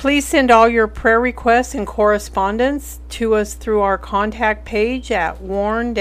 Please 0.00 0.26
send 0.26 0.50
all 0.50 0.66
your 0.66 0.88
prayer 0.88 1.20
requests 1.20 1.74
and 1.74 1.86
correspondence 1.86 3.00
to 3.10 3.34
us 3.34 3.52
through 3.52 3.82
our 3.82 3.98
contact 3.98 4.64
page 4.64 5.12
at 5.12 5.42
warn-usa.com. 5.42 5.96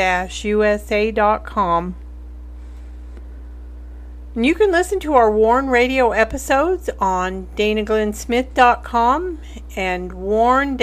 And 4.35 4.45
you 4.45 4.55
can 4.55 4.71
listen 4.71 5.01
to 5.01 5.15
our 5.15 5.29
Warn 5.29 5.67
Radio 5.67 6.11
episodes 6.11 6.89
on 6.97 7.49
danaglennsmith.com 7.57 9.39
and 9.75 10.13
warn-usa.com. 10.13 10.77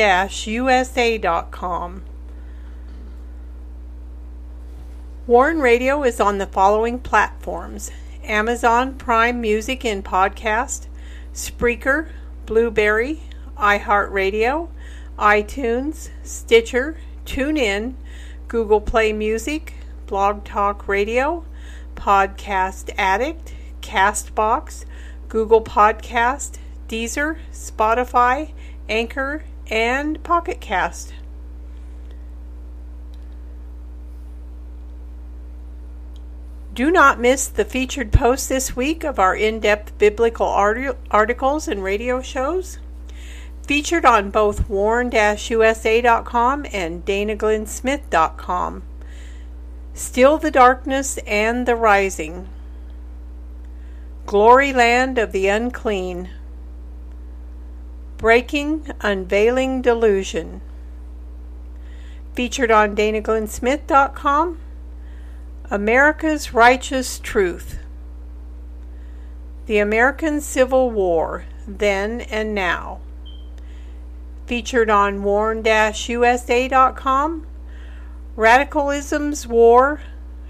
Warn 5.27 5.61
Radio 5.61 6.03
is 6.03 6.21
on 6.21 6.37
the 6.37 6.47
following 6.47 6.99
platforms 6.99 7.91
Amazon 8.25 8.95
Prime 8.97 9.41
Music 9.41 9.87
and 9.87 10.05
Podcast, 10.05 10.89
Spreaker, 11.33 12.11
Blubrry, 12.47 13.21
iHeartRadio, 13.59 14.69
iTunes, 15.19 16.11
Stitcher, 16.23 16.97
TuneIn, 17.25 17.95
Google 18.49 18.81
Play 18.81 19.13
Music, 19.13 19.75
Blog 20.07 20.45
Talk 20.45 20.87
Radio, 20.87 21.45
Podcast 21.97 22.95
Addict, 22.97 23.53
Castbox, 23.83 24.85
Google 25.29 25.63
Podcast, 25.63 26.59
Deezer, 26.89 27.39
Spotify, 27.53 28.53
Anchor, 28.89 29.45
and 29.69 30.23
Pocket 30.23 30.61
Cast. 30.61 31.13
Do 36.77 36.91
not 36.91 37.19
miss 37.19 37.49
the 37.49 37.65
featured 37.65 38.13
post 38.13 38.51
this 38.51 38.77
week 38.77 39.03
of 39.03 39.19
our 39.19 39.35
in 39.35 39.61
depth 39.61 39.97
biblical 39.97 40.47
articles 40.47 41.69
and 41.69 41.83
radio 41.83 42.21
shows. 42.21 42.79
Featured 43.67 44.05
on 44.05 44.31
both 44.31 44.69
warn 44.69 45.11
usa.com 45.11 46.67
and 46.71 47.03
danaglennsmith.com. 47.07 48.83
Still 49.95 50.37
the 50.37 50.51
Darkness 50.51 51.17
and 51.27 51.65
the 51.65 51.77
Rising. 51.77 52.47
Glory 54.27 54.75
Land 54.75 55.17
of 55.17 55.33
the 55.33 55.49
Unclean. 55.49 56.29
Breaking 58.19 58.91
Unveiling 59.01 59.81
Delusion. 59.81 60.61
Featured 62.35 62.71
on 62.71 62.95
danaglennsmith.com 62.95 64.59
America's 65.69 66.55
Righteous 66.55 67.19
Truth. 67.19 67.81
The 69.67 69.79
American 69.79 70.41
Civil 70.41 70.93
War, 70.93 71.45
Then 71.67 72.21
and 72.21 72.55
Now. 72.55 73.01
Featured 74.47 74.89
on 74.89 75.25
warn-usa.com. 75.25 75.67
Radicalism's 78.37 79.49
War, 79.49 80.01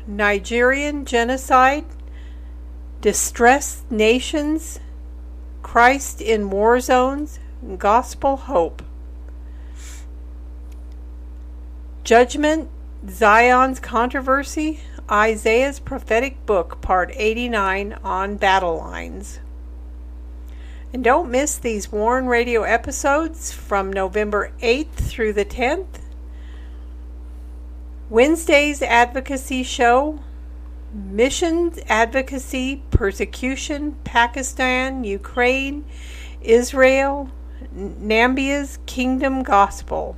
Nigerian 0.07 1.07
Genocide, 1.07 1.87
Distressed 3.01 3.91
Nations, 3.91 4.81
Christ 5.63 6.21
in 6.21 6.51
War 6.51 6.79
Zones, 6.79 7.39
Gospel 7.79 8.37
Hope. 8.37 8.83
Judgment, 12.05 12.69
Zion's 13.09 13.81
Controversy, 13.81 14.83
Isaiah's 15.11 15.79
Prophetic 15.79 16.45
Book, 16.47 16.81
Part 16.81 17.13
89 17.15 17.99
on 18.03 18.37
Battle 18.37 18.79
Lines. 18.79 19.39
And 20.93 21.05
don't 21.05 21.31
miss 21.31 21.59
these 21.59 21.93
Warn 21.93 22.27
Radio 22.27 22.63
episodes 22.63 23.53
from 23.53 23.93
November 23.93 24.51
8th 24.61 24.95
through 24.95 25.35
the 25.35 25.45
10th. 25.45 26.01
Wednesday's 28.11 28.83
Advocacy 28.83 29.63
Show, 29.63 30.21
Missions 30.93 31.79
Advocacy, 31.89 32.83
Persecution, 32.91 33.97
Pakistan, 34.03 35.05
Ukraine, 35.05 35.85
Israel, 36.41 37.31
Namibia's 37.77 38.79
Kingdom 38.87 39.45
Gospel. 39.45 40.17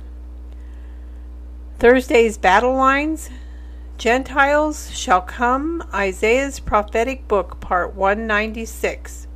Thursday's 1.77 2.37
Battle 2.37 2.75
Lines, 2.75 3.29
Gentiles 3.99 4.95
shall 4.97 5.19
come, 5.19 5.83
Isaiah's 5.93 6.61
prophetic 6.61 7.27
book, 7.27 7.59
part 7.59 7.95
196. 7.95 9.27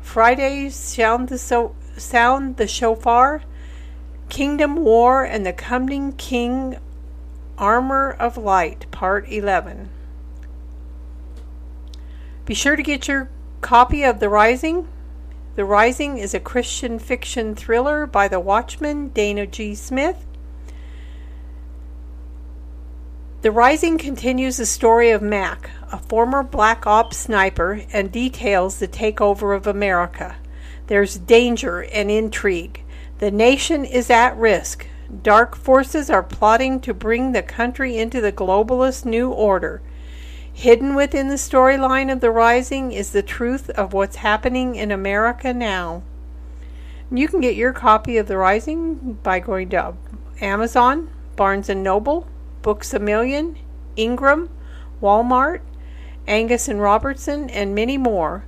Fridays 0.00 0.76
sound 0.76 1.28
the, 1.28 1.36
so, 1.36 1.74
sound 1.96 2.56
the 2.56 2.68
shofar, 2.68 3.42
Kingdom 4.28 4.76
War 4.76 5.24
and 5.24 5.44
the 5.44 5.52
Coming 5.52 6.12
King, 6.12 6.78
Armor 7.58 8.12
of 8.12 8.36
Light, 8.36 8.88
part 8.92 9.28
11. 9.28 9.88
Be 12.44 12.54
sure 12.54 12.76
to 12.76 12.82
get 12.84 13.08
your 13.08 13.28
copy 13.60 14.04
of 14.04 14.20
The 14.20 14.28
Rising. 14.28 14.86
The 15.56 15.64
Rising 15.64 16.18
is 16.18 16.32
a 16.32 16.38
Christian 16.38 17.00
fiction 17.00 17.56
thriller 17.56 18.06
by 18.06 18.28
the 18.28 18.38
Watchman 18.38 19.08
Dana 19.08 19.48
G. 19.48 19.74
Smith 19.74 20.24
The 23.46 23.52
Rising 23.52 23.96
continues 23.96 24.56
the 24.56 24.66
story 24.66 25.10
of 25.10 25.22
Mac, 25.22 25.70
a 25.92 25.98
former 25.98 26.42
Black 26.42 26.84
Ops 26.84 27.16
sniper, 27.16 27.82
and 27.92 28.10
details 28.10 28.80
the 28.80 28.88
takeover 28.88 29.56
of 29.56 29.68
America. 29.68 30.34
There's 30.88 31.16
danger 31.16 31.84
and 31.92 32.10
intrigue. 32.10 32.82
The 33.20 33.30
nation 33.30 33.84
is 33.84 34.10
at 34.10 34.36
risk. 34.36 34.88
Dark 35.22 35.54
forces 35.54 36.10
are 36.10 36.24
plotting 36.24 36.80
to 36.80 36.92
bring 36.92 37.30
the 37.30 37.42
country 37.44 37.96
into 37.96 38.20
the 38.20 38.32
globalist 38.32 39.04
new 39.04 39.30
order. 39.30 39.80
Hidden 40.52 40.96
within 40.96 41.28
the 41.28 41.34
storyline 41.34 42.12
of 42.12 42.18
The 42.18 42.32
Rising 42.32 42.90
is 42.90 43.12
the 43.12 43.22
truth 43.22 43.70
of 43.70 43.92
what's 43.92 44.16
happening 44.16 44.74
in 44.74 44.90
America 44.90 45.54
now. 45.54 46.02
You 47.12 47.28
can 47.28 47.40
get 47.40 47.54
your 47.54 47.72
copy 47.72 48.16
of 48.16 48.26
The 48.26 48.38
Rising 48.38 49.20
by 49.22 49.38
going 49.38 49.68
to 49.68 49.94
Amazon, 50.40 51.12
Barnes 51.36 51.68
& 51.68 51.70
Noble, 51.76 52.26
Books 52.66 52.92
a 52.92 52.98
Million, 52.98 53.56
Ingram, 53.94 54.50
Walmart, 55.00 55.60
Angus 56.26 56.66
and 56.66 56.82
Robertson, 56.82 57.48
and 57.48 57.76
many 57.76 57.96
more. 57.96 58.44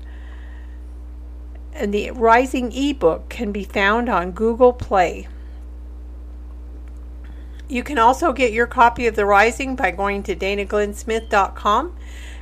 And 1.72 1.94
the 1.94 2.10
Rising 2.10 2.72
ebook 2.72 3.28
can 3.28 3.52
be 3.52 3.62
found 3.62 4.08
on 4.08 4.32
Google 4.32 4.72
Play. 4.72 5.28
You 7.68 7.84
can 7.84 7.96
also 7.96 8.32
get 8.32 8.52
your 8.52 8.66
copy 8.66 9.06
of 9.06 9.14
The 9.14 9.24
Rising 9.24 9.76
by 9.76 9.92
going 9.92 10.24
to 10.24 10.34
danaglennsmith.com. 10.34 11.96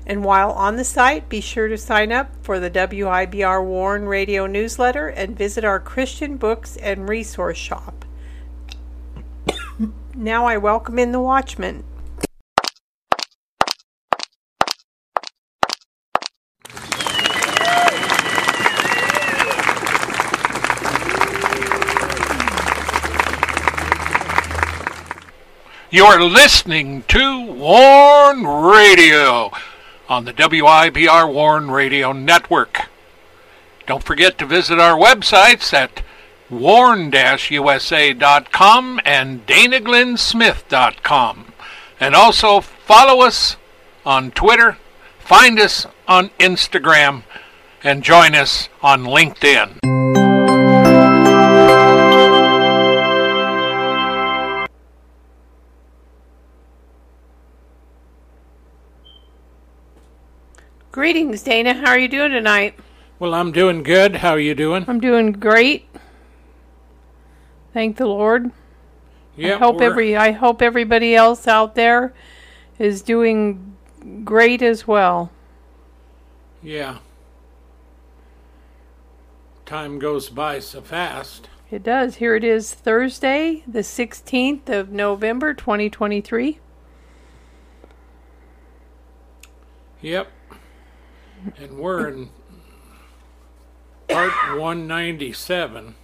And 0.06 0.24
while 0.24 0.52
on 0.52 0.76
the 0.76 0.84
site, 0.84 1.28
be 1.28 1.42
sure 1.42 1.68
to 1.68 1.76
sign 1.76 2.10
up 2.10 2.30
for 2.40 2.58
the 2.58 2.70
WIBR 2.70 3.62
Warn 3.62 4.06
radio 4.06 4.46
newsletter 4.46 5.08
and 5.08 5.36
visit 5.36 5.62
our 5.62 5.80
Christian 5.80 6.38
books 6.38 6.78
and 6.78 7.06
resource 7.06 7.58
shop. 7.58 8.05
Now 10.18 10.46
I 10.46 10.56
welcome 10.56 10.98
in 10.98 11.12
the 11.12 11.20
watchman. 11.20 11.84
You're 25.90 26.22
listening 26.22 27.02
to 27.08 27.52
Warn 27.52 28.46
Radio 28.46 29.50
on 30.08 30.24
the 30.24 30.32
WIBR 30.32 31.30
Warn 31.30 31.70
Radio 31.70 32.12
Network. 32.12 32.88
Don't 33.86 34.02
forget 34.02 34.38
to 34.38 34.46
visit 34.46 34.78
our 34.78 34.98
websites 34.98 35.74
at 35.74 36.02
warn-usa.com 36.50 39.00
and 39.04 39.46
danaglennsmith.com. 39.46 41.52
And 41.98 42.14
also 42.14 42.60
follow 42.60 43.24
us 43.24 43.56
on 44.04 44.30
Twitter, 44.30 44.76
find 45.18 45.58
us 45.58 45.86
on 46.06 46.28
Instagram, 46.38 47.22
and 47.82 48.02
join 48.02 48.34
us 48.34 48.68
on 48.82 49.04
LinkedIn. 49.04 49.78
Greetings, 60.96 61.42
Dana. 61.42 61.74
How 61.74 61.90
are 61.90 61.98
you 61.98 62.08
doing 62.08 62.32
tonight? 62.32 62.74
Well, 63.18 63.34
I'm 63.34 63.52
doing 63.52 63.82
good. 63.82 64.16
How 64.16 64.30
are 64.30 64.40
you 64.40 64.54
doing? 64.54 64.86
I'm 64.88 64.98
doing 64.98 65.32
great. 65.32 65.84
Thank 67.76 67.98
the 67.98 68.06
Lord. 68.06 68.52
Yeah. 69.36 69.56
I 69.56 69.58
hope 69.58 69.82
every 69.82 70.16
I 70.16 70.30
hope 70.30 70.62
everybody 70.62 71.14
else 71.14 71.46
out 71.46 71.74
there 71.74 72.14
is 72.78 73.02
doing 73.02 73.76
great 74.24 74.62
as 74.62 74.86
well. 74.86 75.30
Yeah. 76.62 77.00
Time 79.66 79.98
goes 79.98 80.30
by 80.30 80.58
so 80.58 80.80
fast. 80.80 81.50
It 81.70 81.82
does. 81.82 82.16
Here 82.16 82.34
it 82.34 82.44
is 82.44 82.72
Thursday, 82.72 83.62
the 83.66 83.80
16th 83.80 84.70
of 84.70 84.88
November 84.88 85.52
2023. 85.52 86.58
Yep. 90.00 90.32
And 91.58 91.76
we're 91.76 92.08
in 92.08 92.30
part 94.08 94.32
197. 94.58 95.94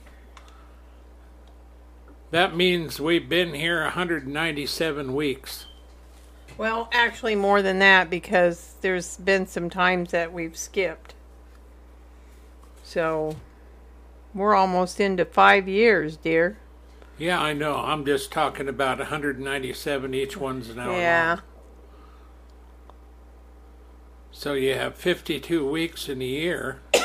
That 2.33 2.57
means 2.57 2.99
we've 2.99 3.29
been 3.29 3.53
here 3.53 3.83
197 3.83 5.15
weeks. 5.15 5.67
Well, 6.57 6.89
actually 6.91 7.35
more 7.35 7.61
than 7.61 7.79
that 7.81 8.09
because 8.09 8.77
there's 8.81 9.19
been 9.19 9.47
some 9.47 9.69
times 9.69 10.13
that 10.13 10.33
we've 10.33 10.57
skipped. 10.57 11.13
So 12.83 13.37
we're 14.35 14.55
almost 14.55 14.99
into 14.99 15.27
5 15.27 15.69
years, 15.69 16.17
dear. 16.17 16.57
Yeah, 17.19 17.39
I 17.39 17.53
know. 17.53 17.77
I'm 17.77 18.07
just 18.07 18.33
talking 18.33 18.67
about 18.67 18.97
197. 18.97 20.15
Each 20.15 20.35
one's 20.35 20.71
an 20.71 20.79
hour. 20.79 20.97
Yeah. 20.97 21.35
long. 21.35 21.43
So 24.31 24.55
you 24.55 24.73
have 24.73 24.97
52 24.97 25.69
weeks 25.69 26.09
in 26.09 26.23
a 26.23 26.25
year. 26.25 26.81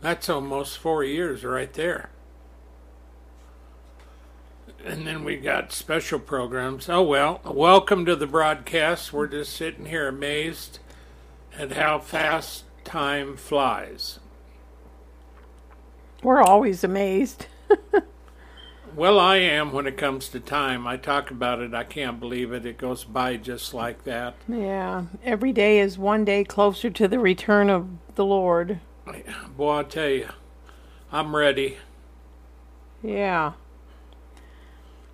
That's 0.00 0.30
almost 0.30 0.78
four 0.78 1.04
years 1.04 1.44
right 1.44 1.72
there. 1.74 2.08
And 4.84 5.06
then 5.06 5.24
we 5.24 5.36
got 5.36 5.72
special 5.72 6.18
programs. 6.18 6.88
Oh, 6.88 7.02
well, 7.02 7.40
welcome 7.44 8.04
to 8.06 8.16
the 8.16 8.26
broadcast. 8.26 9.12
We're 9.12 9.28
just 9.28 9.54
sitting 9.54 9.86
here 9.86 10.08
amazed 10.08 10.80
at 11.56 11.72
how 11.72 12.00
fast 12.00 12.64
time 12.84 13.36
flies. 13.36 14.18
We're 16.22 16.42
always 16.42 16.82
amazed. 16.84 17.46
Well, 18.94 19.18
I 19.18 19.36
am 19.36 19.72
when 19.72 19.86
it 19.86 19.96
comes 19.96 20.28
to 20.28 20.40
time. 20.40 20.86
I 20.86 20.98
talk 20.98 21.30
about 21.30 21.60
it. 21.60 21.72
I 21.72 21.82
can't 21.82 22.20
believe 22.20 22.52
it. 22.52 22.66
It 22.66 22.76
goes 22.76 23.04
by 23.04 23.38
just 23.38 23.72
like 23.72 24.04
that. 24.04 24.34
Yeah, 24.46 25.04
every 25.24 25.52
day 25.52 25.78
is 25.80 25.96
one 25.96 26.26
day 26.26 26.44
closer 26.44 26.90
to 26.90 27.08
the 27.08 27.18
return 27.18 27.70
of 27.70 27.88
the 28.16 28.24
Lord. 28.24 28.80
Boy, 29.56 29.78
I 29.78 29.82
tell 29.84 30.08
you, 30.10 30.28
I'm 31.10 31.34
ready. 31.34 31.78
Yeah. 33.02 33.52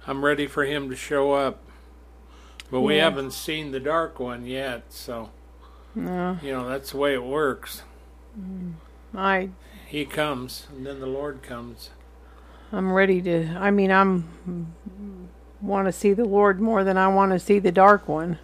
I'm 0.08 0.25
ready 0.25 0.46
for 0.46 0.64
him 0.64 0.88
to 0.88 0.96
show 0.96 1.32
up. 1.32 1.58
But 2.70 2.81
we 2.81 2.96
Yeah. 2.96 3.05
haven't 3.05 3.32
seen 3.32 3.72
the 3.72 3.81
dark 3.81 4.19
one 4.19 4.46
yet, 4.46 4.84
so 4.88 5.28
No, 5.94 6.38
you 6.43 6.52
know 6.52 6.69
that's 6.69 6.93
the 6.93 6.96
way 6.96 7.12
it 7.14 7.22
works. 7.22 7.82
Mm. 8.38 8.72
I 9.14 9.50
He 9.87 10.05
comes, 10.05 10.66
and 10.75 10.84
then 10.87 11.00
the 11.00 11.06
Lord 11.06 11.43
comes. 11.43 11.90
I'm 12.72 12.93
ready 12.93 13.20
to 13.22 13.49
I 13.58 13.70
mean 13.70 13.90
I'm 13.90 14.72
want 15.60 15.87
to 15.87 15.93
see 15.93 16.12
the 16.14 16.25
Lord 16.25 16.60
more 16.60 16.84
than 16.84 16.96
I 16.96 17.08
want 17.08 17.32
to 17.32 17.38
see 17.38 17.58
the 17.58 17.72
dark 17.72 18.08
one. 18.08 18.38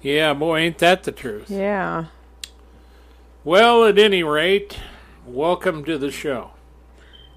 Yeah, 0.00 0.32
boy, 0.34 0.60
ain't 0.60 0.78
that 0.78 1.02
the 1.02 1.12
truth? 1.12 1.50
Yeah. 1.50 2.06
Well, 3.44 3.84
at 3.84 3.98
any 3.98 4.22
rate, 4.22 4.78
welcome 5.26 5.84
to 5.84 5.98
the 5.98 6.10
show. 6.10 6.52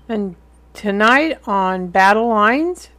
And 0.08 0.36
tonight 0.74 1.40
on 1.48 1.88
Battle 1.88 2.28
Lines, 2.28 2.90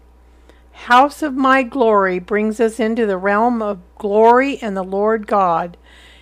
House 0.75 1.23
of 1.23 1.35
My 1.35 1.63
Glory 1.63 2.19
brings 2.19 2.61
us 2.61 2.79
into 2.79 3.07
the 3.07 3.17
realm 3.17 3.63
of 3.63 3.81
glory 3.97 4.59
and 4.61 4.77
the 4.77 4.83
Lord 4.83 5.27
God. 5.27 5.79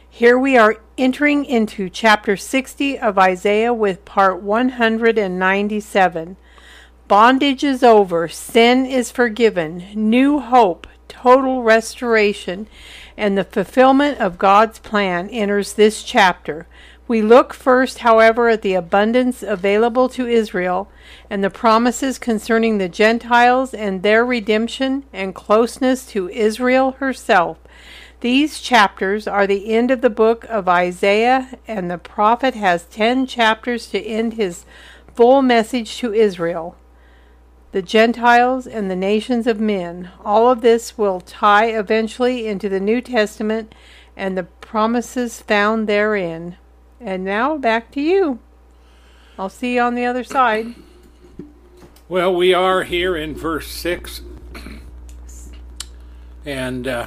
Here 0.08 0.38
we 0.38 0.56
are 0.56 0.76
entering 0.96 1.44
into 1.44 1.88
chapter 1.88 2.36
60 2.36 2.98
of 2.98 3.18
Isaiah 3.18 3.74
with 3.74 4.04
part 4.04 4.40
197. 4.40 6.36
Bondage 7.08 7.64
is 7.64 7.82
over, 7.82 8.28
sin 8.28 8.86
is 8.86 9.10
forgiven, 9.10 9.86
new 9.94 10.38
hope, 10.38 10.86
total 11.08 11.62
restoration, 11.62 12.68
and 13.16 13.36
the 13.36 13.44
fulfillment 13.44 14.20
of 14.20 14.38
God's 14.38 14.78
plan 14.78 15.28
enters 15.30 15.72
this 15.72 16.04
chapter. 16.04 16.68
We 17.12 17.20
look 17.20 17.52
first, 17.52 17.98
however, 17.98 18.48
at 18.48 18.62
the 18.62 18.72
abundance 18.72 19.42
available 19.42 20.08
to 20.08 20.26
Israel 20.26 20.90
and 21.28 21.44
the 21.44 21.50
promises 21.50 22.18
concerning 22.18 22.78
the 22.78 22.88
Gentiles 22.88 23.74
and 23.74 24.02
their 24.02 24.24
redemption 24.24 25.04
and 25.12 25.34
closeness 25.34 26.06
to 26.06 26.30
Israel 26.30 26.92
herself. 26.92 27.58
These 28.20 28.60
chapters 28.60 29.28
are 29.28 29.46
the 29.46 29.74
end 29.74 29.90
of 29.90 30.00
the 30.00 30.08
book 30.08 30.46
of 30.48 30.70
Isaiah, 30.70 31.58
and 31.68 31.90
the 31.90 31.98
prophet 31.98 32.54
has 32.54 32.84
ten 32.84 33.26
chapters 33.26 33.88
to 33.88 34.00
end 34.00 34.32
his 34.32 34.64
full 35.14 35.42
message 35.42 35.98
to 35.98 36.14
Israel 36.14 36.76
the 37.72 37.82
Gentiles, 37.82 38.66
and 38.66 38.90
the 38.90 38.96
nations 38.96 39.46
of 39.46 39.60
men. 39.60 40.10
All 40.24 40.50
of 40.50 40.62
this 40.62 40.96
will 40.96 41.20
tie 41.20 41.66
eventually 41.66 42.46
into 42.46 42.70
the 42.70 42.80
New 42.80 43.02
Testament 43.02 43.74
and 44.16 44.36
the 44.36 44.44
promises 44.44 45.42
found 45.42 45.86
therein. 45.86 46.56
And 47.02 47.24
now 47.24 47.56
back 47.58 47.90
to 47.92 48.00
you. 48.00 48.38
I'll 49.38 49.48
see 49.48 49.74
you 49.74 49.80
on 49.80 49.96
the 49.96 50.04
other 50.04 50.22
side. 50.22 50.74
Well, 52.08 52.34
we 52.34 52.54
are 52.54 52.84
here 52.84 53.16
in 53.16 53.34
verse 53.34 53.66
6. 53.68 54.20
And, 56.44 56.86
uh, 56.86 57.06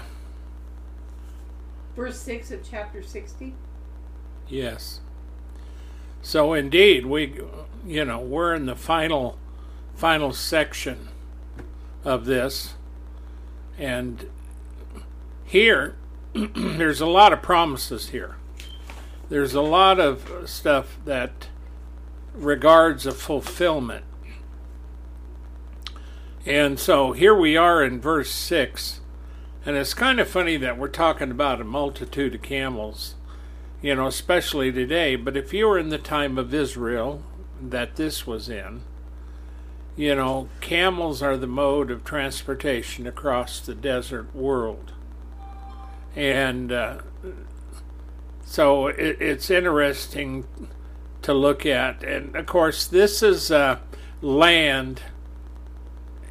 Verse 1.96 2.20
6 2.20 2.52
of 2.52 2.70
chapter 2.70 3.02
60. 3.02 3.54
yes. 4.50 5.00
So, 6.22 6.54
indeed, 6.54 7.06
we, 7.06 7.40
you 7.86 8.04
know, 8.04 8.20
we're 8.20 8.54
in 8.56 8.66
the 8.66 8.76
final, 8.76 9.38
final 9.96 10.34
section 10.34 11.08
of 12.04 12.26
this. 12.26 12.74
And 13.78 14.28
here, 15.46 15.96
there's 16.34 17.00
a 17.00 17.06
lot 17.06 17.32
of 17.32 17.42
promises 17.44 18.10
here. 18.10 18.38
There's 19.28 19.56
a 19.56 19.62
lot 19.62 20.00
of 20.00 20.44
stuff 20.46 20.98
that 21.06 21.50
regards 22.34 23.06
a 23.06 23.12
fulfillment. 23.12 24.06
And 26.46 26.80
so 26.80 27.14
here 27.14 27.34
we 27.34 27.58
are 27.58 27.84
in 27.84 28.00
verse 28.00 28.30
6. 28.30 29.02
And 29.66 29.76
it's 29.76 29.96
kind 29.96 30.20
of 30.20 30.28
funny 30.28 30.58
that 30.58 30.78
we're 30.78 30.90
talking 30.90 31.32
about 31.32 31.60
a 31.60 31.64
multitude 31.64 32.36
of 32.36 32.44
camels, 32.44 33.16
you 33.82 33.96
know, 33.96 34.06
especially 34.06 34.72
today. 34.72 35.16
But 35.16 35.36
if 35.36 35.54
you 35.54 35.68
were 35.68 35.80
in 35.80 35.90
the 35.90 35.98
time 35.98 36.38
of 36.38 36.54
Israel 36.54 37.24
that 37.60 37.96
this 37.96 38.28
was 38.28 38.48
in, 38.48 38.82
you 39.96 40.14
know, 40.14 40.50
camels 40.62 41.24
are 41.24 41.38
the 41.38 41.48
mode 41.48 41.90
of 41.90 42.04
transportation 42.04 43.08
across 43.08 43.60
the 43.60 43.74
desert 43.74 44.36
world. 44.36 44.92
And 46.16 46.72
uh, 46.72 46.98
so 48.46 48.88
it, 48.88 49.18
it's 49.20 49.50
interesting 49.50 50.46
to 51.24 51.34
look 51.34 51.66
at. 51.66 52.04
And 52.04 52.36
of 52.36 52.46
course, 52.46 52.88
this 52.88 53.22
is 53.22 53.52
uh, 53.52 53.80
land 54.22 55.02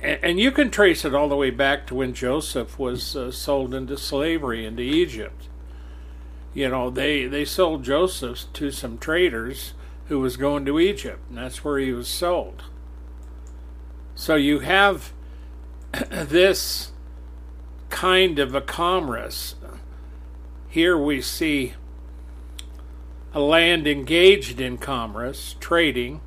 and, 0.04 0.21
and 0.23 0.40
you 0.40 0.52
can 0.52 0.71
trace 0.71 1.04
it 1.04 1.14
all 1.14 1.28
the 1.28 1.35
way 1.37 1.50
back 1.50 1.87
to 1.87 1.94
when 1.94 2.12
Joseph 2.12 2.78
was 2.78 3.16
uh, 3.16 3.33
sold 3.33 3.75
into 3.75 3.97
slavery 3.97 4.64
into 4.64 4.83
Egypt. 4.83 5.49
You 6.52 6.68
know, 6.68 6.90
they 6.90 7.26
they 7.26 7.44
sold 7.44 7.83
Joseph 7.83 8.44
to 8.52 8.71
some 8.71 8.99
traders 8.99 9.73
who 10.06 10.21
was 10.21 10.37
going 10.37 10.66
to 10.66 10.78
Egypt, 10.78 11.21
and 11.28 11.38
that's 11.38 11.64
where 11.64 11.78
he 11.78 11.92
was 11.92 12.06
sold. 12.06 12.64
So 14.14 14.37
you 14.37 14.61
have 14.61 15.12
this 16.11 16.92
kind 17.88 18.38
of 18.38 18.54
a 18.54 18.61
commerce. 18.61 19.56
Here 20.68 20.99
we 20.99 21.21
see 21.23 21.75
a 23.35 23.41
land 23.41 23.87
engaged 23.87 24.61
in 24.61 24.79
commerce, 24.79 25.57
trading, 25.59 26.21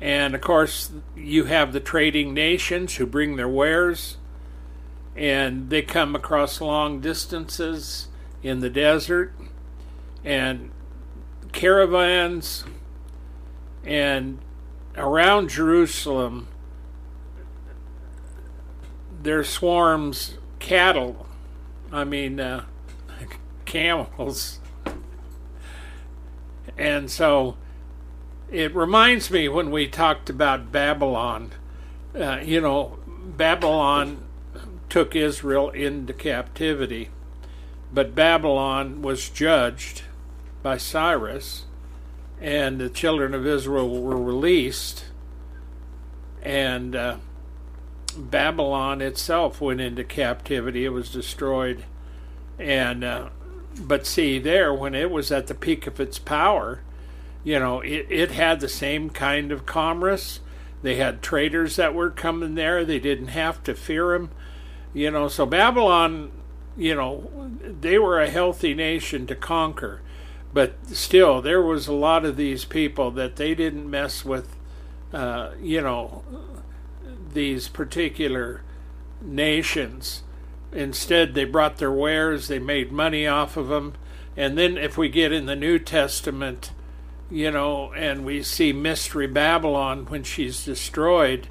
and 0.00 0.34
of 0.34 0.40
course, 0.40 0.92
you 1.16 1.44
have 1.44 1.72
the 1.72 1.80
trading 1.80 2.32
nations 2.32 2.94
who 2.94 3.04
bring 3.04 3.34
their 3.34 3.48
wares, 3.48 4.16
and 5.16 5.70
they 5.70 5.82
come 5.82 6.14
across 6.14 6.60
long 6.60 7.00
distances 7.00 8.06
in 8.44 8.60
the 8.60 8.70
desert, 8.70 9.32
and 10.24 10.70
caravans, 11.50 12.64
and 13.84 14.38
around 14.96 15.50
Jerusalem, 15.50 16.46
there 19.20 19.42
swarms 19.42 20.38
cattle. 20.60 21.26
I 21.90 22.04
mean, 22.04 22.38
uh, 22.38 22.66
camels. 23.64 24.57
And 26.78 27.10
so 27.10 27.56
it 28.50 28.74
reminds 28.74 29.30
me 29.30 29.48
when 29.48 29.70
we 29.70 29.88
talked 29.88 30.30
about 30.30 30.70
Babylon, 30.70 31.52
uh, 32.18 32.38
you 32.42 32.60
know, 32.60 32.98
Babylon 33.06 34.22
took 34.88 35.14
Israel 35.14 35.70
into 35.70 36.12
captivity, 36.12 37.10
but 37.92 38.14
Babylon 38.14 39.02
was 39.02 39.28
judged 39.28 40.02
by 40.62 40.76
Cyrus, 40.78 41.66
and 42.40 42.80
the 42.80 42.88
children 42.88 43.34
of 43.34 43.46
Israel 43.46 44.02
were 44.02 44.16
released, 44.16 45.04
and 46.42 46.94
uh, 46.94 47.16
Babylon 48.16 49.02
itself 49.02 49.60
went 49.60 49.80
into 49.80 50.04
captivity. 50.04 50.84
It 50.84 50.90
was 50.90 51.10
destroyed, 51.10 51.84
and 52.58 53.04
uh, 53.04 53.28
but 53.80 54.06
see 54.06 54.38
there 54.38 54.72
when 54.72 54.94
it 54.94 55.10
was 55.10 55.30
at 55.30 55.46
the 55.46 55.54
peak 55.54 55.86
of 55.86 56.00
its 56.00 56.18
power, 56.18 56.82
you 57.44 57.58
know, 57.58 57.80
it, 57.80 58.06
it 58.10 58.30
had 58.32 58.60
the 58.60 58.68
same 58.68 59.10
kind 59.10 59.52
of 59.52 59.66
commerce. 59.66 60.40
They 60.82 60.96
had 60.96 61.22
traders 61.22 61.76
that 61.76 61.94
were 61.94 62.10
coming 62.10 62.54
there. 62.54 62.84
They 62.84 62.98
didn't 62.98 63.28
have 63.28 63.62
to 63.64 63.74
fear 63.74 64.12
them, 64.12 64.30
you 64.92 65.10
know. 65.10 65.28
So 65.28 65.46
Babylon, 65.46 66.30
you 66.76 66.94
know, 66.94 67.50
they 67.62 67.98
were 67.98 68.20
a 68.20 68.30
healthy 68.30 68.74
nation 68.74 69.26
to 69.26 69.34
conquer, 69.34 70.00
but 70.52 70.74
still 70.88 71.42
there 71.42 71.62
was 71.62 71.88
a 71.88 71.92
lot 71.92 72.24
of 72.24 72.36
these 72.36 72.64
people 72.64 73.10
that 73.12 73.36
they 73.36 73.54
didn't 73.54 73.90
mess 73.90 74.24
with, 74.24 74.56
uh, 75.12 75.52
you 75.60 75.80
know, 75.80 76.22
these 77.32 77.68
particular 77.68 78.62
nations. 79.20 80.22
Instead, 80.72 81.34
they 81.34 81.44
brought 81.44 81.78
their 81.78 81.92
wares, 81.92 82.48
they 82.48 82.58
made 82.58 82.92
money 82.92 83.26
off 83.26 83.56
of 83.56 83.68
them. 83.68 83.94
And 84.36 84.56
then, 84.56 84.76
if 84.76 84.96
we 84.96 85.08
get 85.08 85.32
in 85.32 85.46
the 85.46 85.56
New 85.56 85.78
Testament, 85.78 86.72
you 87.30 87.50
know, 87.50 87.92
and 87.94 88.24
we 88.24 88.42
see 88.42 88.72
Mystery 88.72 89.26
Babylon 89.26 90.06
when 90.06 90.22
she's 90.22 90.64
destroyed, 90.64 91.48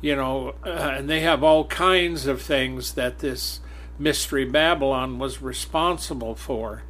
you 0.00 0.16
know, 0.16 0.54
uh, 0.64 0.94
and 0.96 1.08
they 1.08 1.20
have 1.20 1.44
all 1.44 1.66
kinds 1.66 2.26
of 2.26 2.42
things 2.42 2.94
that 2.94 3.18
this 3.18 3.60
Mystery 3.98 4.44
Babylon 4.44 5.18
was 5.18 5.42
responsible 5.42 6.34
for. 6.34 6.82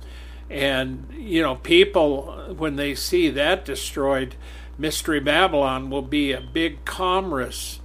And, 0.48 1.06
you 1.16 1.42
know, 1.42 1.56
people, 1.56 2.54
when 2.56 2.76
they 2.76 2.94
see 2.94 3.28
that 3.30 3.64
destroyed, 3.64 4.36
Mystery 4.78 5.20
Babylon 5.20 5.90
will 5.90 6.02
be 6.02 6.32
a 6.32 6.40
big 6.40 6.84
commerce 6.84 7.80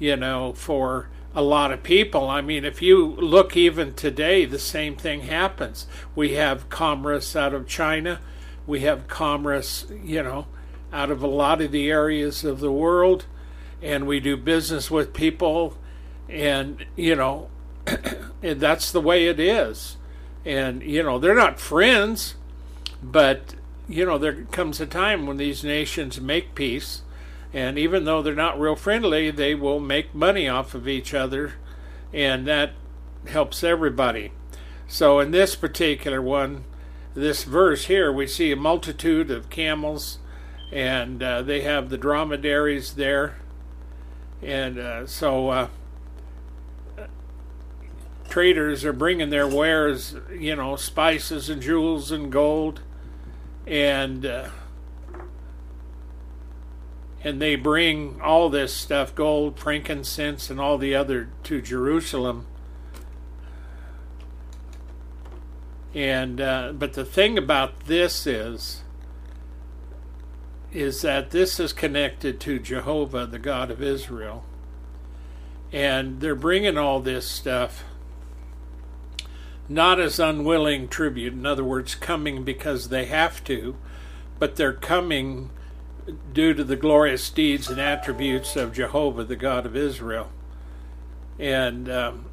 you 0.00 0.16
know, 0.16 0.52
for 0.54 1.08
a 1.34 1.42
lot 1.42 1.72
of 1.72 1.82
people. 1.82 2.28
I 2.28 2.40
mean, 2.40 2.64
if 2.64 2.82
you 2.82 3.06
look 3.06 3.56
even 3.56 3.94
today, 3.94 4.44
the 4.44 4.58
same 4.58 4.96
thing 4.96 5.22
happens. 5.22 5.86
We 6.14 6.34
have 6.34 6.68
commerce 6.68 7.36
out 7.36 7.54
of 7.54 7.68
China, 7.68 8.20
we 8.66 8.80
have 8.80 9.08
commerce, 9.08 9.86
you 10.02 10.22
know, 10.22 10.46
out 10.92 11.10
of 11.10 11.22
a 11.22 11.28
lot 11.28 11.60
of 11.60 11.72
the 11.72 11.90
areas 11.90 12.44
of 12.44 12.60
the 12.60 12.72
world, 12.72 13.26
and 13.82 14.06
we 14.06 14.20
do 14.20 14.36
business 14.36 14.90
with 14.90 15.14
people, 15.14 15.76
and, 16.28 16.84
you 16.96 17.14
know, 17.14 17.48
and 18.42 18.60
that's 18.60 18.92
the 18.92 19.00
way 19.00 19.28
it 19.28 19.40
is. 19.40 19.96
And, 20.44 20.82
you 20.82 21.02
know, 21.02 21.18
they're 21.18 21.34
not 21.34 21.60
friends, 21.60 22.34
but, 23.02 23.54
you 23.88 24.04
know, 24.04 24.18
there 24.18 24.44
comes 24.50 24.80
a 24.80 24.86
time 24.86 25.26
when 25.26 25.36
these 25.36 25.62
nations 25.62 26.20
make 26.20 26.54
peace 26.54 27.02
and 27.52 27.78
even 27.78 28.04
though 28.04 28.22
they're 28.22 28.34
not 28.34 28.60
real 28.60 28.76
friendly, 28.76 29.30
they 29.30 29.54
will 29.54 29.80
make 29.80 30.14
money 30.14 30.48
off 30.48 30.74
of 30.74 30.86
each 30.86 31.12
other, 31.14 31.54
and 32.12 32.46
that 32.46 32.72
helps 33.26 33.64
everybody. 33.64 34.32
So, 34.86 35.18
in 35.20 35.30
this 35.30 35.56
particular 35.56 36.22
one, 36.22 36.64
this 37.14 37.44
verse 37.44 37.86
here, 37.86 38.12
we 38.12 38.26
see 38.26 38.52
a 38.52 38.56
multitude 38.56 39.30
of 39.30 39.50
camels, 39.50 40.18
and 40.72 41.22
uh, 41.22 41.42
they 41.42 41.62
have 41.62 41.90
the 41.90 41.98
dromedaries 41.98 42.94
there. 42.94 43.36
And 44.42 44.78
uh, 44.78 45.06
so, 45.06 45.48
uh, 45.50 45.68
traders 48.28 48.84
are 48.84 48.92
bringing 48.92 49.30
their 49.30 49.46
wares, 49.46 50.16
you 50.32 50.54
know, 50.56 50.76
spices 50.76 51.50
and 51.50 51.60
jewels 51.60 52.10
and 52.10 52.30
gold. 52.30 52.80
And 53.66 54.24
uh, 54.24 54.48
and 57.22 57.40
they 57.40 57.54
bring 57.54 58.20
all 58.20 58.48
this 58.48 58.72
stuff 58.72 59.14
gold, 59.14 59.58
frankincense, 59.58 60.50
and 60.50 60.60
all 60.60 60.78
the 60.78 60.94
other 60.94 61.28
to 61.44 61.60
Jerusalem. 61.60 62.46
And 65.94 66.40
uh, 66.40 66.72
but 66.72 66.94
the 66.94 67.04
thing 67.04 67.36
about 67.36 67.86
this 67.86 68.26
is 68.26 68.82
is 70.72 71.02
that 71.02 71.30
this 71.30 71.58
is 71.58 71.72
connected 71.72 72.38
to 72.40 72.58
Jehovah, 72.58 73.26
the 73.26 73.40
God 73.40 73.70
of 73.70 73.82
Israel. 73.82 74.44
And 75.72 76.20
they're 76.20 76.36
bringing 76.36 76.78
all 76.78 77.00
this 77.00 77.26
stuff 77.26 77.84
not 79.68 80.00
as 80.00 80.18
unwilling 80.18 80.88
tribute, 80.88 81.32
in 81.32 81.46
other 81.46 81.64
words, 81.64 81.94
coming 81.94 82.42
because 82.42 82.88
they 82.88 83.06
have 83.06 83.42
to, 83.44 83.76
but 84.38 84.56
they're 84.56 84.72
coming 84.72 85.50
due 86.32 86.54
to 86.54 86.64
the 86.64 86.76
glorious 86.76 87.28
deeds 87.30 87.68
and 87.68 87.80
attributes 87.80 88.56
of 88.56 88.72
Jehovah, 88.72 89.24
the 89.24 89.36
God 89.36 89.66
of 89.66 89.76
Israel. 89.76 90.30
And 91.38 91.90
um, 91.90 92.26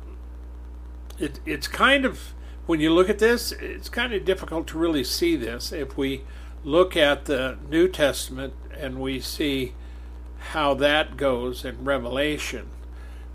it, 1.20 1.40
it's 1.46 1.68
kind 1.68 2.06
of, 2.06 2.34
when 2.66 2.80
you 2.80 2.94
look 2.94 3.10
at 3.10 3.20
this, 3.20 3.52
it's 3.54 3.90
kind 3.90 4.14
of 4.14 4.26
difficult 4.26 4.68
to 4.68 4.78
really 4.78 5.04
see 5.04 5.36
this. 5.36 5.72
If 5.72 5.98
we 5.98 6.24
look 6.64 6.98
at 6.98 7.26
the 7.26 7.58
New 7.70 7.88
Testament 7.88 8.54
and 8.78 9.00
we 9.00 9.20
see 9.20 9.74
how 10.52 10.74
that 10.76 11.18
goes 11.18 11.66
in 11.66 11.84
Revelation, 11.84 12.70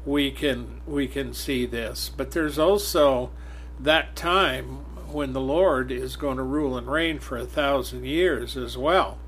we 0.05 0.31
can 0.31 0.81
we 0.87 1.07
can 1.07 1.33
see 1.33 1.65
this. 1.67 2.09
But 2.09 2.33
there's 2.33 2.59
also 2.59 3.31
that 3.79 4.17
time 4.17 4.85
when 5.13 5.33
the 5.33 5.41
Lord 5.41 5.93
is 5.93 6.17
going 6.17 6.39
to 6.39 6.43
rule 6.43 6.77
and 6.77 6.87
reign 6.87 7.19
for 7.19 7.37
a 7.37 7.47
thousand 7.47 8.05
years 8.05 8.57
as 8.57 8.77
well. 8.77 9.19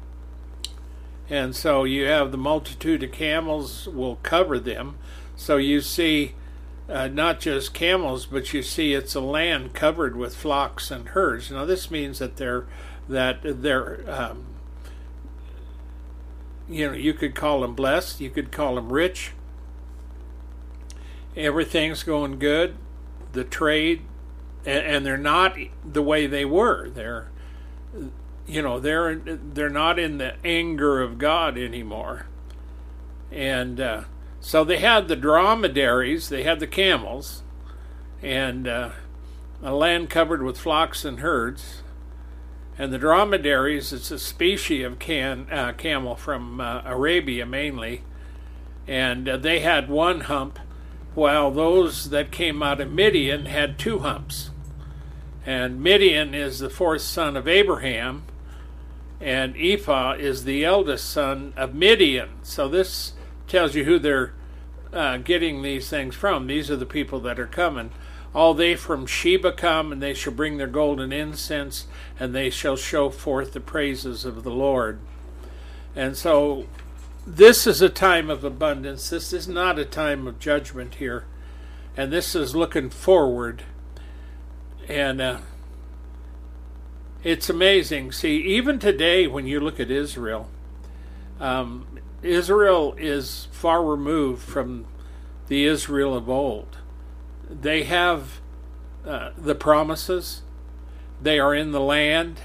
And 1.31 1.57
so 1.57 1.85
you 1.85 2.05
have 2.05 2.33
the 2.33 2.39
multitude 2.39 3.03
of 3.03 3.13
camels 3.13 3.89
will 3.89 4.17
cover 4.17 4.59
them. 4.59 4.99
So 5.37 5.57
you 5.57 5.81
see 5.81 6.35
uh, 6.89 7.09
not 7.09 7.41
just 7.41 7.73
camels, 7.73 8.27
but 8.27 8.53
you 8.53 8.63
see 8.63 8.93
it's 8.93 9.15
a 9.15 9.21
land 9.21 9.73
covered 9.73 10.17
with 10.17 10.37
flocks 10.37 10.91
and 10.91 11.09
herds. 11.09 11.51
Now 11.51 11.65
this 11.65 11.91
means 11.91 12.19
that 12.19 12.37
they're 12.37 12.67
that 13.09 13.41
they're 13.43 14.05
um, 14.07 14.45
you 16.69 16.89
know 16.89 16.95
you 16.95 17.15
could 17.15 17.35
call 17.35 17.61
them 17.61 17.75
blessed, 17.75 18.21
you 18.21 18.31
could 18.31 18.53
call 18.53 18.75
them 18.75 18.93
rich. 18.93 19.33
Everything's 21.37 22.03
going 22.03 22.39
good. 22.39 22.77
The 23.33 23.45
trade, 23.45 24.03
and, 24.65 24.87
and 24.87 25.07
they're 25.07 25.17
not 25.17 25.57
the 25.85 26.03
way 26.03 26.27
they 26.27 26.45
were. 26.45 26.89
They're 26.89 27.31
you 28.47 28.63
know 28.63 28.79
they're 28.79 29.15
they're 29.17 29.71
not 29.71 29.99
in 29.99 30.19
the 30.19 30.35
anger 30.45 31.01
of 31.01 31.19
God 31.19 31.57
anymore, 31.57 32.27
and 33.31 33.81
uh, 33.81 34.05
so 34.41 34.63
they 34.63 34.79
had 34.79 35.09
the 35.09 35.17
dromedaries, 35.17 36.29
they 36.29 36.43
had 36.43 36.61
the 36.61 36.67
camels, 36.67 37.43
and 38.23 38.69
uh, 38.69 38.91
a 39.63 39.75
land 39.75 40.11
covered 40.11 40.43
with 40.43 40.59
flocks 40.59 41.05
and 41.05 41.21
herds. 41.21 41.83
And 42.77 42.93
the 42.93 42.99
dromedaries, 42.99 43.93
it's 43.93 44.11
a 44.11 44.19
species 44.19 44.85
of 44.85 44.99
can, 44.99 45.47
uh, 45.51 45.73
camel 45.75 46.17
from 46.17 46.61
uh, 46.61 46.83
Arabia 46.85 47.47
mainly, 47.47 48.03
and 48.87 49.29
uh, 49.29 49.37
they 49.37 49.61
had 49.61 49.89
one 49.89 50.23
hump, 50.23 50.59
while 51.15 51.51
those 51.51 52.11
that 52.11 52.33
came 52.33 52.63
out 52.63 52.81
of 52.81 52.93
Midian 52.93 53.47
had 53.47 53.79
two 53.79 54.01
humps. 54.01 54.51
And 55.47 55.81
Midian 55.81 56.35
is 56.35 56.59
the 56.59 56.69
fourth 56.69 57.03
son 57.03 57.37
of 57.37 57.47
Abraham, 57.47 58.25
and 59.25 59.57
Ephah 59.57 60.13
is 60.13 60.45
the 60.45 60.67
eldest 60.67 61.09
son 61.09 61.55
of 61.57 61.75
Midian. 61.75 62.29
So 62.43 62.69
this 62.69 63.15
tells 63.49 63.75
you 63.75 63.85
who 63.85 63.99
they're 63.99 64.35
uh, 64.93 65.17
getting 65.17 65.63
these 65.63 65.89
things 65.89 66.15
from. 66.15 66.47
These 66.47 66.71
are 66.71 66.77
the 66.77 66.85
people 66.85 67.21
that 67.21 67.41
are 67.41 67.47
coming. 67.47 67.91
All 68.35 68.53
they 68.53 68.75
from 68.75 69.07
Sheba 69.07 69.53
come, 69.53 69.93
and 69.93 70.03
they 70.03 70.13
shall 70.13 70.35
bring 70.35 70.59
their 70.59 70.67
golden 70.67 71.11
incense, 71.11 71.87
and 72.21 72.35
they 72.35 72.51
shall 72.51 72.77
show 72.77 73.09
forth 73.09 73.55
the 73.55 73.61
praises 73.61 74.27
of 74.27 74.43
the 74.43 74.51
Lord. 74.51 74.99
And 75.97 76.19
so 76.19 76.67
this 77.27 77.67
is 77.67 77.81
a 77.81 77.89
time 77.89 78.29
of 78.29 78.45
abundance. 78.45 79.09
This 79.09 79.33
is 79.33 79.49
not 79.49 79.79
a 79.79 79.87
time 79.87 80.27
of 80.27 80.39
judgment 80.39 80.97
here. 80.97 81.25
And 81.97 82.13
this 82.13 82.35
is 82.35 82.55
looking 82.55 82.91
forward. 82.91 83.63
And 84.87 85.23
uh, 85.23 85.39
it's 87.25 87.49
amazing. 87.49 88.13
See, 88.13 88.37
even 88.37 88.79
today, 88.79 89.27
when 89.27 89.47
you 89.47 89.59
look 89.59 89.81
at 89.81 89.91
Israel, 89.91 90.49
um, 91.41 91.87
Israel 92.23 92.95
is 92.99 93.49
far 93.51 93.83
removed 93.83 94.43
from 94.43 94.85
the 95.49 95.65
Israel 95.65 96.15
of 96.15 96.29
old. 96.29 96.79
They 97.49 97.85
have 97.85 98.41
uh, 99.07 99.31
the 99.37 99.55
promises, 99.55 100.43
they 101.21 101.39
are 101.39 101.55
in 101.55 101.73
the 101.73 101.81
land. 101.81 102.41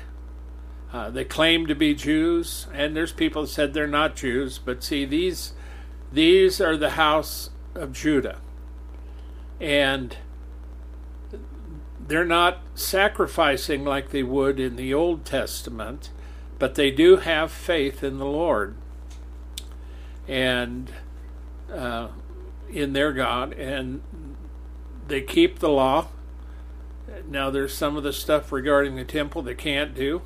Uh, 0.91 1.09
they 1.09 1.23
claim 1.23 1.67
to 1.67 1.75
be 1.75 1.93
Jews, 1.93 2.65
and 2.73 2.95
there's 2.95 3.11
people 3.11 3.43
that 3.43 3.49
said 3.49 3.73
they're 3.73 3.85
not 3.85 4.15
Jews. 4.15 4.57
But 4.57 4.83
see, 4.83 5.05
these 5.05 5.53
these 6.11 6.59
are 6.59 6.75
the 6.75 6.91
house 6.91 7.51
of 7.75 7.93
Judah, 7.93 8.41
and 9.59 10.17
they're 12.09 12.25
not 12.25 12.57
sacrificing 12.73 13.85
like 13.85 14.09
they 14.09 14.23
would 14.23 14.59
in 14.59 14.75
the 14.75 14.91
Old 14.91 15.25
Testament, 15.25 16.09
but 16.57 16.73
they 16.73 16.89
do 16.89 17.17
have 17.17 17.51
faith 17.51 18.03
in 18.03 18.17
the 18.17 18.25
Lord 18.25 18.75
and 20.27 20.91
uh, 21.71 22.07
in 22.67 22.93
their 22.93 23.13
God, 23.13 23.53
and 23.53 24.01
they 25.07 25.21
keep 25.21 25.59
the 25.59 25.69
law. 25.69 26.07
Now, 27.27 27.51
there's 27.51 27.75
some 27.75 27.95
of 27.95 28.01
the 28.01 28.13
stuff 28.13 28.51
regarding 28.51 28.95
the 28.95 29.05
temple 29.05 29.43
they 29.43 29.53
can't 29.53 29.93
do, 29.93 30.23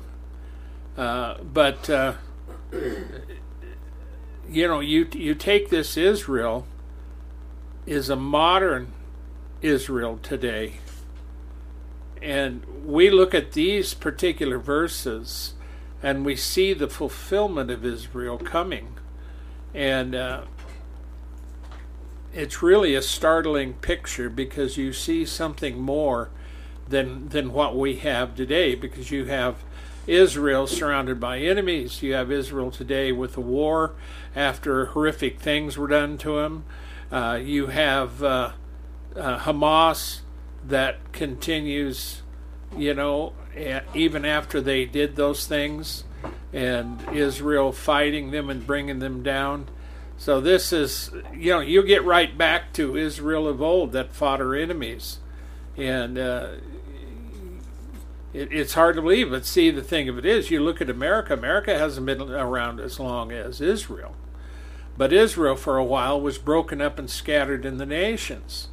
uh, 0.96 1.36
but 1.42 1.90
uh, 1.90 2.14
you 4.48 4.66
know, 4.66 4.80
you 4.80 5.06
you 5.12 5.34
take 5.34 5.68
this 5.68 5.98
Israel 5.98 6.66
is 7.84 8.08
a 8.08 8.16
modern 8.16 8.92
Israel 9.60 10.18
today 10.22 10.78
and 12.22 12.64
we 12.84 13.10
look 13.10 13.34
at 13.34 13.52
these 13.52 13.94
particular 13.94 14.58
verses 14.58 15.54
and 16.02 16.24
we 16.24 16.36
see 16.36 16.74
the 16.74 16.88
fulfillment 16.88 17.70
of 17.70 17.84
Israel 17.84 18.38
coming. 18.38 18.94
And 19.72 20.14
uh, 20.14 20.42
it's 22.32 22.62
really 22.62 22.94
a 22.94 23.02
startling 23.02 23.74
picture 23.74 24.28
because 24.28 24.76
you 24.76 24.92
see 24.92 25.24
something 25.24 25.80
more 25.80 26.30
than, 26.88 27.28
than 27.30 27.52
what 27.52 27.76
we 27.76 27.96
have 27.96 28.34
today 28.34 28.74
because 28.74 29.10
you 29.10 29.24
have 29.26 29.56
Israel 30.06 30.66
surrounded 30.66 31.18
by 31.18 31.38
enemies. 31.38 32.02
You 32.02 32.12
have 32.14 32.30
Israel 32.30 32.70
today 32.70 33.10
with 33.10 33.36
a 33.36 33.40
war 33.40 33.94
after 34.36 34.86
horrific 34.86 35.40
things 35.40 35.78
were 35.78 35.88
done 35.88 36.18
to 36.18 36.40
him. 36.40 36.64
Uh, 37.10 37.40
you 37.42 37.68
have 37.68 38.22
uh, 38.22 38.52
uh 39.16 39.38
Hamas 39.38 40.20
that 40.66 41.12
continues, 41.12 42.22
you 42.76 42.94
know, 42.94 43.32
even 43.94 44.24
after 44.24 44.60
they 44.60 44.84
did 44.84 45.16
those 45.16 45.46
things, 45.46 46.04
and 46.52 47.02
Israel 47.12 47.72
fighting 47.72 48.30
them 48.30 48.48
and 48.48 48.66
bringing 48.66 48.98
them 48.98 49.22
down. 49.22 49.68
So 50.16 50.40
this 50.40 50.72
is, 50.72 51.10
you 51.36 51.50
know, 51.50 51.60
you 51.60 51.82
get 51.82 52.04
right 52.04 52.36
back 52.36 52.72
to 52.74 52.96
Israel 52.96 53.48
of 53.48 53.60
old 53.60 53.92
that 53.92 54.12
fought 54.12 54.40
her 54.40 54.54
enemies, 54.54 55.18
and 55.76 56.16
uh, 56.16 56.48
it, 58.32 58.52
it's 58.52 58.74
hard 58.74 58.96
to 58.96 59.02
believe. 59.02 59.30
But 59.30 59.44
see, 59.44 59.70
the 59.70 59.82
thing 59.82 60.08
of 60.08 60.16
it 60.16 60.24
is, 60.24 60.50
you 60.50 60.60
look 60.60 60.80
at 60.80 60.88
America. 60.88 61.34
America 61.34 61.76
hasn't 61.76 62.06
been 62.06 62.22
around 62.22 62.80
as 62.80 63.00
long 63.00 63.32
as 63.32 63.60
Israel, 63.60 64.14
but 64.96 65.12
Israel 65.12 65.56
for 65.56 65.76
a 65.76 65.84
while 65.84 66.20
was 66.20 66.38
broken 66.38 66.80
up 66.80 66.98
and 66.98 67.10
scattered 67.10 67.64
in 67.66 67.78
the 67.78 67.86
nations. 67.86 68.68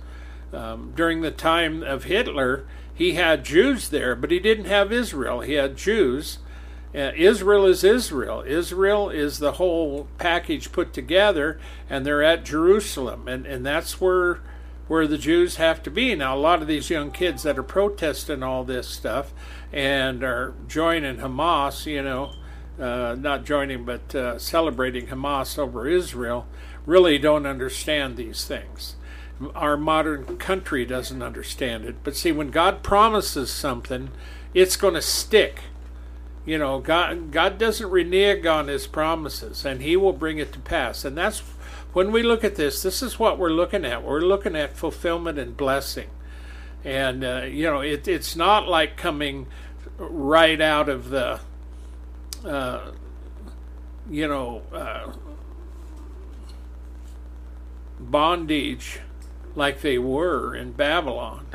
Um, 0.54 0.94
during 0.96 1.22
the 1.22 1.32
time 1.32 1.82
of 1.84 2.06
Hitler, 2.06 2.66
he 2.94 3.14
had 3.14 3.46
Jews 3.46 3.90
there, 3.90 4.16
but 4.16 4.32
he 4.32 4.40
didn't 4.40 4.66
have 4.66 4.92
Israel. 4.92 5.42
He 5.42 5.54
had 5.54 5.78
Jews. 5.78 6.40
Uh, 6.94 7.12
Israel 7.16 7.66
is 7.66 7.84
Israel. 7.84 8.44
Israel 8.46 9.10
is 9.10 9.40
the 9.40 9.54
whole 9.54 10.08
package 10.18 10.72
put 10.72 10.94
together, 10.94 11.60
and 11.90 12.06
they're 12.06 12.24
at 12.24 12.44
Jerusalem, 12.44 13.28
and, 13.28 13.46
and 13.46 13.66
that's 13.66 14.02
where 14.02 14.42
where 14.88 15.08
the 15.08 15.18
Jews 15.18 15.56
have 15.56 15.82
to 15.84 15.90
be. 15.90 16.16
Now, 16.16 16.36
a 16.36 16.38
lot 16.38 16.62
of 16.62 16.68
these 16.68 16.90
young 16.90 17.12
kids 17.12 17.44
that 17.44 17.58
are 17.58 17.64
protesting 17.64 18.44
all 18.44 18.66
this 18.66 18.90
stuff 18.90 19.34
and 19.72 20.22
are 20.22 20.54
joining 20.68 21.18
Hamas, 21.18 21.86
you 21.86 22.02
know, 22.02 22.34
uh, 22.78 23.16
not 23.18 23.46
joining 23.46 23.86
but 23.86 24.14
uh, 24.14 24.38
celebrating 24.38 25.08
Hamas 25.08 25.58
over 25.58 25.88
Israel, 25.88 26.46
really 26.86 27.18
don't 27.18 27.46
understand 27.46 28.18
these 28.18 28.44
things 28.44 28.96
our 29.56 29.78
modern 29.78 30.38
country 30.38 30.86
doesn't 30.86 31.22
understand 31.22 31.86
it. 31.86 31.98
But 32.04 32.16
see, 32.16 32.32
when 32.32 32.52
God 32.52 32.84
promises 32.84 33.52
something, 33.52 34.10
it's 34.54 34.76
going 34.76 34.94
to 34.94 35.02
stick. 35.02 35.62
You 36.46 36.58
know, 36.58 36.80
God 36.80 37.32
God 37.32 37.58
doesn't 37.58 37.90
renege 37.90 38.46
on 38.46 38.68
His 38.68 38.88
promises, 38.88 39.64
and 39.64 39.82
He 39.82 39.96
will 39.96 40.14
bring 40.14 40.40
it 40.40 40.52
to 40.54 40.60
pass. 40.60 41.06
And 41.06 41.18
that's 41.18 41.40
when 41.94 42.12
we 42.12 42.24
look 42.24 42.44
at 42.44 42.56
this. 42.56 42.82
This 42.82 43.02
is 43.02 43.20
what 43.20 43.38
we're 43.38 43.52
looking 43.52 43.86
at. 43.86 44.04
We're 44.04 44.22
looking 44.22 44.56
at 44.56 44.76
fulfillment 44.76 45.38
and 45.38 45.56
blessing. 45.56 46.10
And 46.84 47.24
uh, 47.24 47.44
you 47.44 47.66
know, 47.66 47.82
it, 47.82 48.08
it's 48.08 48.36
not 48.36 48.68
like 48.68 48.98
coming 48.98 49.48
right 49.98 50.60
out 50.60 50.90
of 50.90 51.10
the, 51.10 51.40
uh, 52.44 52.92
you 54.10 54.28
know, 54.28 54.64
uh, 54.74 55.12
bondage 58.00 59.00
like 59.56 59.82
they 59.82 59.98
were 59.98 60.56
in 60.56 60.72
Babylon. 60.72 61.46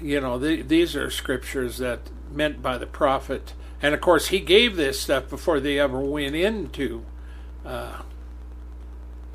You 0.00 0.20
know, 0.20 0.38
the, 0.38 0.62
these 0.62 0.96
are 0.96 1.10
scriptures 1.10 1.78
that 1.78 2.10
meant 2.32 2.62
by 2.62 2.78
the 2.78 2.86
prophet. 2.86 3.54
And 3.80 3.94
of 3.94 4.00
course, 4.00 4.28
he 4.28 4.40
gave 4.40 4.76
this 4.76 5.00
stuff 5.00 5.28
before 5.28 5.60
they 5.60 5.78
ever 5.78 6.00
went 6.00 6.34
into 6.34 7.04
uh, 7.64 8.02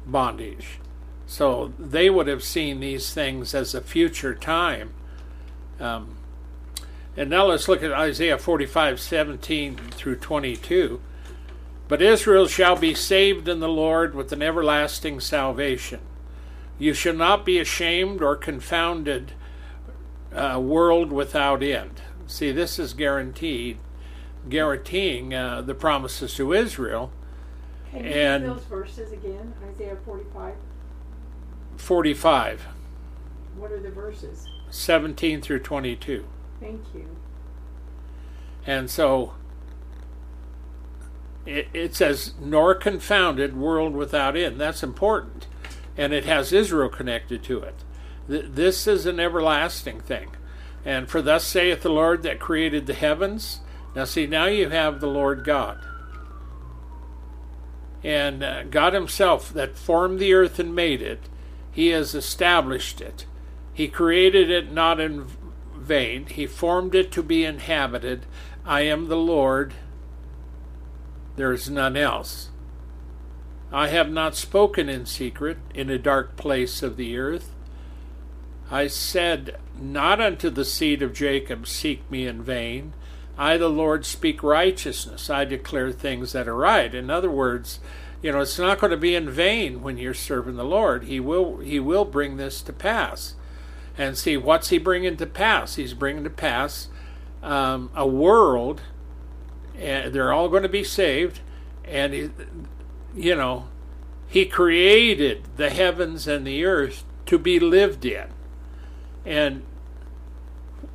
bondage. 0.06 0.80
So 1.26 1.74
they 1.78 2.10
would 2.10 2.28
have 2.28 2.44
seen 2.44 2.80
these 2.80 3.14
things 3.14 3.54
as 3.54 3.76
a 3.76 3.82
future 3.82 4.34
time. 4.34 4.94
Um, 5.80 6.18
and 7.18 7.30
now 7.30 7.46
let's 7.46 7.68
look 7.68 7.84
at 7.84 7.92
Isaiah 7.92 8.38
45 8.38 9.00
17 9.00 9.76
through 9.76 10.18
22. 10.18 11.02
But 11.88 12.02
Israel 12.02 12.48
shall 12.48 12.76
be 12.76 12.94
saved 12.94 13.48
in 13.48 13.60
the 13.60 13.70
Lord 13.70 14.14
with 14.14 14.32
an 14.32 14.42
everlasting 14.42 15.20
salvation. 15.20 16.00
You 16.80 16.94
shall 16.94 17.14
not 17.14 17.46
be 17.46 17.60
ashamed 17.60 18.22
or 18.22 18.36
confounded, 18.36 19.34
uh, 20.34 20.60
world 20.62 21.12
without 21.12 21.64
end. 21.64 22.02
See, 22.28 22.52
this 22.52 22.78
is 22.78 22.94
guaranteed, 22.94 23.80
guaranteeing 24.48 25.34
uh, 25.34 25.62
the 25.62 25.74
promises 25.74 26.36
to 26.36 26.54
Israel. 26.54 27.12
Can 27.92 28.04
you 28.04 28.12
and 28.12 28.46
those 28.46 28.64
verses 28.66 29.12
again? 29.12 29.54
Isaiah 29.74 29.98
45. 30.06 30.54
45. 31.78 32.68
What 33.56 33.72
are 33.72 33.80
the 33.80 33.90
verses? 33.90 34.46
17 34.70 35.42
through 35.42 35.60
22. 35.60 36.26
Thank 36.60 36.82
you. 36.94 37.08
And 38.66 38.90
so 38.90 39.34
it, 41.46 41.70
it 41.74 41.96
says, 41.96 42.34
nor 42.40 42.76
confounded 42.76 43.56
world 43.56 43.94
without 43.94 44.36
end. 44.36 44.60
That's 44.60 44.84
important 44.84 45.48
and 45.98 46.14
it 46.14 46.26
has 46.26 46.54
Israel 46.54 46.90
connected 46.90 47.44
to 47.44 47.60
it. 47.60 47.84
This 48.28 48.88
is 48.88 49.06
an 49.06 49.20
everlasting 49.20 50.02
thing. 50.02 50.30
And 50.86 51.10
for 51.10 51.22
thus 51.22 51.44
saith 51.44 51.82
the 51.82 51.90
Lord 51.90 52.24
that 52.24 52.40
created 52.40 52.86
the 52.86 52.94
heavens. 52.94 53.62
Now, 53.96 54.06
see, 54.06 54.28
now 54.28 54.46
you 54.46 54.70
have 54.70 55.00
the 55.00 55.08
Lord 55.08 55.44
God. 55.44 55.80
And 58.04 58.44
uh, 58.44 58.64
God 58.64 58.94
Himself 58.94 59.52
that 59.54 59.78
formed 59.78 60.20
the 60.20 60.34
earth 60.34 60.60
and 60.60 60.76
made 60.76 61.02
it, 61.02 61.30
He 61.72 61.88
has 61.90 62.14
established 62.14 63.02
it. 63.02 63.26
He 63.74 63.88
created 63.88 64.50
it 64.50 64.72
not 64.72 65.00
in 65.00 65.26
vain, 65.76 66.28
He 66.28 66.46
formed 66.46 66.96
it 66.96 67.12
to 67.14 67.24
be 67.24 67.44
inhabited. 67.44 68.26
I 68.66 68.82
am 68.82 69.08
the 69.08 69.18
Lord, 69.18 69.74
there 71.36 71.52
is 71.54 71.70
none 71.70 71.98
else. 71.98 72.50
I 73.72 73.90
have 73.90 74.10
not 74.10 74.36
spoken 74.36 74.88
in 74.88 75.06
secret 75.06 75.58
in 75.74 75.90
a 75.90 75.98
dark 75.98 76.38
place 76.38 76.82
of 76.82 76.96
the 76.96 77.18
earth. 77.18 77.54
I 78.72 78.88
said 78.88 79.58
not 79.80 80.20
unto 80.22 80.50
the 80.50 80.66
seed 80.66 81.02
of 81.02 81.14
Jacob, 81.14 81.68
Seek 81.68 82.10
me 82.10 82.26
in 82.26 82.44
vain. 82.44 82.94
I, 83.38 83.58
the 83.58 83.70
Lord, 83.70 84.06
speak 84.06 84.42
righteousness. 84.42 85.30
I 85.30 85.46
declare 85.46 85.92
things 85.92 86.32
that 86.32 86.48
are 86.48 86.56
right. 86.56 86.94
In 86.94 87.10
other 87.10 87.30
words, 87.30 87.80
you 88.22 88.32
know, 88.32 88.40
it's 88.40 88.58
not 88.58 88.80
going 88.80 88.92
to 88.92 88.98
be 88.98 89.16
in 89.16 89.30
vain 89.30 89.84
when 89.84 89.98
you're 89.98 90.14
serving 90.16 90.56
the 90.56 90.64
Lord. 90.64 91.04
He 91.04 91.20
will, 91.20 91.58
he 91.58 91.80
will 91.80 92.06
bring 92.06 92.38
this 92.38 92.62
to 92.64 92.74
pass. 92.74 93.36
And 93.98 94.18
see, 94.18 94.38
what's 94.38 94.70
he 94.70 94.80
bringing 94.80 95.18
to 95.18 95.28
pass? 95.28 95.76
He's 95.76 95.94
bringing 95.94 96.24
to 96.24 96.30
pass 96.30 96.88
um, 97.44 97.92
a 97.96 98.08
world, 98.08 98.82
and 99.78 100.14
they're 100.14 100.34
all 100.34 100.50
going 100.50 100.64
to 100.64 100.70
be 100.70 100.84
saved, 100.84 101.42
and 101.86 102.68
you 103.18 103.36
know, 103.36 103.68
he 104.28 104.46
created 104.46 105.44
the 105.58 105.70
heavens 105.70 106.28
and 106.28 106.46
the 106.46 106.66
earth 106.66 107.04
to 107.26 107.38
be 107.38 107.60
lived 107.60 108.06
in. 108.06 108.28
And 109.26 109.64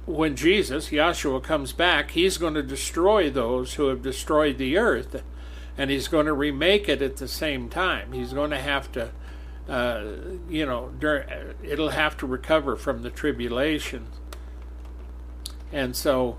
when 0.06 0.37
Jesus, 0.37 0.90
Yahshua, 0.90 1.42
comes 1.42 1.72
back, 1.72 2.12
he's 2.12 2.38
going 2.38 2.54
to 2.54 2.62
destroy 2.62 3.30
those 3.30 3.74
who 3.74 3.88
have 3.88 4.02
destroyed 4.02 4.58
the 4.58 4.76
earth, 4.76 5.22
and 5.76 5.90
he's 5.90 6.08
going 6.08 6.26
to 6.26 6.32
remake 6.32 6.88
it 6.88 7.02
at 7.02 7.16
the 7.16 7.28
same 7.28 7.68
time. 7.68 8.12
He's 8.12 8.32
going 8.32 8.50
to 8.50 8.58
have 8.58 8.90
to, 8.92 9.11
uh, 9.68 10.04
you 10.48 10.66
know, 10.66 10.92
it'll 11.62 11.90
have 11.90 12.16
to 12.18 12.26
recover 12.26 12.76
from 12.76 13.02
the 13.02 13.11
tribulation. 13.11 14.06
And 15.72 15.96
so 15.96 16.38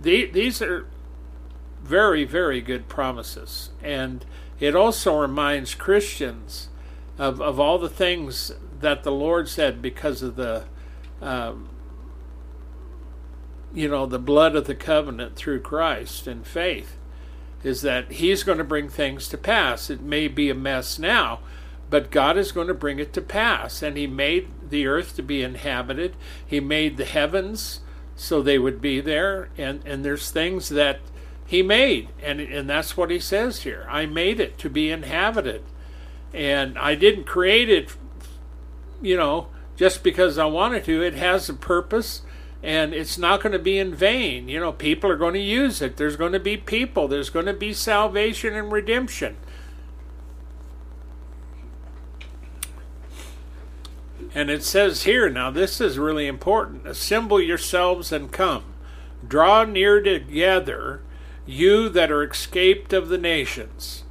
the, 0.00 0.26
these 0.26 0.60
are 0.60 0.86
very, 1.82 2.24
very 2.24 2.60
good 2.60 2.88
promises. 2.88 3.70
And 3.82 4.24
it 4.60 4.76
also 4.76 5.18
reminds 5.18 5.74
Christians 5.74 6.68
of, 7.18 7.40
of 7.40 7.58
all 7.58 7.78
the 7.78 7.88
things 7.88 8.52
that 8.80 9.02
the 9.02 9.12
Lord 9.12 9.48
said 9.48 9.82
because 9.82 10.22
of 10.22 10.36
the, 10.36 10.64
um, 11.20 11.68
you 13.74 13.88
know, 13.88 14.06
the 14.06 14.18
blood 14.18 14.54
of 14.54 14.66
the 14.66 14.74
covenant 14.74 15.36
through 15.36 15.60
Christ 15.60 16.26
and 16.26 16.46
faith, 16.46 16.96
is 17.62 17.82
that 17.82 18.12
He's 18.12 18.42
going 18.42 18.58
to 18.58 18.64
bring 18.64 18.88
things 18.88 19.28
to 19.28 19.38
pass. 19.38 19.90
It 19.90 20.00
may 20.00 20.28
be 20.28 20.50
a 20.50 20.54
mess 20.54 20.98
now, 20.98 21.40
but 21.88 22.10
God 22.10 22.36
is 22.38 22.52
going 22.52 22.68
to 22.68 22.74
bring 22.74 22.98
it 22.98 23.12
to 23.14 23.20
pass. 23.20 23.82
And 23.82 23.96
He 23.96 24.06
made 24.06 24.48
the 24.70 24.86
earth 24.86 25.16
to 25.16 25.22
be 25.22 25.42
inhabited, 25.42 26.16
He 26.46 26.60
made 26.60 26.96
the 26.96 27.04
heavens 27.04 27.80
so 28.16 28.42
they 28.42 28.58
would 28.58 28.80
be 28.80 29.00
there. 29.00 29.48
And, 29.56 29.82
and 29.86 30.04
there's 30.04 30.30
things 30.30 30.68
that 30.70 31.00
He 31.50 31.62
made, 31.62 32.10
and, 32.22 32.40
and 32.40 32.70
that's 32.70 32.96
what 32.96 33.10
He 33.10 33.18
says 33.18 33.62
here 33.62 33.84
I 33.90 34.06
made 34.06 34.38
it 34.38 34.56
to 34.58 34.70
be 34.70 34.88
inhabited. 34.88 35.64
And 36.32 36.78
I 36.78 36.94
didn't 36.94 37.24
create 37.24 37.68
it, 37.68 37.96
you 39.02 39.16
know, 39.16 39.48
just 39.74 40.04
because 40.04 40.38
I 40.38 40.44
wanted 40.44 40.84
to. 40.84 41.02
It 41.02 41.14
has 41.14 41.48
a 41.48 41.54
purpose 41.54 42.22
and 42.62 42.94
it's 42.94 43.18
not 43.18 43.42
going 43.42 43.52
to 43.52 43.58
be 43.58 43.78
in 43.78 43.92
vain. 43.92 44.48
You 44.48 44.60
know, 44.60 44.70
people 44.70 45.10
are 45.10 45.16
going 45.16 45.34
to 45.34 45.40
use 45.40 45.82
it. 45.82 45.96
There's 45.96 46.14
going 46.14 46.30
to 46.30 46.38
be 46.38 46.56
people. 46.56 47.08
There's 47.08 47.30
going 47.30 47.46
to 47.46 47.52
be 47.52 47.72
salvation 47.72 48.54
and 48.54 48.70
redemption. 48.70 49.36
And 54.32 54.50
it 54.50 54.62
says 54.62 55.02
here, 55.02 55.28
now 55.28 55.50
this 55.50 55.80
is 55.80 55.98
really 55.98 56.28
important 56.28 56.86
assemble 56.86 57.40
yourselves 57.40 58.12
and 58.12 58.30
come. 58.30 58.62
Draw 59.26 59.64
near 59.64 60.00
together, 60.00 61.02
you 61.50 61.88
that 61.88 62.10
are 62.10 62.22
escaped 62.22 62.92
of 62.92 63.08
the 63.08 63.18
nations. 63.18 64.04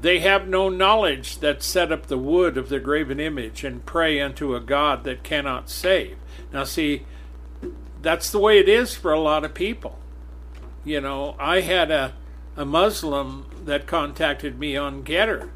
They 0.00 0.18
have 0.20 0.48
no 0.48 0.68
knowledge 0.68 1.38
that 1.38 1.62
set 1.62 1.90
up 1.90 2.06
the 2.06 2.18
wood 2.18 2.58
of 2.58 2.68
the 2.68 2.80
graven 2.80 3.20
image 3.20 3.64
and 3.64 3.86
pray 3.86 4.20
unto 4.20 4.54
a 4.54 4.60
God 4.60 5.04
that 5.04 5.22
cannot 5.22 5.70
save. 5.70 6.18
Now, 6.52 6.64
see, 6.64 7.06
that's 8.02 8.30
the 8.30 8.38
way 8.38 8.58
it 8.58 8.68
is 8.68 8.94
for 8.94 9.12
a 9.12 9.20
lot 9.20 9.44
of 9.44 9.54
people. 9.54 9.98
You 10.84 11.00
know, 11.00 11.36
I 11.38 11.60
had 11.60 11.90
a, 11.90 12.12
a 12.56 12.64
Muslim 12.64 13.46
that 13.64 13.86
contacted 13.86 14.58
me 14.58 14.76
on 14.76 15.04
Gettr, 15.04 15.48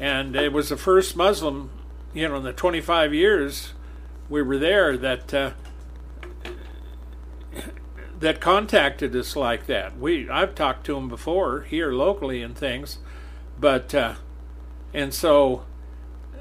and 0.00 0.34
it 0.34 0.52
was 0.52 0.70
the 0.70 0.76
first 0.78 1.14
Muslim 1.14 1.70
you 2.14 2.28
know, 2.28 2.36
in 2.36 2.44
the 2.44 2.52
25 2.52 3.12
years 3.12 3.74
we 4.30 4.40
were 4.40 4.56
there 4.56 4.96
that 4.96 5.34
uh, 5.34 5.50
that 8.24 8.40
contacted 8.40 9.14
us 9.14 9.36
like 9.36 9.66
that. 9.66 9.98
We 9.98 10.30
I've 10.30 10.54
talked 10.54 10.86
to 10.86 10.94
them 10.94 11.10
before 11.10 11.60
here 11.62 11.92
locally 11.92 12.40
and 12.40 12.56
things, 12.56 12.96
but 13.60 13.94
uh, 13.94 14.14
and 14.94 15.12
so 15.12 15.64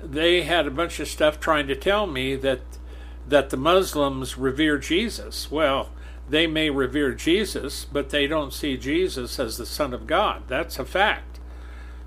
they 0.01 0.43
had 0.43 0.65
a 0.65 0.71
bunch 0.71 1.01
of 1.01 1.09
stuff 1.09 1.41
trying 1.41 1.67
to 1.67 1.75
tell 1.75 2.07
me 2.07 2.37
that 2.37 2.61
that 3.27 3.49
the 3.49 3.57
Muslims 3.57 4.37
revere 4.37 4.77
Jesus. 4.77 5.51
Well, 5.51 5.89
they 6.29 6.47
may 6.47 6.69
revere 6.69 7.13
Jesus, 7.13 7.83
but 7.83 8.11
they 8.11 8.27
don't 8.27 8.53
see 8.53 8.77
Jesus 8.77 9.37
as 9.37 9.57
the 9.57 9.65
Son 9.65 9.93
of 9.93 10.07
God. 10.07 10.43
That's 10.47 10.79
a 10.79 10.85
fact. 10.85 11.41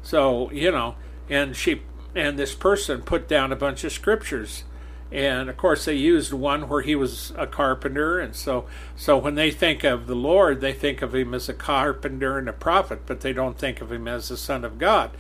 So 0.02 0.50
you 0.52 0.70
know, 0.70 0.94
and 1.28 1.54
she 1.54 1.82
and 2.14 2.38
this 2.38 2.54
person 2.54 3.02
put 3.02 3.28
down 3.28 3.52
a 3.52 3.56
bunch 3.56 3.84
of 3.84 3.92
scriptures 3.92 4.64
and 5.12 5.48
of 5.48 5.56
course 5.56 5.84
they 5.84 5.94
used 5.94 6.32
one 6.32 6.68
where 6.68 6.82
he 6.82 6.96
was 6.96 7.32
a 7.36 7.46
carpenter. 7.46 8.18
And 8.18 8.34
so 8.34 8.66
so 8.96 9.16
when 9.16 9.34
they 9.34 9.50
think 9.50 9.84
of 9.84 10.06
the 10.06 10.14
lord 10.14 10.60
they 10.60 10.72
think 10.72 11.02
of 11.02 11.14
him 11.14 11.34
as 11.34 11.48
a 11.48 11.54
carpenter 11.54 12.38
and 12.38 12.48
a 12.48 12.52
prophet 12.52 13.02
but 13.06 13.20
they 13.20 13.32
don't 13.32 13.58
think 13.58 13.80
of 13.80 13.92
him 13.92 14.08
as 14.08 14.28
the 14.28 14.36
son 14.36 14.64
of 14.64 14.78
god. 14.78 15.10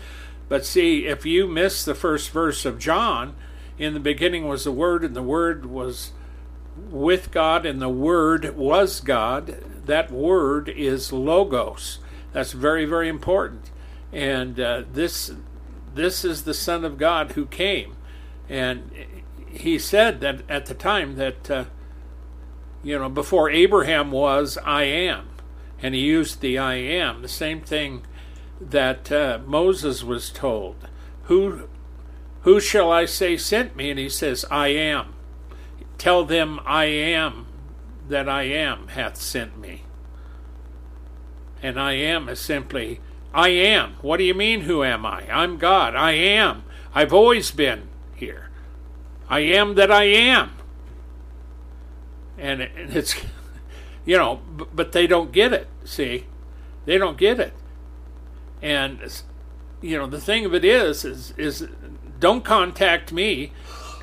But 0.48 0.64
see 0.64 1.06
if 1.06 1.26
you 1.26 1.46
miss 1.46 1.84
the 1.84 1.94
first 1.94 2.30
verse 2.30 2.64
of 2.64 2.78
john 2.78 3.36
in 3.78 3.94
the 3.94 4.00
beginning 4.00 4.46
was 4.46 4.64
the 4.64 4.72
word 4.72 5.04
and 5.04 5.14
the 5.14 5.22
word 5.22 5.66
was 5.66 6.12
with 6.90 7.30
god 7.30 7.64
and 7.64 7.80
the 7.80 7.88
word 7.88 8.56
was 8.56 9.00
god 9.00 9.62
that 9.86 10.10
word 10.10 10.68
is 10.68 11.12
logos. 11.12 12.00
That's 12.32 12.52
very 12.52 12.84
very 12.84 13.08
important. 13.08 13.70
And 14.12 14.60
uh, 14.60 14.82
this 14.92 15.32
this 15.94 16.24
is 16.24 16.42
the 16.42 16.54
Son 16.54 16.84
of 16.84 16.98
God 16.98 17.32
who 17.32 17.46
came. 17.46 17.96
And 18.48 18.90
he 19.56 19.78
said 19.78 20.20
that 20.20 20.42
at 20.48 20.66
the 20.66 20.74
time 20.74 21.16
that, 21.16 21.50
uh, 21.50 21.64
you 22.82 22.98
know, 22.98 23.08
before 23.08 23.50
Abraham 23.50 24.10
was, 24.10 24.58
I 24.64 24.84
am. 24.84 25.28
And 25.82 25.94
he 25.94 26.00
used 26.00 26.40
the 26.40 26.58
I 26.58 26.74
am, 26.74 27.22
the 27.22 27.28
same 27.28 27.60
thing 27.60 28.02
that 28.60 29.12
uh, 29.12 29.40
Moses 29.44 30.02
was 30.02 30.30
told. 30.30 30.76
Who, 31.24 31.68
who 32.42 32.60
shall 32.60 32.90
I 32.90 33.04
say 33.04 33.36
sent 33.36 33.76
me? 33.76 33.90
And 33.90 33.98
he 33.98 34.08
says, 34.08 34.44
I 34.50 34.68
am. 34.68 35.14
Tell 35.98 36.24
them 36.24 36.60
I 36.64 36.84
am 36.84 37.46
that 38.08 38.28
I 38.28 38.44
am 38.44 38.88
hath 38.88 39.16
sent 39.16 39.58
me. 39.58 39.82
And 41.62 41.80
I 41.80 41.94
am 41.94 42.28
is 42.28 42.40
simply 42.40 43.00
I 43.34 43.48
am. 43.48 43.94
What 44.00 44.18
do 44.18 44.24
you 44.24 44.34
mean, 44.34 44.62
who 44.62 44.84
am 44.84 45.04
I? 45.04 45.28
I'm 45.30 45.58
God. 45.58 45.94
I 45.94 46.12
am. 46.12 46.64
I've 46.94 47.12
always 47.12 47.50
been 47.50 47.88
here. 48.14 48.45
I 49.28 49.40
am 49.40 49.74
that 49.74 49.90
I 49.90 50.04
am. 50.04 50.52
And 52.38 52.60
it's, 52.60 53.16
you 54.04 54.16
know, 54.16 54.40
but 54.74 54.92
they 54.92 55.06
don't 55.06 55.32
get 55.32 55.52
it, 55.52 55.68
see? 55.84 56.26
They 56.84 56.98
don't 56.98 57.18
get 57.18 57.40
it. 57.40 57.52
And, 58.62 59.00
you 59.80 59.98
know, 59.98 60.06
the 60.06 60.20
thing 60.20 60.44
of 60.44 60.54
it 60.54 60.64
is, 60.64 61.04
is, 61.04 61.34
is 61.36 61.68
don't 62.18 62.44
contact 62.44 63.12
me 63.12 63.52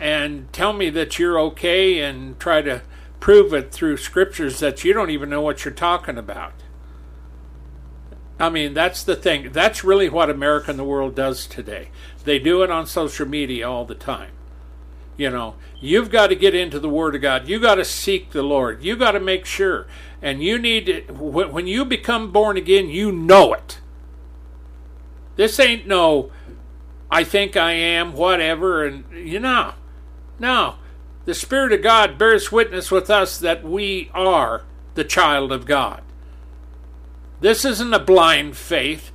and 0.01 0.51
tell 0.51 0.73
me 0.73 0.89
that 0.89 1.17
you're 1.17 1.39
okay 1.39 1.99
and 1.99 2.39
try 2.39 2.61
to 2.61 2.81
prove 3.19 3.53
it 3.53 3.71
through 3.71 3.97
scriptures 3.97 4.59
that 4.59 4.83
you 4.83 4.93
don't 4.93 5.09
even 5.09 5.29
know 5.29 5.41
what 5.41 5.63
you're 5.63 5.73
talking 5.73 6.17
about. 6.17 6.53
I 8.39 8.49
mean, 8.49 8.73
that's 8.73 9.03
the 9.03 9.15
thing. 9.15 9.51
That's 9.53 9.83
really 9.83 10.09
what 10.09 10.29
America 10.29 10.71
and 10.71 10.79
the 10.79 10.83
world 10.83 11.15
does 11.15 11.47
today. 11.47 11.89
They 12.25 12.39
do 12.39 12.63
it 12.63 12.71
on 12.71 12.85
social 12.85 13.27
media 13.27 13.69
all 13.69 13.85
the 13.85 13.95
time. 13.95 14.31
You 15.15 15.29
know, 15.29 15.55
you've 15.79 16.09
got 16.09 16.27
to 16.27 16.35
get 16.35 16.55
into 16.55 16.79
the 16.79 16.89
Word 16.89 17.15
of 17.15 17.21
God. 17.21 17.47
You 17.47 17.59
got 17.59 17.75
to 17.75 17.85
seek 17.85 18.31
the 18.31 18.41
Lord. 18.41 18.83
You 18.83 18.95
got 18.95 19.11
to 19.11 19.19
make 19.19 19.45
sure. 19.45 19.85
And 20.21 20.41
you 20.41 20.57
need 20.57 20.85
to, 20.85 21.01
when 21.13 21.67
you 21.67 21.85
become 21.85 22.31
born 22.31 22.57
again, 22.57 22.89
you 22.89 23.11
know 23.11 23.53
it. 23.53 23.79
This 25.35 25.59
ain't 25.59 25.87
no, 25.87 26.31
I 27.11 27.23
think 27.23 27.57
I 27.57 27.73
am, 27.73 28.13
whatever, 28.13 28.85
and 28.85 29.03
you 29.11 29.39
know, 29.39 29.73
no. 30.39 30.75
The 31.25 31.33
Spirit 31.33 31.73
of 31.73 31.81
God 31.81 32.17
bears 32.17 32.51
witness 32.51 32.91
with 32.91 33.09
us 33.09 33.37
that 33.39 33.63
we 33.63 34.09
are 34.13 34.63
the 34.95 35.03
child 35.03 35.51
of 35.51 35.65
God. 35.65 36.01
This 37.39 37.65
isn't 37.65 37.93
a 37.93 37.99
blind 37.99 38.57
faith. 38.57 39.11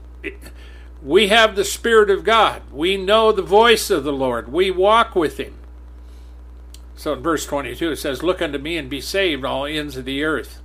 We 1.03 1.29
have 1.29 1.55
the 1.55 1.65
Spirit 1.65 2.11
of 2.11 2.25
God. 2.25 2.63
We 2.73 2.97
know 2.97 3.31
the 3.31 3.43
voice 3.43 3.91
of 3.91 4.05
the 4.05 4.13
Lord. 4.13 4.53
We 4.53 4.71
walk 4.71 5.15
with 5.15 5.39
Him. 5.39 5.55
So 6.99 7.13
in 7.13 7.23
verse 7.23 7.47
22 7.47 7.93
it 7.93 7.97
says, 7.97 8.25
Look 8.25 8.43
unto 8.43 8.59
me 8.59 8.77
and 8.77 8.91
be 8.91 9.01
saved, 9.01 9.45
all 9.45 9.65
ends 9.65 9.97
of 9.97 10.05
the 10.05 10.25
earth. 10.25 10.61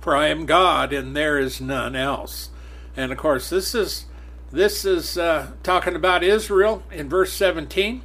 For 0.00 0.16
I 0.16 0.26
am 0.26 0.44
God 0.44 0.92
and 0.92 1.16
there 1.16 1.38
is 1.38 1.60
none 1.60 1.94
else. 1.94 2.50
And 2.96 3.12
of 3.12 3.18
course, 3.18 3.48
this 3.48 3.76
is 3.76 4.06
this 4.50 4.84
is 4.84 5.16
uh, 5.16 5.52
talking 5.62 5.94
about 5.94 6.24
Israel 6.24 6.82
in 6.90 7.08
verse 7.08 7.32
17. 7.32 8.02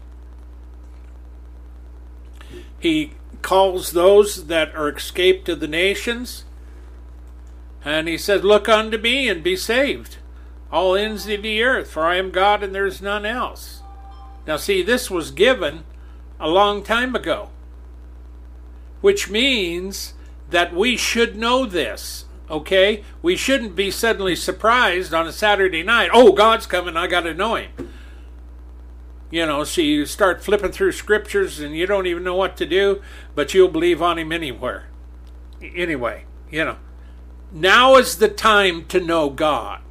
He 2.80 3.14
calls 3.42 3.92
those 3.92 4.46
that 4.46 4.76
are 4.76 4.90
escaped 4.90 5.50
of 5.50 5.62
the 5.62 5.68
nations 5.68 6.46
and 7.84 8.08
he 8.08 8.20
says, 8.20 8.44
Look 8.44 8.70
unto 8.70 9.00
me 9.00 9.28
and 9.28 9.44
be 9.44 9.56
saved, 9.56 10.18
all 10.72 10.96
ends 10.96 11.28
of 11.28 11.42
the 11.42 11.64
earth, 11.64 11.90
for 11.90 12.06
I 12.06 12.18
am 12.18 12.30
God 12.30 12.62
and 12.62 12.76
there 12.76 12.86
is 12.86 13.02
none 13.02 13.26
else. 13.26 13.82
Now, 14.46 14.58
see, 14.58 14.84
this 14.84 15.10
was 15.10 15.32
given 15.32 15.86
a 16.40 16.48
long 16.48 16.84
time 16.84 17.16
ago, 17.16 17.50
which 19.02 19.30
means 19.30 20.14
that 20.50 20.74
we 20.74 20.98
should 20.98 21.36
know 21.36 21.66
this, 21.66 22.26
okay? 22.50 23.04
We 23.22 23.36
shouldn't 23.36 23.76
be 23.76 23.92
suddenly 23.92 24.36
surprised 24.36 25.14
on 25.14 25.28
a 25.28 25.32
Saturday 25.32 25.84
night, 25.84 26.10
oh, 26.14 26.32
God's 26.32 26.66
coming, 26.66 26.98
I 26.98 27.08
got 27.08 27.22
to 27.22 27.34
know 27.34 27.56
him. 27.56 27.72
You 29.32 29.46
know, 29.46 29.64
so 29.64 29.82
you 29.82 30.06
start 30.06 30.44
flipping 30.44 30.72
through 30.72 30.94
scriptures 30.94 31.60
and 31.60 31.76
you 31.76 31.86
don't 31.86 32.08
even 32.08 32.24
know 32.24 32.36
what 32.36 32.58
to 32.58 32.66
do, 32.66 33.02
but 33.36 33.54
you'll 33.54 33.68
believe 33.68 34.02
on 34.02 34.18
him 34.18 34.32
anywhere. 34.32 34.88
Anyway, 35.62 36.26
you 36.50 36.66
know. 36.66 36.78
Now 37.52 37.96
is 37.96 38.18
the 38.18 38.28
time 38.28 38.86
to 38.88 39.00
know 39.00 39.30
God. 39.30 39.82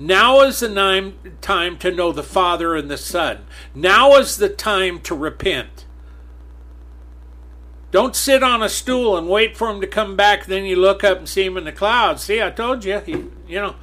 Now 0.00 0.40
is 0.42 0.60
the 0.60 1.12
time 1.40 1.78
to 1.78 1.90
know 1.90 2.12
the 2.12 2.22
Father 2.22 2.76
and 2.76 2.90
the 2.90 2.96
Son. 2.96 3.44
Now 3.74 4.14
is 4.16 4.36
the 4.36 4.48
time 4.48 5.00
to 5.00 5.14
repent. 5.14 5.84
Don't 7.90 8.14
sit 8.14 8.42
on 8.42 8.62
a 8.62 8.68
stool 8.68 9.16
and 9.16 9.28
wait 9.28 9.56
for 9.56 9.70
him 9.70 9.80
to 9.80 9.86
come 9.86 10.14
back. 10.14 10.44
Then 10.44 10.64
you 10.64 10.76
look 10.76 11.02
up 11.02 11.18
and 11.18 11.28
see 11.28 11.44
him 11.44 11.56
in 11.56 11.64
the 11.64 11.72
clouds. 11.72 12.22
See, 12.22 12.42
I 12.42 12.50
told 12.50 12.84
you. 12.84 13.00
You 13.06 13.60
know, 13.60 13.76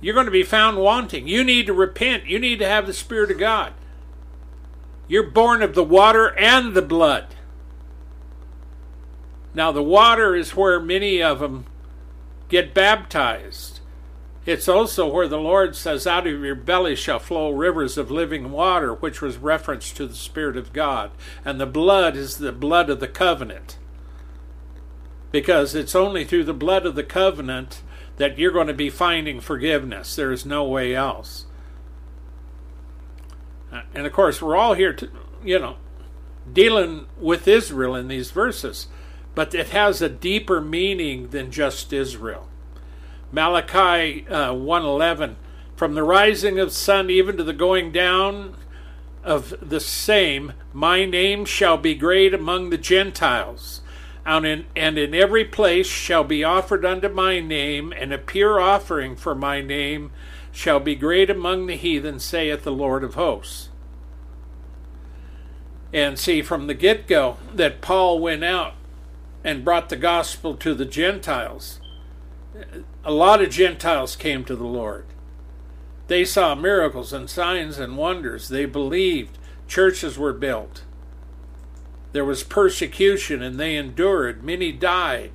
you're 0.00 0.14
going 0.14 0.26
to 0.26 0.32
be 0.32 0.42
found 0.42 0.78
wanting. 0.78 1.26
You 1.26 1.42
need 1.42 1.66
to 1.66 1.72
repent. 1.72 2.26
You 2.26 2.38
need 2.38 2.58
to 2.58 2.68
have 2.68 2.86
the 2.86 2.92
Spirit 2.92 3.30
of 3.30 3.38
God. 3.38 3.72
You're 5.08 5.30
born 5.30 5.62
of 5.62 5.74
the 5.74 5.84
water 5.84 6.36
and 6.38 6.74
the 6.74 6.82
blood. 6.82 7.34
Now, 9.54 9.72
the 9.72 9.82
water 9.82 10.36
is 10.36 10.54
where 10.54 10.78
many 10.78 11.22
of 11.22 11.40
them 11.40 11.66
get 12.48 12.74
baptized. 12.74 13.79
It's 14.50 14.66
also 14.66 15.06
where 15.06 15.28
the 15.28 15.38
Lord 15.38 15.76
says, 15.76 16.08
Out 16.08 16.26
of 16.26 16.42
your 16.42 16.56
belly 16.56 16.96
shall 16.96 17.20
flow 17.20 17.52
rivers 17.52 17.96
of 17.96 18.10
living 18.10 18.50
water, 18.50 18.92
which 18.92 19.22
was 19.22 19.36
reference 19.36 19.92
to 19.92 20.08
the 20.08 20.14
Spirit 20.16 20.56
of 20.56 20.72
God. 20.72 21.12
And 21.44 21.60
the 21.60 21.66
blood 21.66 22.16
is 22.16 22.38
the 22.38 22.50
blood 22.50 22.90
of 22.90 22.98
the 22.98 23.06
covenant. 23.06 23.78
Because 25.30 25.76
it's 25.76 25.94
only 25.94 26.24
through 26.24 26.42
the 26.42 26.52
blood 26.52 26.84
of 26.84 26.96
the 26.96 27.04
covenant 27.04 27.82
that 28.16 28.40
you're 28.40 28.50
going 28.50 28.66
to 28.66 28.74
be 28.74 28.90
finding 28.90 29.38
forgiveness. 29.38 30.16
There 30.16 30.32
is 30.32 30.44
no 30.44 30.64
way 30.64 30.96
else. 30.96 31.46
Uh, 33.70 33.82
and 33.94 34.04
of 34.04 34.12
course, 34.12 34.42
we're 34.42 34.56
all 34.56 34.74
here 34.74 34.92
to, 34.94 35.08
you 35.44 35.60
know, 35.60 35.76
dealing 36.52 37.06
with 37.20 37.46
Israel 37.46 37.94
in 37.94 38.08
these 38.08 38.32
verses, 38.32 38.88
but 39.32 39.54
it 39.54 39.68
has 39.68 40.02
a 40.02 40.08
deeper 40.08 40.60
meaning 40.60 41.28
than 41.28 41.52
just 41.52 41.92
Israel. 41.92 42.48
Malachi 43.32 44.26
uh, 44.28 44.52
1:11 44.52 45.36
from 45.76 45.94
the 45.94 46.02
rising 46.02 46.58
of 46.58 46.68
the 46.68 46.74
sun 46.74 47.10
even 47.10 47.36
to 47.36 47.44
the 47.44 47.52
going 47.52 47.92
down 47.92 48.54
of 49.22 49.54
the 49.60 49.80
same 49.80 50.52
my 50.72 51.04
name 51.04 51.44
shall 51.44 51.76
be 51.76 51.94
great 51.94 52.34
among 52.34 52.70
the 52.70 52.78
gentiles. 52.78 53.82
And 54.26 54.46
in, 54.46 54.66
and 54.76 54.98
in 54.98 55.14
every 55.14 55.44
place 55.44 55.86
shall 55.86 56.24
be 56.24 56.44
offered 56.44 56.84
unto 56.84 57.08
my 57.08 57.40
name 57.40 57.92
and 57.96 58.12
a 58.12 58.18
pure 58.18 58.60
offering 58.60 59.16
for 59.16 59.34
my 59.34 59.60
name 59.60 60.12
shall 60.52 60.80
be 60.80 60.94
great 60.94 61.30
among 61.30 61.66
the 61.66 61.76
heathen 61.76 62.18
saith 62.18 62.62
the 62.62 62.72
Lord 62.72 63.02
of 63.02 63.14
hosts. 63.14 63.68
And 65.92 66.18
see 66.18 66.42
from 66.42 66.66
the 66.66 66.74
get-go 66.74 67.38
that 67.54 67.80
Paul 67.80 68.20
went 68.20 68.44
out 68.44 68.74
and 69.42 69.64
brought 69.64 69.88
the 69.88 69.96
gospel 69.96 70.54
to 70.56 70.74
the 70.74 70.84
Gentiles 70.84 71.80
a 73.04 73.12
lot 73.12 73.42
of 73.42 73.50
Gentiles 73.50 74.16
came 74.16 74.44
to 74.44 74.56
the 74.56 74.64
Lord. 74.64 75.06
They 76.08 76.24
saw 76.24 76.54
miracles 76.54 77.12
and 77.12 77.30
signs 77.30 77.78
and 77.78 77.96
wonders. 77.96 78.48
They 78.48 78.66
believed. 78.66 79.38
Churches 79.68 80.18
were 80.18 80.32
built. 80.32 80.82
There 82.12 82.24
was 82.24 82.42
persecution 82.42 83.42
and 83.42 83.58
they 83.58 83.76
endured. 83.76 84.42
Many 84.42 84.72
died. 84.72 85.32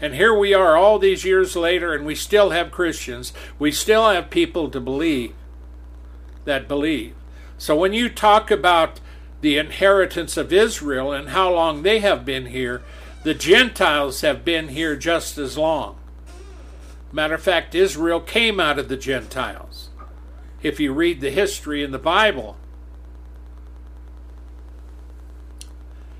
And 0.00 0.14
here 0.14 0.36
we 0.36 0.52
are 0.52 0.76
all 0.76 0.98
these 0.98 1.24
years 1.24 1.54
later, 1.54 1.94
and 1.94 2.04
we 2.04 2.14
still 2.14 2.50
have 2.50 2.72
Christians. 2.72 3.32
We 3.58 3.70
still 3.70 4.08
have 4.10 4.28
people 4.28 4.68
to 4.70 4.80
believe 4.80 5.34
that 6.44 6.68
believe. 6.68 7.14
So 7.56 7.76
when 7.76 7.92
you 7.92 8.08
talk 8.08 8.50
about 8.50 9.00
the 9.40 9.56
inheritance 9.56 10.36
of 10.36 10.52
Israel 10.52 11.12
and 11.12 11.30
how 11.30 11.52
long 11.52 11.82
they 11.82 12.00
have 12.00 12.24
been 12.24 12.46
here, 12.46 12.82
the 13.24 13.34
Gentiles 13.34 14.20
have 14.20 14.44
been 14.44 14.68
here 14.68 14.94
just 14.94 15.36
as 15.36 15.58
long. 15.58 15.98
Matter 17.12 17.34
of 17.34 17.42
fact, 17.42 17.74
Israel 17.74 18.20
came 18.20 18.60
out 18.60 18.78
of 18.78 18.88
the 18.88 18.96
Gentiles. 18.96 19.90
If 20.62 20.78
you 20.78 20.92
read 20.92 21.20
the 21.20 21.30
history 21.30 21.82
in 21.82 21.90
the 21.90 21.98
Bible, 21.98 22.56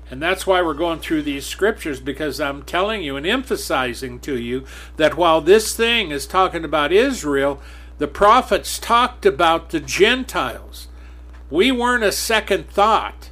And 0.09 0.21
that's 0.21 0.45
why 0.45 0.61
we're 0.61 0.75
going 0.75 0.99
through 0.99 1.23
these 1.23 1.45
scriptures 1.45 1.99
because 1.99 2.39
I'm 2.39 2.63
telling 2.63 3.03
you 3.03 3.17
and 3.17 3.25
emphasizing 3.25 4.19
to 4.19 4.39
you 4.39 4.65
that 4.97 5.17
while 5.17 5.41
this 5.41 5.75
thing 5.75 6.11
is 6.11 6.27
talking 6.27 6.63
about 6.63 6.91
Israel, 6.91 7.59
the 7.97 8.07
prophets 8.07 8.77
talked 8.77 9.25
about 9.25 9.71
the 9.71 9.79
Gentiles. 9.79 10.87
We 11.49 11.71
weren't 11.71 12.03
a 12.03 12.11
second 12.11 12.69
thought. 12.69 13.29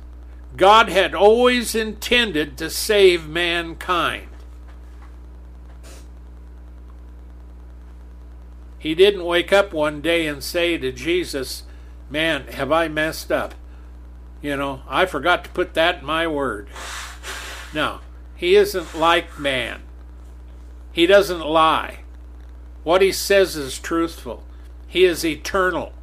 God 0.55 0.89
had 0.89 1.15
always 1.15 1.73
intended 1.73 2.57
to 2.57 2.69
save 2.69 3.27
mankind. 3.27 4.27
He 8.77 8.93
didn't 8.93 9.25
wake 9.25 9.53
up 9.53 9.73
one 9.73 10.01
day 10.01 10.27
and 10.27 10.43
say 10.43 10.77
to 10.77 10.91
Jesus, 10.91 11.63
Man, 12.09 12.47
have 12.47 12.71
I 12.71 12.87
messed 12.87 13.31
up? 13.31 13.55
You 14.41 14.57
know, 14.57 14.81
I 14.87 15.05
forgot 15.05 15.45
to 15.45 15.49
put 15.51 15.73
that 15.73 15.99
in 15.99 16.05
my 16.05 16.27
word. 16.27 16.67
No, 17.73 18.01
he 18.35 18.55
isn't 18.55 18.93
like 18.93 19.39
man. 19.39 19.81
He 20.91 21.07
doesn't 21.07 21.39
lie. 21.39 21.99
What 22.83 23.01
he 23.01 23.11
says 23.11 23.55
is 23.55 23.79
truthful. 23.79 24.43
He 24.85 25.05
is 25.05 25.25
eternal 25.25 25.93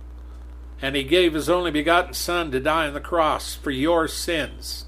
and 0.83 0.97
he 0.97 1.03
gave 1.03 1.35
his 1.35 1.51
only 1.51 1.71
begotten 1.71 2.15
Son 2.15 2.51
to 2.51 2.61
die 2.61 2.87
on 2.87 2.95
the 2.95 3.01
cross 3.01 3.55
for 3.55 3.71
your 3.71 4.09
sins. 4.09 4.87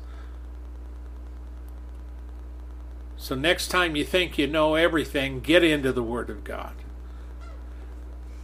So, 3.17 3.35
next 3.35 3.69
time 3.69 3.95
you 3.95 4.05
think 4.05 4.37
you 4.37 4.47
know 4.47 4.75
everything, 4.75 5.41
get 5.41 5.63
into 5.63 5.93
the 5.93 6.03
Word 6.03 6.29
of 6.29 6.43
God. 6.43 6.75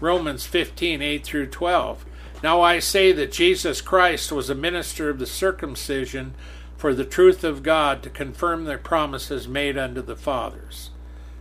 Romans 0.01 0.47
15 0.47 1.03
8 1.03 1.25
through 1.25 1.49
12. 1.49 2.05
Now 2.43 2.61
I 2.61 2.79
say 2.79 3.11
that 3.13 3.33
Jesus 3.33 3.81
Christ 3.81 4.31
was 4.31 4.49
a 4.49 4.55
minister 4.55 5.11
of 5.11 5.19
the 5.19 5.27
circumcision 5.27 6.35
for 6.77 6.95
the 6.95 7.05
truth 7.05 7.43
of 7.43 7.65
God 7.65 8.03
to 8.05 8.11
confirm 8.11 8.65
the 8.65 8.79
promises 8.79 9.49
made 9.49 9.77
unto 9.77 10.01
the 10.01 10.15
fathers. 10.15 10.91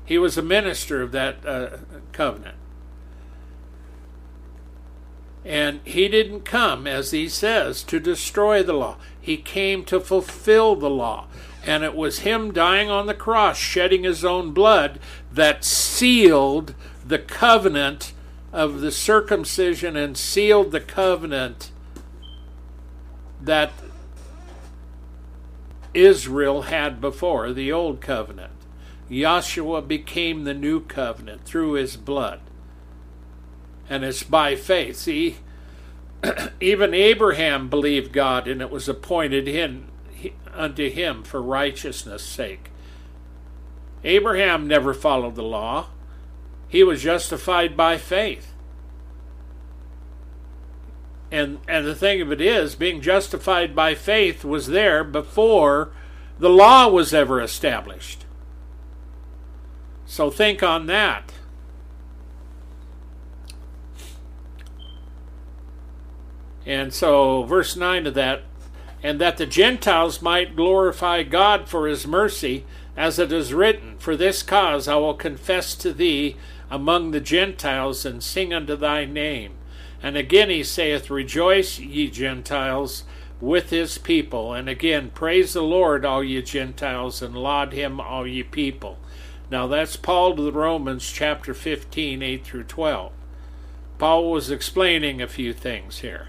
He 0.04 0.18
was 0.18 0.38
a 0.38 0.42
minister 0.42 1.04
of 1.04 1.12
that 1.12 1.46
uh, 1.46 1.78
covenant. 2.12 2.56
And 5.46 5.80
he 5.84 6.08
didn't 6.10 6.42
come, 6.42 6.88
as 6.88 7.12
he 7.12 7.30
says, 7.30 7.84
to 7.84 8.00
destroy 8.00 8.64
the 8.64 8.74
law. 8.74 8.98
He 9.20 9.38
came 9.38 9.86
to 9.86 10.00
fulfill 10.00 10.76
the 10.76 10.90
law. 10.90 11.28
And 11.66 11.84
it 11.84 11.96
was 11.96 12.20
him 12.20 12.52
dying 12.52 12.90
on 12.90 13.08
the 13.08 13.14
cross, 13.14 13.58
shedding 13.58 14.04
his 14.04 14.24
own 14.26 14.52
blood, 14.52 15.00
that 15.32 15.64
sealed 15.64 16.76
the 17.06 17.20
covenant 17.20 18.14
of 18.52 18.82
the 18.82 18.92
circumcision 18.92 19.96
and 19.96 20.18
sealed 20.18 20.72
the 20.72 20.82
covenant 20.82 21.72
that 23.42 23.72
Israel 25.94 26.64
had 26.64 27.00
before, 27.00 27.54
the 27.54 27.72
old 27.72 28.02
covenant. 28.02 28.54
Yahshua 29.10 29.88
became 29.88 30.44
the 30.44 30.54
new 30.54 30.82
covenant 30.82 31.44
through 31.44 31.74
his 31.74 31.96
blood 31.96 32.40
and 33.90 34.04
it's 34.04 34.24
by 34.24 34.56
faith. 34.56 34.98
See, 34.98 35.38
even 36.60 36.94
Abraham 36.94 37.70
believed 37.70 38.12
God, 38.12 38.48
and 38.48 38.62
it 38.62 38.70
was 38.70 38.90
appointed 38.90 39.48
him, 39.48 39.90
unto 40.54 40.90
him 40.90 41.24
for 41.24 41.42
righteousness' 41.42 42.24
sake. 42.24 42.72
Abraham 44.04 44.68
never 44.68 44.94
followed 44.94 45.36
the 45.36 45.44
law, 45.44 45.88
he 46.68 46.84
was 46.84 47.04
justified 47.04 47.78
by 47.78 47.98
faith. 47.98 48.54
And, 51.32 51.60
and 51.68 51.86
the 51.86 51.96
thing 51.96 52.22
of 52.22 52.32
it 52.32 52.40
is, 52.40 52.76
being 52.76 53.02
justified 53.02 53.76
by 53.76 53.96
faith 53.96 54.46
was 54.46 54.68
there 54.68 55.04
before 55.04 55.92
the 56.40 56.50
law 56.50 56.88
was 56.88 57.14
ever 57.14 57.42
established. 57.42 58.26
So 60.06 60.30
think 60.30 60.64
on 60.64 60.86
that. 60.86 61.34
And 66.68 66.94
so, 66.94 67.44
verse 67.44 67.78
9 67.78 68.08
of 68.08 68.14
that, 68.16 68.44
and 69.02 69.22
that 69.22 69.38
the 69.38 69.46
Gentiles 69.46 70.22
might 70.22 70.58
glorify 70.58 71.24
God 71.24 71.70
for 71.70 71.88
his 71.88 72.06
mercy, 72.06 72.66
as 72.98 73.18
it 73.18 73.32
is 73.32 73.54
written, 73.54 73.98
For 74.00 74.18
this 74.18 74.44
cause 74.44 74.86
I 74.86 74.96
will 74.96 75.14
confess 75.14 75.76
to 75.76 75.94
thee 75.94 76.36
among 76.70 77.12
the 77.12 77.22
Gentiles, 77.22 78.06
and 78.06 78.22
sing 78.22 78.54
unto 78.54 78.76
thy 78.76 79.06
name. 79.06 79.54
And 80.04 80.18
again 80.18 80.50
he 80.50 80.62
saith, 80.62 81.10
Rejoice, 81.10 81.80
ye 81.80 82.10
Gentiles, 82.10 83.06
with 83.40 83.70
his 83.70 83.98
people. 83.98 84.52
And 84.52 84.68
again, 84.68 85.12
praise 85.12 85.54
the 85.54 85.62
Lord, 85.64 86.04
all 86.04 86.22
ye 86.22 86.42
Gentiles, 86.42 87.22
and 87.22 87.34
laud 87.38 87.72
him, 87.72 88.02
all 88.02 88.28
ye 88.28 88.44
people. 88.44 88.98
Now 89.50 89.68
that's 89.68 89.96
Paul 89.96 90.36
to 90.36 90.42
the 90.42 90.52
Romans, 90.52 91.10
chapter 91.10 91.54
15, 91.54 92.22
8 92.22 92.44
through 92.44 92.66
12. 92.66 93.14
Paul 94.00 94.32
was 94.32 94.52
explaining 94.52 95.22
a 95.22 95.30
few 95.30 95.54
things 95.54 96.00
here. 96.00 96.28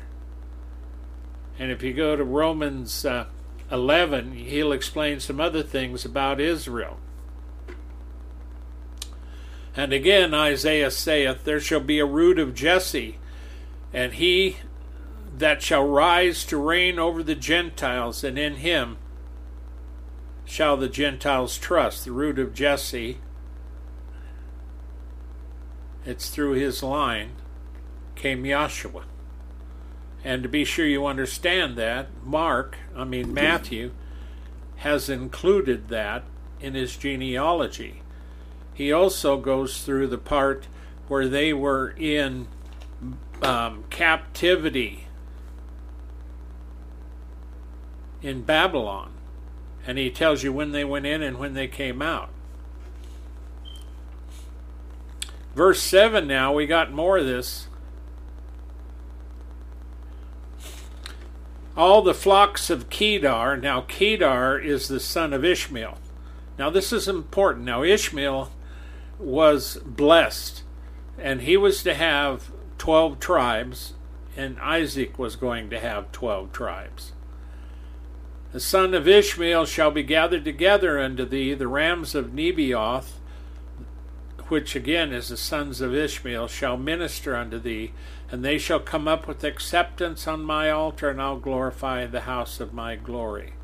And 1.59 1.73
if 1.73 1.83
you 1.83 1.93
go 1.93 2.15
to 2.15 2.25
Romans 2.25 3.05
uh, 3.05 3.27
11, 3.71 4.33
he'll 4.33 4.73
explain 4.73 5.21
some 5.21 5.41
other 5.41 5.63
things 5.63 6.05
about 6.05 6.41
Israel. 6.41 6.99
And 9.77 9.93
again, 9.93 10.35
Isaiah 10.35 10.91
saith, 10.91 11.45
There 11.45 11.61
shall 11.61 11.81
be 11.81 11.99
a 11.99 12.07
root 12.07 12.39
of 12.39 12.55
Jesse, 12.55 13.19
and 13.93 14.15
he 14.15 14.57
that 15.37 15.63
shall 15.63 15.87
rise 15.87 16.45
to 16.47 16.57
reign 16.57 16.99
over 16.99 17.23
the 17.23 17.35
Gentiles, 17.35 18.25
and 18.25 18.39
in 18.39 18.57
him 18.57 18.97
shall 20.45 20.77
the 20.77 20.89
Gentiles 20.89 21.59
trust. 21.59 22.05
The 22.05 22.13
root 22.13 22.39
of 22.39 22.55
Jesse, 22.55 23.19
it's 26.05 26.29
through 26.31 26.53
his 26.53 26.83
line, 26.83 27.33
came 28.17 28.43
Yahshua. 28.45 29.05
And 30.25 30.43
to 30.43 30.49
be 30.49 30.65
sure 30.65 30.87
you 30.87 31.07
understand 31.07 31.77
that, 31.77 32.09
Mark, 32.25 32.77
I 32.97 33.05
mean 33.05 33.33
Matthew, 33.33 33.93
has 34.77 35.09
included 35.09 35.89
that 35.89 36.25
in 36.61 36.75
his 36.75 36.97
genealogy. 36.97 38.03
He 38.75 38.93
also 38.93 39.37
goes 39.39 39.85
through 39.85 40.09
the 40.09 40.19
part 40.19 40.69
where 41.09 41.27
they 41.29 41.53
were 41.53 41.95
in 41.97 42.47
um, 43.43 43.85
captivity 43.91 45.07
in 48.23 48.43
Babylon. 48.43 49.13
And 49.87 49.99
he 49.99 50.11
tells 50.11 50.43
you 50.43 50.53
when 50.53 50.73
they 50.73 50.85
went 50.85 51.07
in 51.07 51.23
and 51.23 51.39
when 51.39 51.55
they 51.55 51.67
came 51.67 52.03
out. 52.03 52.31
Verse 55.55 55.81
7 55.83 56.27
now, 56.27 56.53
we 56.53 56.67
got 56.67 56.93
more 56.93 57.19
of 57.19 57.27
this. 57.27 57.69
All 61.79 62.03
the 62.03 62.13
flocks 62.13 62.71
of 62.71 62.91
Kedar. 62.91 63.57
Now, 63.57 63.83
Kedar 63.83 64.59
is 64.59 64.89
the 64.89 64.99
son 64.99 65.33
of 65.33 65.45
Ishmael. 65.45 65.97
Now, 66.59 66.71
this 66.71 66.93
is 66.93 67.07
important. 67.07 67.65
Now, 67.65 67.85
Ishmael 67.85 68.51
was 69.21 69.77
blessed, 69.87 70.65
and 71.21 71.43
he 71.43 71.57
was 71.57 71.85
to 71.85 71.95
have 71.95 72.51
12 72.79 73.21
tribes, 73.21 73.95
and 74.37 74.59
Isaac 74.59 75.21
was 75.21 75.37
going 75.37 75.71
to 75.71 75.79
have 75.79 76.11
12 76.11 76.53
tribes. 76.53 77.13
The 78.51 78.59
son 78.59 78.93
of 78.93 79.07
Ishmael 79.07 79.65
shall 79.67 79.93
be 79.93 80.03
gathered 80.03 80.45
together 80.45 80.99
unto 80.99 81.25
thee, 81.25 81.55
the 81.55 81.69
rams 81.69 82.17
of 82.17 82.33
Nebaioth, 82.33 83.21
which 84.49 84.75
again 84.75 85.13
is 85.13 85.29
the 85.29 85.37
sons 85.37 85.81
of 85.81 85.95
Ishmael, 85.95 86.49
shall 86.49 86.77
minister 86.77 87.37
unto 87.37 87.61
thee, 87.61 87.93
and 88.31 88.45
they 88.45 88.59
shall 88.59 88.81
come 88.81 89.09
up 89.09 89.27
with 89.27 89.45
acceptance 89.45 90.27
on 90.27 90.45
my 90.45 90.71
altar, 90.71 91.09
and 91.09 91.21
I'll 91.21 91.39
glorify 91.39 92.07
the 92.07 92.23
house 92.23 92.61
of 92.61 92.75
my 92.75 92.97
glory. 92.97 93.55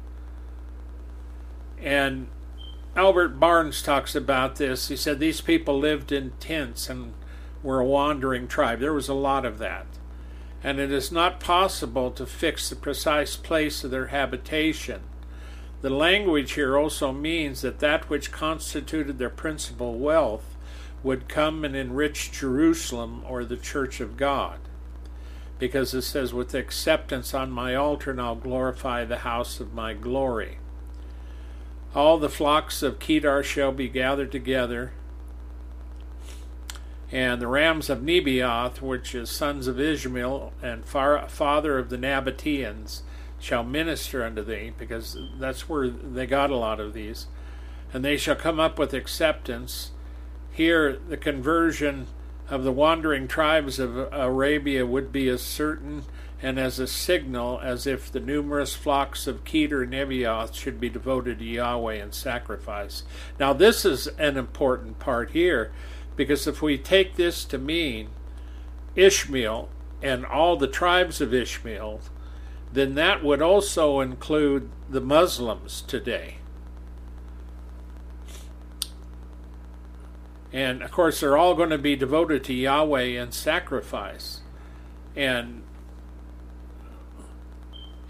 And 1.79 2.29
Albert 2.97 3.41
Barnes 3.41 3.83
talks 3.83 4.15
about 4.15 4.57
this. 4.57 4.89
He 4.89 4.97
said 4.97 5.19
these 5.19 5.41
people 5.41 5.79
lived 5.79 6.13
in 6.13 6.33
tents 6.41 6.89
and 6.89 7.15
were 7.63 7.81
a 7.81 7.87
wandering 7.87 8.49
tribe. 8.49 8.81
There 8.81 8.95
was 8.95 9.09
a 9.09 9.15
lot 9.15 9.45
of 9.45 9.59
that 9.59 9.87
and 10.65 10.81
it 10.81 10.91
is 10.91 11.13
not 11.13 11.39
possible 11.39 12.11
to 12.11 12.25
fix 12.25 12.71
the 12.71 12.75
precise 12.75 13.37
place 13.37 13.85
of 13.85 13.91
their 13.91 14.07
habitation. 14.07 15.03
The 15.83 15.91
language 15.91 16.53
here 16.53 16.79
also 16.79 17.13
means 17.13 17.61
that 17.61 17.81
that 17.81 18.09
which 18.09 18.33
constituted 18.33 19.19
their 19.19 19.29
principal 19.29 19.99
wealth 19.99 20.54
would 21.05 21.29
come 21.29 21.65
and 21.65 21.77
enrich 21.77 22.33
Jerusalem 22.33 23.23
or 23.29 23.45
the 23.45 23.57
church 23.57 24.01
of 24.01 24.17
God. 24.17 24.59
Because 25.61 25.95
it 25.95 26.03
says, 26.03 26.35
With 26.35 26.55
acceptance 26.55 27.33
on 27.33 27.53
my 27.53 27.77
altar, 27.77 28.11
and 28.11 28.21
I'll 28.21 28.35
glorify 28.35 29.05
the 29.05 29.19
house 29.19 29.61
of 29.61 29.73
my 29.73 29.95
glory. 29.95 30.59
All 31.95 32.19
the 32.19 32.29
flocks 32.29 32.83
of 32.83 32.99
Kedar 32.99 33.45
shall 33.45 33.71
be 33.71 33.89
gathered 33.89 34.33
together, 34.33 34.93
and 37.13 37.41
the 37.41 37.47
rams 37.47 37.89
of 37.89 38.01
Nebaioth, 38.01 38.81
which 38.81 39.15
is 39.15 39.31
sons 39.31 39.69
of 39.69 39.79
Ishmael 39.79 40.53
and 40.61 40.85
father 40.85 41.79
of 41.79 41.89
the 41.89 41.97
Nabateans, 41.97 43.03
shall 43.39 43.63
minister 43.63 44.25
unto 44.25 44.43
thee, 44.43 44.73
because 44.77 45.17
that's 45.39 45.69
where 45.69 45.89
they 45.89 46.27
got 46.27 46.51
a 46.51 46.57
lot 46.57 46.81
of 46.81 46.95
these. 46.95 47.29
And 47.93 48.05
they 48.05 48.17
shall 48.17 48.35
come 48.35 48.59
up 48.59 48.77
with 48.77 48.93
acceptance. 48.93 49.93
Here, 50.55 50.97
the 51.09 51.17
conversion 51.17 52.07
of 52.49 52.63
the 52.63 52.71
wandering 52.71 53.27
tribes 53.27 53.81
of 53.81 53.97
Arabia 54.13 54.87
would 54.87 55.11
be 55.11 55.29
as 55.29 55.43
certain 55.43 56.05
and 56.41 56.61
as 56.61 56.79
a 56.79 56.87
signal 56.87 57.59
as 57.61 57.89
if 57.89 58.13
the 58.13 58.21
numerous 58.21 58.73
flocks 58.73 59.27
of 59.27 59.45
Kedar 59.45 59.83
and 59.83 59.93
Nebaioth 59.93 60.55
should 60.55 60.79
be 60.79 60.89
devoted 60.89 61.41
to 61.41 61.45
Yahweh 61.45 61.95
in 61.95 62.13
sacrifice. 62.13 63.03
Now, 63.41 63.53
this 63.53 63.85
is 63.85 64.07
an 64.07 64.37
important 64.37 65.01
part 65.01 65.33
here 65.33 65.73
because 66.15 66.47
if 66.47 66.63
we 66.63 66.79
take 66.79 67.17
this 67.17 67.45
to 67.47 67.59
mean 67.59 68.11
Ishmael 68.95 69.69
and 70.03 70.25
all 70.25 70.57
the 70.57 70.69
tribes 70.69 71.21
of 71.21 71.35
Ishmael, 71.35 72.01
then 72.73 72.95
that 72.95 73.25
would 73.25 73.43
also 73.43 73.99
include 73.99 74.71
the 74.89 75.01
Muslims 75.01 75.83
today. 75.83 76.37
And 80.55 80.83
of 80.83 80.93
course, 80.93 81.19
they're 81.19 81.37
all 81.37 81.55
going 81.55 81.71
to 81.71 81.79
be 81.79 81.97
devoted 81.97 82.45
to 82.45 82.55
Yahweh 82.55 83.21
in 83.21 83.33
sacrifice. 83.33 84.41
And 85.17 85.65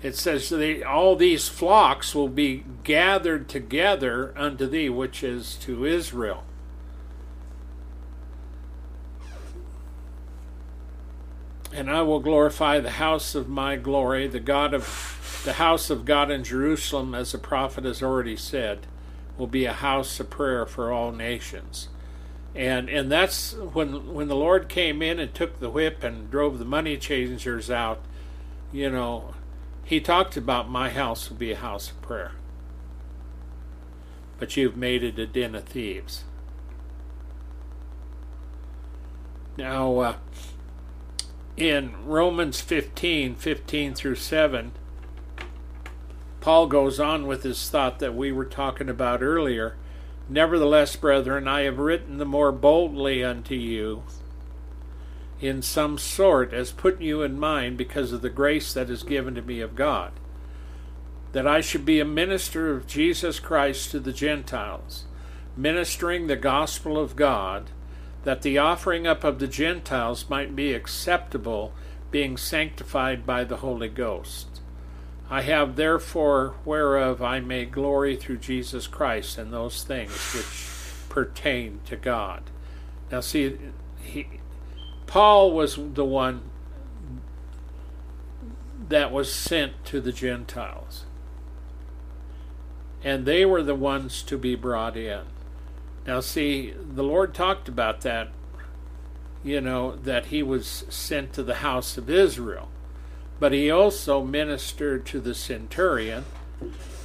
it 0.03 0.15
says 0.15 0.51
they, 0.51 0.83
all 0.83 1.17
these 1.17 1.49
flocks 1.49 2.15
will 2.15 2.29
be 2.29 2.65
gathered 2.85 3.49
together 3.49 4.35
unto 4.37 4.67
thee, 4.67 4.91
which 4.91 5.25
is 5.25 5.57
to 5.63 5.87
Israel. 5.87 6.45
and 11.75 11.91
I 11.91 12.03
will 12.03 12.21
glorify 12.21 12.79
the 12.79 12.91
house 12.91 13.35
of 13.35 13.49
my 13.49 13.75
glory, 13.75 14.29
the 14.29 14.39
God 14.39 14.75
of 14.75 15.43
the 15.45 15.55
house 15.55 15.91
of 15.91 16.05
God 16.05 16.31
in 16.31 16.45
Jerusalem, 16.45 17.15
as 17.15 17.33
the 17.33 17.39
prophet 17.39 17.85
has 17.85 18.01
already 18.01 18.37
said, 18.37 18.87
will 19.37 19.49
be 19.49 19.65
a 19.65 19.73
house 19.73 20.21
of 20.21 20.31
prayer 20.31 20.65
for 20.65 20.93
all 20.93 21.11
nations. 21.11 21.89
And 22.55 22.89
and 22.89 23.11
that's 23.11 23.55
when 23.55 24.15
when 24.15 24.29
the 24.29 24.37
Lord 24.37 24.69
came 24.69 25.03
in 25.03 25.19
and 25.19 25.35
took 25.35 25.59
the 25.59 25.71
whip 25.71 26.05
and 26.05 26.31
drove 26.31 26.59
the 26.59 26.65
money 26.65 26.97
changers 26.97 27.71
out, 27.71 28.01
you 28.73 28.89
know, 28.91 29.35
he 29.85 30.01
talked 30.01 30.37
about 30.37 30.71
my 30.71 30.91
house 30.91 31.29
will 31.29 31.37
be 31.37 31.51
a 31.51 31.57
house 31.57 31.91
of 31.91 32.01
prayer. 32.01 32.33
But 34.39 34.57
you've 34.57 34.77
made 34.77 35.03
it 35.03 35.19
a 35.19 35.27
den 35.27 35.55
of 35.55 35.65
thieves. 35.65 36.25
Now, 39.57 39.99
uh, 39.99 40.17
in 41.57 42.07
Romans 42.07 42.61
15 42.61 43.35
15 43.35 43.95
through 43.95 44.17
7, 44.17 44.73
Paul 46.41 46.67
goes 46.67 47.01
on 47.01 47.27
with 47.27 47.43
his 47.43 47.69
thought 47.69 48.01
that 48.01 48.15
we 48.15 48.31
were 48.31 48.45
talking 48.45 48.89
about 48.89 49.23
earlier. 49.23 49.77
Nevertheless, 50.29 50.97
brethren, 50.97 51.47
I 51.47 51.63
have 51.63 51.79
written 51.79 52.19
the 52.19 52.25
more 52.25 52.53
boldly 52.53 53.23
unto 53.23 53.55
you 53.55 54.03
in 55.41 55.61
some 55.61 55.99
sort, 55.99 56.55
as 56.55 56.73
putting 56.73 57.03
you 57.03 57.23
in 57.23 57.39
mind 57.39 57.77
because 57.77 58.13
of 58.13 58.23
the 58.23 58.31
grace 58.31 58.73
that 58.73 58.89
is 58.89 59.03
given 59.03 59.35
to 59.35 59.43
me 59.43 59.61
of 59.61 59.77
God, 59.77 60.13
that 61.33 61.47
I 61.47 61.61
should 61.61 61.85
be 61.85 62.01
a 62.01 62.05
minister 62.05 62.71
of 62.75 62.87
Jesus 62.87 63.41
Christ 63.41 63.91
to 63.91 64.01
the 64.01 64.13
Gentiles, 64.13 65.05
ministering 65.57 66.27
the 66.27 66.37
gospel 66.37 66.99
of 66.99 67.17
God 67.17 67.71
that 68.25 68.41
the 68.41 68.57
offering 68.57 69.07
up 69.07 69.23
of 69.23 69.39
the 69.39 69.47
Gentiles 69.47 70.31
might 70.31 70.57
be 70.57 70.73
acceptable, 70.73 71.73
being 72.11 72.39
sanctified 72.39 73.27
by 73.27 73.45
the 73.45 73.59
Holy 73.59 73.89
Ghost. 73.89 74.54
I 75.31 75.43
have 75.43 75.77
therefore 75.77 76.55
whereof 76.65 77.23
I 77.23 77.41
may 77.41 77.65
glory 77.65 78.17
through 78.17 78.39
Jesus 78.39 78.87
Christ 78.87 79.39
in 79.39 79.51
those 79.51 79.83
things 79.83 80.13
which 80.35 81.09
pertain 81.09 81.81
to 81.87 81.97
God. 81.97 82.43
Now, 83.11 83.21
see, 83.21 83.57
he, 84.03 84.27
Paul 85.07 85.53
was 85.53 85.77
the 85.77 86.05
one 86.05 86.43
that 88.89 89.13
was 89.13 89.33
sent 89.33 89.85
to 89.87 90.01
the 90.01 90.13
Gentiles, 90.13 91.05
and 93.03 93.25
they 93.25 93.45
were 93.45 93.63
the 93.63 93.75
ones 93.75 94.23
to 94.25 94.37
be 94.37 94.55
brought 94.55 94.97
in. 94.97 95.23
Now, 96.07 96.21
see, 96.21 96.73
the 96.73 97.03
Lord 97.03 97.33
talked 97.33 97.69
about 97.69 98.03
that, 98.03 98.29
you 99.43 99.61
know, 99.61 99.97
that 99.97 100.27
he 100.27 100.43
was 100.43 100.85
sent 100.91 101.33
to 101.35 101.43
the 101.43 101.57
house 101.57 101.97
of 101.97 102.11
Israel. 102.11 102.69
But 103.41 103.53
he 103.53 103.71
also 103.71 104.23
ministered 104.23 105.07
to 105.07 105.21
the 105.21 105.35
centurion 105.35 106.25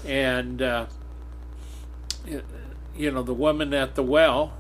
and, 0.05 0.61
uh, 0.61 0.85
you 2.95 3.11
know, 3.11 3.23
the 3.23 3.33
woman 3.33 3.73
at 3.73 3.95
the 3.95 4.03
well. 4.03 4.53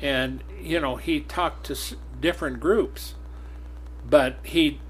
And, 0.00 0.42
you 0.60 0.80
know, 0.80 0.96
he 0.96 1.20
talked 1.20 1.66
to 1.66 1.96
different 2.20 2.60
groups. 2.60 3.14
But 4.08 4.38
he 4.42 4.80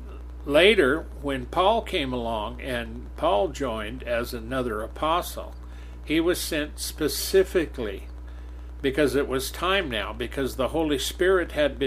later, 0.45 1.07
when 1.21 1.47
Paul 1.47 1.83
came 1.83 2.13
along 2.13 2.61
and 2.61 3.15
Paul 3.17 3.49
joined 3.49 4.03
as 4.03 4.33
another 4.33 4.83
apostle, 4.83 5.55
he 6.05 6.21
was 6.21 6.41
sent 6.41 6.79
specifically 6.79 8.05
because 8.81 9.15
it 9.15 9.29
was 9.29 9.51
time 9.51 9.91
now, 9.91 10.13
because 10.13 10.57
the 10.57 10.69
Holy 10.69 10.99
Spirit 10.99 11.53
had 11.53 11.79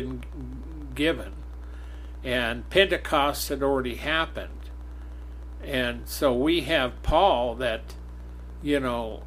And 5.63 6.07
so 6.07 6.33
we 6.33 6.61
have 6.61 7.01
Paul 7.03 7.55
that, 7.55 7.95
you 8.61 8.79
know, 8.79 9.23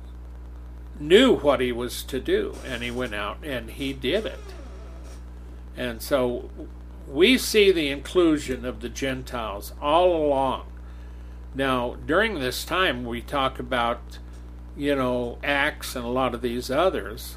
knew 0.98 1.36
what 1.36 1.60
he 1.60 1.72
was 1.72 2.02
to 2.04 2.20
do, 2.20 2.56
and 2.64 2.82
he 2.82 2.90
went 2.90 3.14
out 3.14 3.38
and 3.42 3.70
he 3.70 3.92
did 3.92 4.26
it. 4.26 4.40
And 5.76 6.00
so 6.00 6.50
we 7.08 7.36
see 7.36 7.72
the 7.72 7.90
inclusion 7.90 8.64
of 8.64 8.80
the 8.80 8.88
Gentiles 8.88 9.72
all 9.80 10.14
along. 10.14 10.66
Now, 11.54 11.96
during 12.06 12.38
this 12.38 12.64
time, 12.64 13.04
we 13.04 13.20
talk 13.20 13.58
about, 13.58 14.18
you 14.76 14.94
know, 14.94 15.38
Acts 15.42 15.94
and 15.94 16.04
a 16.04 16.08
lot 16.08 16.34
of 16.34 16.42
these 16.42 16.70
others. 16.70 17.36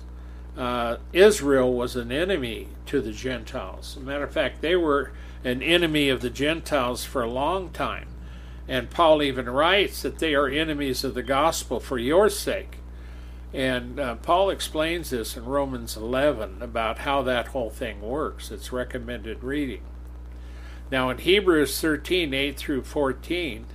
Uh, 0.58 0.98
Israel 1.14 1.72
was 1.74 1.96
an 1.96 2.12
enemy 2.12 2.70
to 2.88 3.00
the 3.00 3.12
Gentiles. 3.12 3.96
As 3.96 4.04
a 4.04 4.06
matter 4.06 4.24
of 4.24 4.34
fact, 4.34 4.62
they 4.62 4.76
were 4.76 5.12
an 5.44 5.62
enemy 5.62 6.10
of 6.10 6.22
the 6.22 6.32
Gentiles 6.32 7.06
for 7.06 7.22
a 7.22 7.30
long 7.30 7.70
time. 7.70 8.08
And 8.68 8.90
Paul 8.90 9.22
even 9.22 9.48
writes 9.48 10.02
that 10.02 10.20
they 10.20 10.34
are 10.34 10.48
enemies 10.48 11.04
of 11.04 11.14
the 11.14 11.24
gospel 11.24 11.80
for 11.80 12.00
your 12.00 12.30
sake. 12.30 12.80
And 13.54 14.00
uh, 14.00 14.16
Paul 14.16 14.50
explains 14.50 15.12
this 15.12 15.38
in 15.38 15.46
Romans 15.46 15.96
11 15.96 16.62
about 16.62 17.00
how 17.00 17.22
that 17.22 17.50
whole 17.50 17.70
thing 17.70 18.02
works. 18.02 18.52
It's 18.52 18.74
recommended 18.74 19.44
reading. 19.44 19.84
Now, 20.92 21.10
in 21.10 21.20
Hebrews 21.20 21.80
13 21.80 22.34
8 22.34 22.58
through 22.58 22.84
14, 22.84 23.68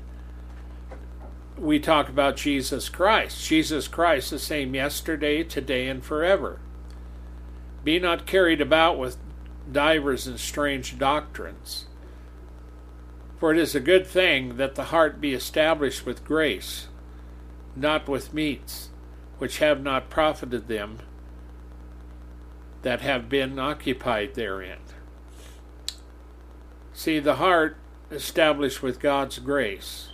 we 1.58 1.78
talk 1.78 2.08
about 2.08 2.36
Jesus 2.36 2.88
Christ. 2.88 3.46
Jesus 3.46 3.86
Christ, 3.88 4.30
the 4.30 4.38
same 4.38 4.74
yesterday, 4.74 5.42
today, 5.42 5.88
and 5.88 6.04
forever. 6.04 6.58
Be 7.84 7.98
not 7.98 8.26
carried 8.26 8.60
about 8.60 8.98
with 8.98 9.16
divers 9.70 10.26
and 10.26 10.38
strange 10.38 10.98
doctrines. 10.98 11.86
For 13.38 13.52
it 13.52 13.58
is 13.58 13.74
a 13.74 13.80
good 13.80 14.06
thing 14.06 14.56
that 14.56 14.76
the 14.76 14.84
heart 14.84 15.20
be 15.20 15.34
established 15.34 16.06
with 16.06 16.24
grace, 16.24 16.88
not 17.74 18.08
with 18.08 18.32
meats 18.32 18.90
which 19.38 19.58
have 19.58 19.82
not 19.82 20.10
profited 20.10 20.68
them 20.68 20.98
that 22.82 23.00
have 23.00 23.28
been 23.28 23.58
occupied 23.58 24.34
therein. 24.34 24.78
See, 26.92 27.18
the 27.18 27.36
heart 27.36 27.76
established 28.10 28.82
with 28.82 29.00
God's 29.00 29.38
grace, 29.38 30.10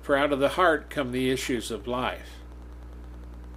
for 0.00 0.16
out 0.16 0.32
of 0.32 0.40
the 0.40 0.50
heart 0.50 0.90
come 0.90 1.12
the 1.12 1.30
issues 1.30 1.70
of 1.70 1.86
life. 1.86 2.40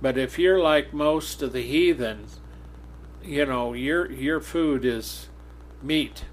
But 0.01 0.17
if 0.17 0.37
you're 0.37 0.59
like 0.59 0.93
most 0.93 1.41
of 1.41 1.53
the 1.53 1.61
heathen, 1.61 2.25
you 3.23 3.45
know, 3.45 3.73
your 3.73 4.11
your 4.11 4.39
food 4.39 4.85
is 4.85 5.27
meat. 5.81 6.25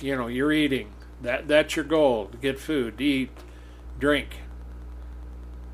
You 0.00 0.16
know, 0.16 0.26
you're 0.26 0.52
eating. 0.52 0.90
That 1.22 1.48
that's 1.48 1.76
your 1.76 1.84
goal, 1.84 2.26
to 2.26 2.36
get 2.36 2.58
food, 2.58 2.98
to 2.98 3.04
eat, 3.04 3.30
drink. 3.98 4.40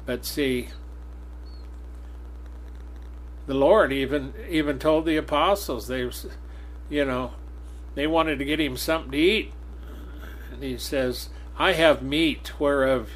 But 0.07 0.25
see, 0.25 0.69
the 3.47 3.55
Lord 3.55 3.93
even 3.93 4.33
even 4.49 4.79
told 4.79 5.07
the 5.07 5.17
apostles 5.17 5.89
they 5.89 6.09
you 6.89 7.05
know 7.05 7.33
they 7.97 8.07
wanted 8.07 8.39
to 8.39 8.45
get 8.45 8.61
him 8.61 8.77
something 8.77 9.11
to 9.11 9.19
eat 9.19 9.53
and 10.53 10.63
he 10.63 10.79
says 10.79 11.31
I 11.59 11.73
have 11.73 12.01
meat 12.01 12.61
whereof 12.61 13.11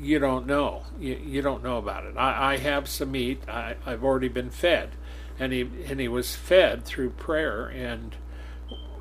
you 0.00 0.18
don't 0.18 0.46
know. 0.46 0.82
You, 1.00 1.20
you 1.24 1.42
don't 1.42 1.62
know 1.62 1.78
about 1.78 2.04
it. 2.04 2.16
I, 2.16 2.54
I 2.54 2.56
have 2.58 2.88
some 2.88 3.12
meat. 3.12 3.42
I, 3.48 3.76
I've 3.84 4.04
already 4.04 4.28
been 4.28 4.50
fed. 4.50 4.90
And 5.38 5.52
he 5.52 5.68
and 5.86 6.00
he 6.00 6.08
was 6.08 6.34
fed 6.34 6.84
through 6.84 7.10
prayer 7.10 7.66
and 7.66 8.16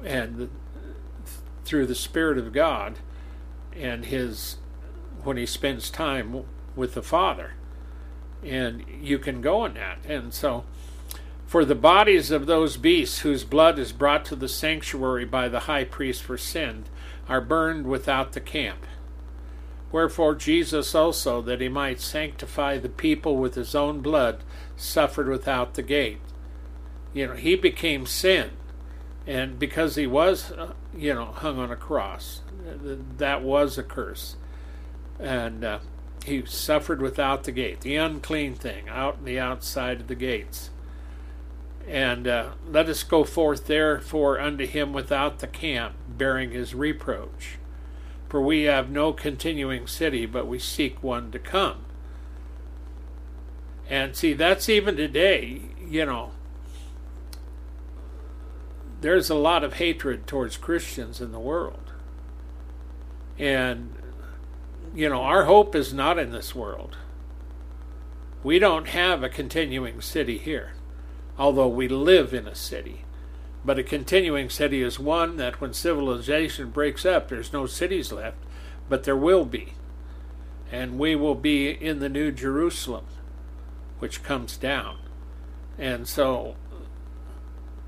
and 0.03 0.49
through 1.63 1.85
the 1.87 1.95
Spirit 1.95 2.37
of 2.37 2.51
God 2.51 2.99
and 3.75 4.05
his 4.05 4.57
when 5.23 5.37
he 5.37 5.45
spends 5.45 5.89
time 5.89 6.43
with 6.75 6.93
the 6.93 7.01
Father. 7.01 7.53
And 8.43 8.85
you 9.01 9.17
can 9.17 9.41
go 9.41 9.65
in 9.65 9.73
that. 9.73 9.99
And 10.07 10.33
so, 10.33 10.65
for 11.47 11.65
the 11.65 11.75
bodies 11.75 12.31
of 12.31 12.45
those 12.45 12.77
beasts 12.77 13.19
whose 13.19 13.43
blood 13.43 13.79
is 13.79 13.91
brought 13.91 14.25
to 14.25 14.35
the 14.35 14.49
sanctuary 14.49 15.25
by 15.25 15.47
the 15.47 15.61
high 15.61 15.83
priest 15.83 16.21
for 16.21 16.37
sin 16.37 16.85
are 17.27 17.41
burned 17.41 17.87
without 17.87 18.33
the 18.33 18.41
camp. 18.41 18.85
Wherefore 19.91 20.35
Jesus 20.35 20.93
also, 20.93 21.41
that 21.41 21.61
he 21.61 21.69
might 21.69 22.01
sanctify 22.01 22.77
the 22.77 22.89
people 22.89 23.37
with 23.37 23.55
his 23.55 23.75
own 23.75 24.01
blood, 24.01 24.43
suffered 24.75 25.27
without 25.27 25.75
the 25.75 25.83
gate. 25.83 26.19
You 27.13 27.27
know, 27.27 27.35
he 27.35 27.55
became 27.55 28.05
sin. 28.05 28.51
And 29.27 29.57
because 29.57 29.95
he 29.95 30.05
was, 30.05 30.51
uh, 30.51 30.73
you 30.95 31.13
know, 31.13 31.25
hung 31.25 31.57
on 31.57 31.71
a 31.71 31.75
cross, 31.75 32.41
that 33.17 33.41
was 33.41 33.77
a 33.77 33.83
curse. 33.83 34.35
And 35.19 35.63
uh, 35.63 35.79
he 36.25 36.45
suffered 36.45 37.01
without 37.01 37.43
the 37.43 37.51
gate, 37.51 37.81
the 37.81 37.95
unclean 37.95 38.55
thing, 38.55 38.89
out 38.89 39.17
in 39.19 39.25
the 39.25 39.39
outside 39.39 40.01
of 40.01 40.07
the 40.07 40.15
gates. 40.15 40.71
And 41.87 42.27
uh, 42.27 42.51
let 42.67 42.89
us 42.89 43.03
go 43.03 43.23
forth 43.23 43.67
therefore 43.67 44.39
unto 44.39 44.65
him 44.65 44.91
without 44.91 45.39
the 45.39 45.47
camp, 45.47 45.95
bearing 46.09 46.51
his 46.51 46.75
reproach. 46.75 47.57
For 48.35 48.41
we 48.41 48.63
have 48.63 48.89
no 48.89 49.13
continuing 49.13 49.87
city, 49.87 50.25
but 50.25 50.45
we 50.45 50.59
seek 50.59 51.01
one 51.01 51.31
to 51.31 51.39
come. 51.39 51.85
And 53.89 54.13
see, 54.13 54.33
that's 54.33 54.67
even 54.67 54.97
today, 54.97 55.61
you 55.87 56.05
know, 56.05 56.31
there's 58.99 59.29
a 59.29 59.35
lot 59.35 59.63
of 59.63 59.75
hatred 59.75 60.27
towards 60.27 60.57
Christians 60.57 61.21
in 61.21 61.31
the 61.31 61.39
world. 61.39 61.93
And 63.39 63.95
you 64.93 65.07
know, 65.07 65.21
our 65.21 65.45
hope 65.45 65.73
is 65.73 65.93
not 65.93 66.19
in 66.19 66.33
this 66.33 66.53
world. 66.53 66.97
We 68.43 68.59
don't 68.59 68.89
have 68.89 69.23
a 69.23 69.29
continuing 69.29 70.01
city 70.01 70.37
here, 70.39 70.73
although 71.39 71.69
we 71.69 71.87
live 71.87 72.33
in 72.33 72.49
a 72.49 72.55
city. 72.55 73.04
But 73.65 73.79
a 73.79 73.83
continuing 73.83 74.51
city 74.51 74.83
is 74.83 74.99
one 74.99 75.37
that 75.37 75.59
when 75.59 75.73
civilization 75.73 76.69
breaks 76.69 77.03
up, 77.03 77.29
there's 77.29 77.51
no 77.51 77.65
cities 77.65 78.11
left, 78.11 78.37
but 78.87 79.05
there 79.05 79.17
will 79.17 79.43
be. 79.43 79.73
And 80.71 80.99
we 80.99 81.15
will 81.15 81.35
be 81.35 81.69
in 81.69 81.97
the 81.97 82.09
New 82.09 82.31
Jerusalem, 82.31 83.05
which 83.97 84.21
comes 84.21 84.55
down. 84.55 84.99
And 85.79 86.07
so, 86.07 86.55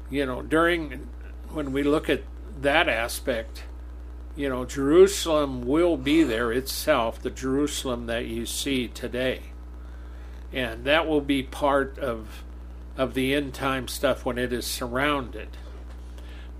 you 0.09 0.25
know, 0.25 0.41
during 0.41 1.09
when 1.49 1.71
we 1.71 1.83
look 1.83 2.09
at 2.09 2.23
that 2.59 2.89
aspect, 2.89 3.63
you 4.35 4.49
know, 4.49 4.65
Jerusalem 4.65 5.61
will 5.67 5.95
be 5.95 6.23
there 6.23 6.51
itself, 6.51 7.21
the 7.21 7.29
Jerusalem 7.29 8.07
that 8.07 8.25
you 8.25 8.47
see 8.47 8.87
today. 8.87 9.41
And 10.51 10.85
that 10.85 11.07
will 11.07 11.21
be 11.21 11.43
part 11.43 11.99
of 11.99 12.43
of 12.97 13.13
the 13.13 13.35
end 13.35 13.53
time 13.53 13.87
stuff 13.87 14.25
when 14.25 14.39
it 14.39 14.51
is 14.51 14.65
surrounded. 14.65 15.49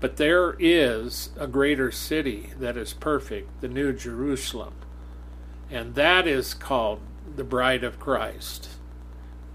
But 0.00 0.16
there 0.16 0.54
is 0.58 1.30
a 1.36 1.46
greater 1.46 1.90
city 1.90 2.50
that 2.58 2.76
is 2.76 2.92
perfect, 2.92 3.60
the 3.60 3.68
New 3.68 3.92
Jerusalem. 3.92 4.74
And 5.70 5.94
that 5.96 6.26
is 6.26 6.54
called 6.54 7.00
the 7.36 7.44
bride 7.44 7.84
of 7.84 7.98
Christ 7.98 8.68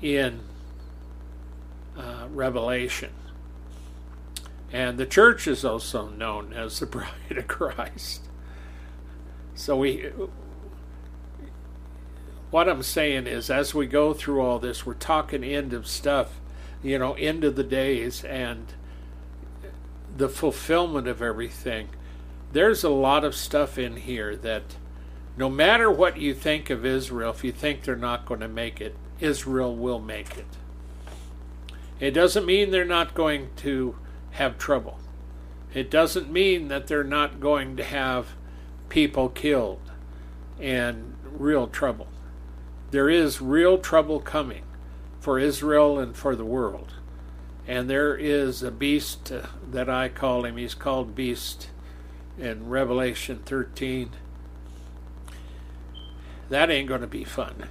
in 0.01 0.41
uh, 1.97 2.27
Revelation. 2.29 3.11
And 4.71 4.97
the 4.97 5.05
church 5.05 5.47
is 5.47 5.63
also 5.63 6.09
known 6.09 6.51
as 6.51 6.79
the 6.79 6.85
bride 6.87 7.37
of 7.37 7.47
Christ. 7.47 8.27
So 9.55 9.77
we 9.77 10.11
what 12.49 12.69
I'm 12.69 12.83
saying 12.83 13.25
is 13.25 13.49
as 13.49 13.73
we 13.73 13.87
go 13.87 14.13
through 14.13 14.39
all 14.41 14.59
this, 14.59 14.85
we're 14.85 14.93
talking 14.93 15.43
end 15.43 15.73
of 15.73 15.87
stuff, 15.87 16.39
you 16.83 16.99
know, 16.99 17.13
end 17.13 17.43
of 17.43 17.55
the 17.55 17.63
days 17.63 18.23
and 18.23 18.73
the 20.15 20.29
fulfillment 20.29 21.07
of 21.07 21.21
everything. 21.21 21.89
There's 22.51 22.83
a 22.83 22.89
lot 22.89 23.23
of 23.23 23.35
stuff 23.35 23.77
in 23.77 23.97
here 23.97 24.35
that 24.37 24.63
no 25.35 25.49
matter 25.49 25.89
what 25.89 26.17
you 26.17 26.33
think 26.33 26.69
of 26.69 26.85
Israel, 26.85 27.31
if 27.31 27.43
you 27.43 27.51
think 27.51 27.83
they're 27.83 27.95
not 27.95 28.25
going 28.25 28.41
to 28.41 28.47
make 28.47 28.79
it, 28.79 28.95
Israel 29.19 29.75
will 29.75 29.99
make 29.99 30.37
it. 30.37 30.45
It 31.99 32.11
doesn't 32.11 32.45
mean 32.45 32.71
they're 32.71 32.85
not 32.85 33.13
going 33.13 33.49
to 33.57 33.95
have 34.31 34.57
trouble. 34.57 34.99
It 35.73 35.89
doesn't 35.89 36.31
mean 36.31 36.67
that 36.67 36.87
they're 36.87 37.03
not 37.03 37.39
going 37.39 37.77
to 37.77 37.83
have 37.83 38.35
people 38.89 39.29
killed 39.29 39.79
and 40.59 41.15
real 41.23 41.67
trouble. 41.67 42.07
There 42.91 43.09
is 43.09 43.41
real 43.41 43.79
trouble 43.79 44.19
coming 44.19 44.63
for 45.19 45.39
Israel 45.39 45.97
and 45.97 46.15
for 46.15 46.35
the 46.35 46.45
world. 46.45 46.93
And 47.67 47.89
there 47.89 48.15
is 48.15 48.61
a 48.61 48.71
beast 48.71 49.31
that 49.71 49.89
I 49.89 50.09
call 50.09 50.45
him. 50.45 50.57
He's 50.57 50.75
called 50.75 51.15
Beast 51.15 51.69
in 52.37 52.67
Revelation 52.67 53.41
13. 53.45 54.11
That 56.49 56.69
ain't 56.69 56.89
going 56.89 57.01
to 57.01 57.07
be 57.07 57.23
fun. 57.23 57.67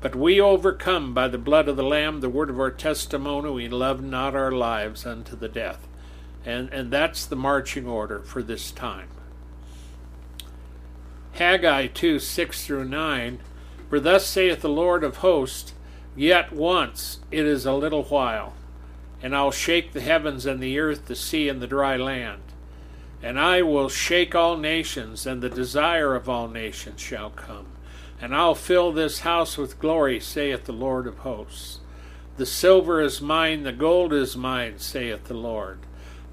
But 0.00 0.14
we 0.14 0.40
overcome 0.40 1.14
by 1.14 1.28
the 1.28 1.38
blood 1.38 1.68
of 1.68 1.76
the 1.76 1.82
Lamb, 1.82 2.20
the 2.20 2.28
word 2.28 2.50
of 2.50 2.60
our 2.60 2.70
testimony. 2.70 3.50
We 3.50 3.68
love 3.68 4.02
not 4.02 4.36
our 4.36 4.52
lives 4.52 5.04
unto 5.04 5.34
the 5.34 5.48
death. 5.48 5.88
And, 6.44 6.68
and 6.72 6.92
that's 6.92 7.26
the 7.26 7.34
marching 7.34 7.88
order 7.88 8.20
for 8.20 8.42
this 8.42 8.70
time. 8.70 9.08
Haggai 11.32 11.88
2 11.88 12.18
6 12.18 12.64
through 12.64 12.84
9 12.84 13.40
For 13.90 13.98
thus 13.98 14.26
saith 14.26 14.60
the 14.60 14.68
Lord 14.68 15.02
of 15.02 15.16
hosts, 15.16 15.72
Yet 16.16 16.50
once 16.50 17.20
it 17.30 17.44
is 17.44 17.66
a 17.66 17.74
little 17.74 18.04
while, 18.04 18.54
and 19.22 19.36
I'll 19.36 19.50
shake 19.50 19.92
the 19.92 20.00
heavens 20.00 20.46
and 20.46 20.62
the 20.62 20.78
earth, 20.78 21.06
the 21.06 21.14
sea 21.14 21.48
and 21.48 21.60
the 21.60 21.66
dry 21.66 21.96
land. 21.96 22.40
And 23.22 23.38
I 23.38 23.62
will 23.62 23.88
shake 23.88 24.34
all 24.34 24.56
nations, 24.56 25.26
and 25.26 25.42
the 25.42 25.50
desire 25.50 26.14
of 26.14 26.28
all 26.28 26.48
nations 26.48 27.00
shall 27.00 27.30
come. 27.30 27.66
And 28.20 28.34
I'll 28.34 28.54
fill 28.54 28.92
this 28.92 29.20
house 29.20 29.58
with 29.58 29.78
glory, 29.78 30.20
saith 30.20 30.64
the 30.64 30.72
Lord 30.72 31.06
of 31.06 31.18
hosts. 31.18 31.80
The 32.38 32.46
silver 32.46 33.00
is 33.00 33.20
mine, 33.20 33.62
the 33.62 33.72
gold 33.72 34.12
is 34.12 34.36
mine, 34.36 34.78
saith 34.78 35.24
the 35.24 35.34
Lord. 35.34 35.80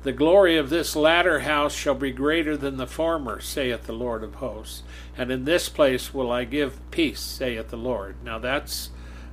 The 0.04 0.12
glory 0.12 0.58
of 0.58 0.70
this 0.70 0.98
latter 0.98 1.40
house 1.40 1.74
shall 1.74 1.96
be 1.96 2.12
greater 2.12 2.58
than 2.58 2.76
the 2.76 2.88
former, 2.88 3.40
saith 3.40 3.84
the 3.84 3.94
Lord 3.94 4.24
of 4.24 4.36
hosts. 4.36 4.84
And 5.18 5.32
in 5.32 5.46
this 5.46 5.70
place 5.70 6.14
will 6.14 6.30
I 6.32 6.44
give 6.44 6.80
peace, 6.92 7.22
saith 7.22 7.70
the 7.70 7.78
Lord. 7.78 8.18
Now 8.24 8.38
that's 8.38 8.90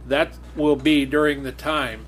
that 0.06 0.34
will 0.56 0.76
be 0.76 1.04
during 1.04 1.42
the 1.42 1.52
time 1.52 2.06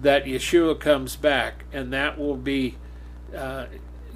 that 0.00 0.24
Yeshua 0.24 0.78
comes 0.78 1.16
back, 1.16 1.64
and 1.72 1.92
that 1.92 2.18
will 2.18 2.36
be, 2.36 2.76
uh, 3.36 3.66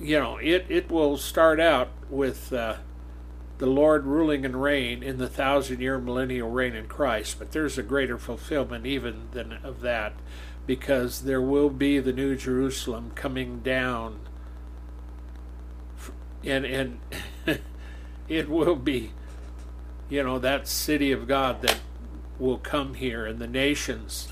you 0.01 0.19
know, 0.19 0.37
it 0.39 0.67
it 0.69 0.91
will 0.91 1.17
start 1.17 1.61
out 1.61 1.91
with 2.11 2.53
uh, 2.53 2.77
the 3.59 3.67
Lord 3.67 4.05
ruling 4.05 4.45
and 4.45 4.63
reign 4.63 5.03
in 5.03 5.19
the 5.19 5.29
thousand 5.29 5.81
year 5.81 5.99
millennial 5.99 6.51
reign 6.51 6.75
in 6.75 6.87
Christ. 6.87 7.39
But 7.39 7.53
there's 7.53 7.79
a 7.79 7.83
greater 7.83 8.19
fulfillment 8.19 8.87
even 8.87 9.29
than 9.33 9.55
of 9.65 9.81
that 9.81 10.15
because 10.67 11.23
there 11.23 11.41
will 11.41 11.71
be 11.71 11.99
the 12.01 12.13
new 12.13 12.37
Jerusalem 12.37 13.13
coming 13.15 13.61
down 13.61 14.21
and 16.47 16.65
and 16.65 17.01
it 18.29 18.49
will 18.49 18.77
be 18.77 19.13
you 20.09 20.23
know 20.23 20.39
that 20.39 20.69
city 20.69 21.13
of 21.13 21.27
God 21.27 21.63
that 21.63 21.79
will 22.39 22.59
come 22.59 22.95
here 22.95 23.27
and 23.27 23.39
the 23.39 23.47
nations 23.47 24.29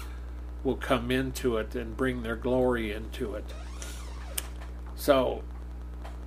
will 0.62 0.76
come 0.76 1.10
into 1.10 1.56
it 1.56 1.74
and 1.74 1.96
bring 1.96 2.22
their 2.22 2.36
glory 2.36 2.92
into 2.92 3.34
it 3.34 3.44
so 4.94 5.42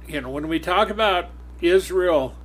you 0.08 0.22
know 0.22 0.30
when 0.30 0.48
we 0.48 0.60
talk 0.60 0.90
about 0.90 1.30
Israel 1.62 2.36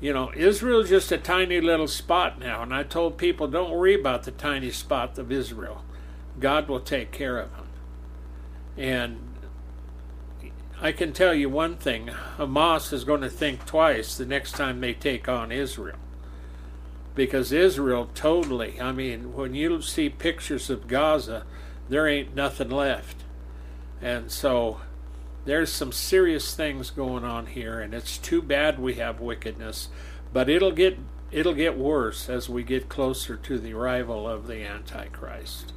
you 0.00 0.12
know 0.12 0.32
Israel's 0.34 0.88
just 0.88 1.12
a 1.12 1.18
tiny 1.18 1.60
little 1.60 1.88
spot 1.88 2.38
now 2.38 2.62
and 2.62 2.74
I 2.74 2.82
told 2.82 3.18
people 3.18 3.48
don't 3.48 3.70
worry 3.70 3.94
about 3.94 4.24
the 4.24 4.30
tiny 4.30 4.70
spot 4.70 5.18
of 5.18 5.30
Israel 5.30 5.84
God 6.40 6.68
will 6.68 6.80
take 6.80 7.12
care 7.12 7.38
of 7.38 7.50
them. 7.52 7.66
And 8.76 9.18
I 10.80 10.92
can 10.92 11.12
tell 11.12 11.34
you 11.34 11.50
one 11.50 11.76
thing 11.76 12.10
Hamas 12.38 12.92
is 12.92 13.04
going 13.04 13.20
to 13.20 13.30
think 13.30 13.66
twice 13.66 14.16
the 14.16 14.24
next 14.24 14.52
time 14.52 14.80
they 14.80 14.94
take 14.94 15.28
on 15.28 15.52
Israel. 15.52 15.98
Because 17.20 17.52
Israel 17.52 18.08
totally, 18.14 18.80
I 18.80 18.92
mean, 18.92 19.34
when 19.34 19.54
you 19.54 19.82
see 19.82 20.08
pictures 20.08 20.70
of 20.70 20.88
Gaza, 20.88 21.44
there 21.86 22.08
ain't 22.08 22.34
nothing 22.34 22.70
left. 22.70 23.24
And 24.00 24.32
so 24.32 24.80
there's 25.44 25.70
some 25.70 25.92
serious 25.92 26.56
things 26.56 26.88
going 26.88 27.22
on 27.22 27.44
here, 27.44 27.78
and 27.78 27.92
it's 27.92 28.16
too 28.16 28.40
bad 28.40 28.78
we 28.78 28.94
have 28.94 29.20
wickedness, 29.20 29.90
but 30.32 30.48
it'll 30.48 30.72
get 30.72 30.96
it'll 31.30 31.52
get 31.52 31.76
worse 31.76 32.30
as 32.30 32.48
we 32.48 32.62
get 32.62 32.88
closer 32.88 33.36
to 33.36 33.58
the 33.58 33.74
arrival 33.74 34.26
of 34.26 34.46
the 34.46 34.64
Antichrist. 34.64 35.74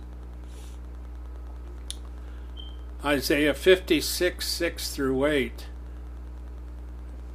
Isaiah 3.04 3.54
56, 3.54 4.48
6 4.48 4.96
through 4.96 5.26
8. 5.26 5.66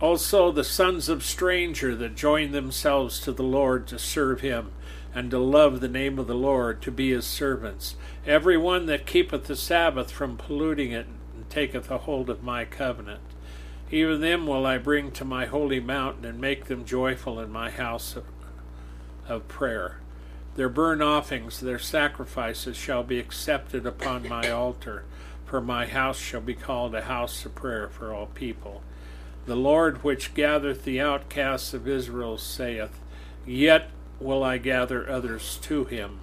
Also 0.00 0.52
the 0.52 0.64
sons 0.64 1.08
of 1.08 1.24
stranger 1.24 1.94
that 1.96 2.14
join 2.14 2.52
themselves 2.52 3.18
to 3.20 3.32
the 3.32 3.42
Lord 3.42 3.86
to 3.88 3.98
serve 3.98 4.40
him, 4.40 4.70
and 5.14 5.30
to 5.30 5.38
love 5.38 5.80
the 5.80 5.88
name 5.88 6.18
of 6.18 6.26
the 6.26 6.34
Lord, 6.34 6.80
to 6.82 6.90
be 6.90 7.10
his 7.10 7.26
servants. 7.26 7.96
Every 8.26 8.56
one 8.56 8.86
that 8.86 9.06
keepeth 9.06 9.44
the 9.44 9.56
Sabbath 9.56 10.10
from 10.10 10.36
polluting 10.36 10.92
it, 10.92 11.06
and 11.34 11.50
taketh 11.50 11.90
a 11.90 11.98
hold 11.98 12.30
of 12.30 12.42
my 12.42 12.64
covenant. 12.64 13.22
Even 13.90 14.20
them 14.20 14.46
will 14.46 14.66
I 14.66 14.78
bring 14.78 15.10
to 15.12 15.24
my 15.24 15.46
holy 15.46 15.80
mountain, 15.80 16.24
and 16.24 16.40
make 16.40 16.66
them 16.66 16.84
joyful 16.84 17.40
in 17.40 17.50
my 17.50 17.70
house 17.70 18.14
of, 18.14 18.24
of 19.26 19.48
prayer. 19.48 20.00
Their 20.54 20.68
burnt 20.68 21.02
offerings, 21.02 21.60
their 21.60 21.78
sacrifices 21.78 22.76
shall 22.76 23.02
be 23.02 23.18
accepted 23.18 23.86
upon 23.86 24.28
my 24.28 24.50
altar 24.50 25.04
for 25.48 25.60
my 25.62 25.86
house 25.86 26.18
shall 26.18 26.42
be 26.42 26.54
called 26.54 26.94
a 26.94 27.02
house 27.02 27.46
of 27.46 27.54
prayer 27.54 27.88
for 27.88 28.12
all 28.12 28.26
people. 28.26 28.82
The 29.46 29.56
Lord 29.56 30.04
which 30.04 30.34
gathereth 30.34 30.84
the 30.84 31.00
outcasts 31.00 31.72
of 31.72 31.88
Israel 31.88 32.38
saith, 32.38 32.98
Yet 33.46 33.90
will 34.20 34.42
I 34.42 34.58
gather 34.58 35.08
others 35.08 35.58
to 35.62 35.84
him, 35.84 36.20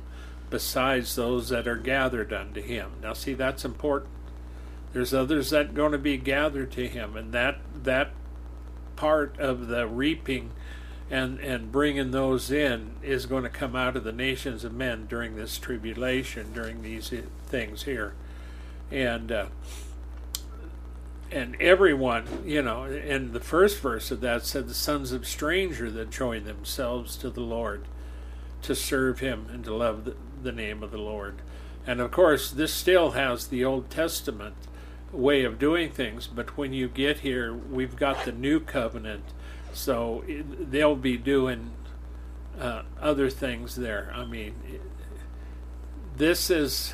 besides 0.50 1.16
those 1.16 1.50
that 1.50 1.68
are 1.68 1.78
gathered 1.78 2.32
unto 2.32 2.62
him. 2.62 2.92
Now 3.02 3.14
see 3.14 3.34
that's 3.34 3.66
important. 3.66 4.12
There's 4.94 5.14
others 5.14 5.50
that 5.50 5.70
are 5.70 5.74
going 5.74 5.92
to 5.92 5.98
be 5.98 6.18
gathered 6.18 6.72
to 6.74 6.88
him, 6.88 7.18
and 7.18 7.32
that 7.34 7.58
that 7.84 8.12
part 8.96 9.38
of 9.40 9.68
the 9.68 9.88
reaping 9.88 10.52
and 11.10 11.40
and 11.40 11.72
bringing 11.72 12.12
those 12.12 12.50
in 12.50 12.96
is 13.04 13.26
going 13.26 13.44
to 13.44 13.50
come 13.50 13.76
out 13.76 13.96
of 13.96 14.04
the 14.04 14.12
nations 14.12 14.64
of 14.64 14.74
men 14.74 15.06
during 15.08 15.36
this 15.36 15.58
tribulation, 15.58 16.54
during 16.54 16.82
these 16.82 17.12
things 17.48 17.84
here 17.84 18.14
and 18.92 19.32
uh, 19.32 19.46
and 21.32 21.56
everyone, 21.60 22.26
you 22.46 22.62
know, 22.62 22.84
and 22.84 23.34
the 23.34 23.40
first 23.40 23.80
verse 23.80 24.12
of 24.12 24.22
that 24.22 24.46
said 24.46 24.68
the 24.68 24.74
sons 24.74 25.12
of 25.12 25.28
stranger 25.28 25.90
that 25.92 26.10
join 26.10 26.46
themselves 26.46 27.16
to 27.18 27.30
the 27.30 27.42
Lord 27.42 27.86
to 28.62 28.76
serve 28.76 29.20
Him 29.20 29.48
and 29.52 29.64
to 29.64 29.74
love 29.74 30.06
the, 30.06 30.16
the 30.42 30.52
name 30.52 30.84
of 30.84 30.92
the 30.92 30.98
Lord. 30.98 31.42
And 31.88 32.00
of 32.00 32.12
course, 32.12 32.52
this 32.52 32.74
still 32.74 33.12
has 33.12 33.48
the 33.48 33.64
Old 33.64 33.90
Testament 33.90 34.56
way 35.12 35.44
of 35.44 35.60
doing 35.60 35.92
things, 35.92 36.28
but 36.28 36.58
when 36.58 36.74
you 36.74 36.88
get 36.88 37.20
here, 37.20 37.54
we've 37.54 37.96
got 37.96 38.26
the 38.26 38.32
new 38.32 38.60
covenant, 38.60 39.24
so 39.74 40.24
it, 40.28 40.72
they'll 40.72 40.96
be 40.96 41.18
doing 41.18 41.72
uh, 42.60 42.84
other 43.00 43.30
things 43.30 43.76
there. 43.76 44.12
I 44.16 44.26
mean, 44.26 44.56
this 46.18 46.50
is 46.50 46.94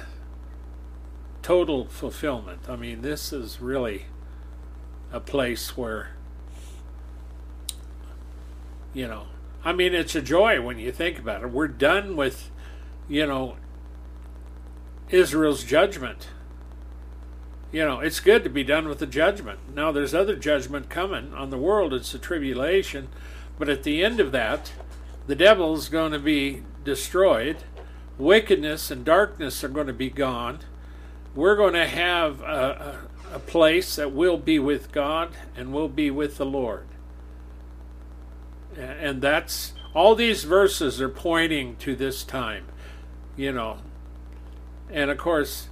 total 1.42 1.86
fulfillment. 1.86 2.62
I 2.68 2.76
mean, 2.76 3.02
this 3.02 3.34
is 3.34 3.62
really 3.62 4.06
a 5.12 5.20
place 5.20 5.76
where, 5.78 6.12
you 8.94 9.08
know, 9.08 9.28
I 9.64 9.74
mean, 9.74 9.94
it's 9.94 10.16
a 10.16 10.22
joy 10.22 10.62
when 10.62 10.80
you 10.80 10.92
think 10.92 11.20
about 11.20 11.44
it. 11.44 11.52
We're 11.52 11.68
done 11.68 12.16
with, 12.16 12.50
you 13.08 13.26
know, 13.26 13.58
Israel's 15.10 15.64
judgment. 15.64 16.30
You 17.72 17.86
know, 17.86 18.00
it's 18.00 18.20
good 18.20 18.44
to 18.44 18.50
be 18.50 18.64
done 18.64 18.88
with 18.88 19.00
the 19.00 19.08
judgment. 19.08 19.60
Now, 19.74 19.92
there's 19.92 20.14
other 20.14 20.36
judgment 20.36 20.90
coming 20.90 21.34
on 21.34 21.50
the 21.50 21.58
world. 21.58 21.94
It's 21.94 22.14
a 22.14 22.20
tribulation. 22.20 23.08
But 23.58 23.70
at 23.70 23.84
the 23.84 24.04
end 24.04 24.20
of 24.20 24.32
that, 24.32 24.74
the 25.28 25.36
devil's 25.36 25.88
going 25.88 26.12
to 26.12 26.20
be 26.20 26.64
destroyed. 26.84 27.58
Wickedness 28.18 28.92
and 28.92 29.06
darkness 29.06 29.64
are 29.64 29.70
going 29.70 29.88
to 29.88 29.94
be 29.94 30.10
gone 30.10 30.60
we're 31.34 31.56
going 31.56 31.74
to 31.74 31.88
have 31.88 32.42
a, 32.42 33.00
a, 33.32 33.40
place 33.40 33.96
that 33.96 34.12
will 34.12 34.38
be 34.38 34.60
with 34.60 34.92
God 34.92 35.32
and 35.56 35.74
will 35.74 35.90
be 35.90 36.12
with 36.12 36.38
the 36.38 36.46
Lord. 36.46 36.88
And 38.78 39.22
that's 39.22 39.74
all 39.94 40.16
these 40.16 40.44
verses 40.44 41.02
are 41.02 41.10
pointing 41.10 41.76
to 41.78 41.96
this 41.96 42.24
time, 42.24 42.66
you 43.36 43.52
know. 43.52 43.78
And 44.90 45.10
of 45.10 45.18
course, 45.18 45.70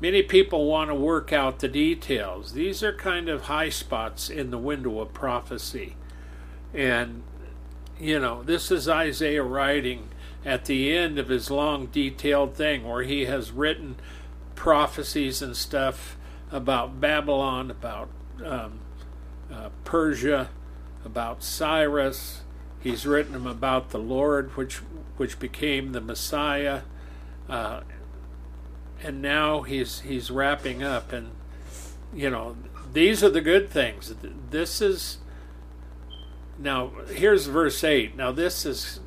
many 0.00 0.22
people 0.22 0.66
want 0.66 0.90
to 0.90 0.94
work 0.94 1.32
out 1.32 1.58
the 1.58 1.68
details. 1.68 2.52
These 2.52 2.82
are 2.82 2.92
kind 2.92 3.28
of 3.28 3.42
high 3.42 3.68
spots 3.68 4.30
in 4.30 4.50
the 4.50 4.58
window 4.58 5.00
of 5.00 5.12
prophecy. 5.12 5.96
And, 6.72 7.22
you 7.98 8.18
know, 8.18 8.42
this 8.42 8.70
is 8.70 8.88
Isaiah 8.88 9.42
writing 9.42 10.08
at 10.44 10.66
the 10.66 10.96
end 10.96 11.18
of 11.18 11.28
his 11.28 11.50
long, 11.50 11.86
detailed 11.86 12.54
thing 12.54 12.86
where 12.86 13.02
he 13.02 13.26
has 13.26 13.50
written 13.50 13.96
prophecies 14.54 15.42
and 15.42 15.56
stuff 15.56 16.17
about 16.50 17.00
Babylon, 17.00 17.70
about 17.70 18.08
um, 18.44 18.80
uh, 19.52 19.70
Persia, 19.84 20.50
about 21.04 21.42
Cyrus. 21.42 22.42
He's 22.80 23.06
written 23.06 23.32
them 23.32 23.46
about 23.46 23.90
the 23.90 23.98
Lord, 23.98 24.56
which 24.56 24.76
which 25.16 25.38
became 25.38 25.92
the 25.92 26.00
Messiah, 26.00 26.82
uh, 27.48 27.80
and 29.02 29.20
now 29.20 29.62
he's 29.62 30.00
he's 30.00 30.30
wrapping 30.30 30.82
up. 30.82 31.12
And 31.12 31.30
you 32.14 32.30
know, 32.30 32.56
these 32.92 33.24
are 33.24 33.30
the 33.30 33.40
good 33.40 33.70
things. 33.70 34.14
This 34.50 34.80
is 34.80 35.18
now. 36.58 36.92
Here's 37.12 37.46
verse 37.46 37.82
eight. 37.82 38.16
Now 38.16 38.30
this 38.30 38.64
is 38.64 39.00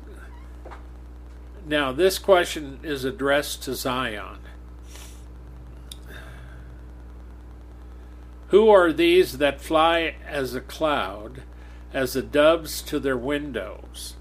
now 1.66 1.92
this 1.92 2.18
question 2.18 2.80
is 2.82 3.04
addressed 3.04 3.62
to 3.64 3.74
Zion. 3.74 4.38
Who 8.52 8.68
are 8.68 8.92
these 8.92 9.38
that 9.38 9.62
fly 9.62 10.16
as 10.28 10.54
a 10.54 10.60
cloud, 10.60 11.42
as 11.94 12.12
the 12.12 12.20
doves 12.20 12.82
to 12.82 12.98
their 12.98 13.16
windows? 13.16 14.16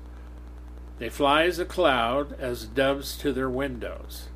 They 1.00 1.10
fly 1.10 1.44
as 1.44 1.60
a 1.60 1.66
cloud, 1.66 2.40
as 2.40 2.66
doves 2.66 3.18
to 3.18 3.34
their 3.34 3.50
windows. 3.50 4.30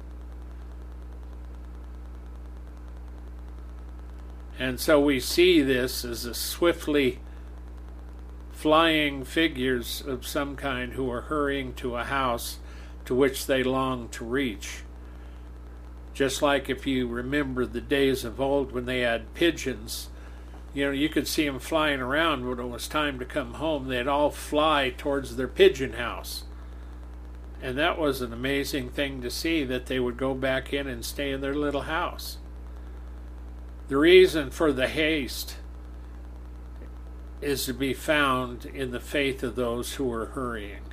And 4.60 4.82
so 4.82 5.00
we 5.00 5.22
see 5.22 5.62
this 5.62 6.04
as 6.04 6.26
a 6.26 6.34
swiftly 6.34 7.20
flying 8.52 9.24
figures 9.24 10.04
of 10.06 10.28
some 10.28 10.58
kind 10.58 10.92
who 10.92 11.10
are 11.10 11.22
hurrying 11.22 11.74
to 11.76 11.96
a 11.96 12.04
house 12.04 12.58
to 13.06 13.16
which 13.16 13.46
they 13.46 13.64
long 13.64 14.10
to 14.10 14.26
reach. 14.26 14.85
Just 16.16 16.42
like 16.42 16.70
if 16.70 16.88
you 16.88 17.10
remember 17.10 17.66
the 17.66 17.82
days 17.82 18.24
of 18.24 18.40
old 18.40 18.72
when 18.72 18.86
they 18.86 19.02
had 19.02 19.34
pigeons, 19.34 20.10
you 20.74 20.86
know, 20.86 20.92
you 20.92 21.10
could 21.10 21.28
see 21.28 21.46
them 21.46 21.60
flying 21.60 22.00
around 22.00 22.48
when 22.48 22.58
it 22.58 22.68
was 22.68 22.88
time 22.88 23.20
to 23.20 23.26
come 23.26 23.56
home. 23.56 23.90
They'd 23.90 24.08
all 24.08 24.32
fly 24.32 24.94
towards 24.98 25.36
their 25.36 25.50
pigeon 25.50 25.94
house. 25.94 26.46
And 27.62 27.78
that 27.78 28.00
was 28.00 28.22
an 28.22 28.32
amazing 28.32 28.92
thing 28.92 29.22
to 29.22 29.30
see 29.30 29.66
that 29.66 29.88
they 29.88 30.00
would 30.00 30.16
go 30.16 30.34
back 30.34 30.72
in 30.72 30.88
and 30.88 31.04
stay 31.04 31.32
in 31.32 31.42
their 31.42 31.54
little 31.54 31.82
house. 31.82 32.38
The 33.90 33.98
reason 33.98 34.52
for 34.52 34.72
the 34.72 34.88
haste 34.88 35.58
is 37.42 37.66
to 37.66 37.74
be 37.74 37.94
found 37.94 38.66
in 38.66 38.92
the 38.92 39.02
faith 39.02 39.44
of 39.44 39.58
those 39.58 39.96
who 39.96 40.12
are 40.14 40.28
hurrying. 40.28 40.84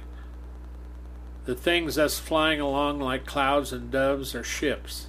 The 1.44 1.54
things 1.54 1.94
that's 1.94 2.18
flying 2.18 2.60
along 2.60 2.98
like 2.98 3.24
clouds 3.24 3.72
and 3.72 3.88
doves 3.90 4.34
are 4.34 4.44
ships, 4.44 5.08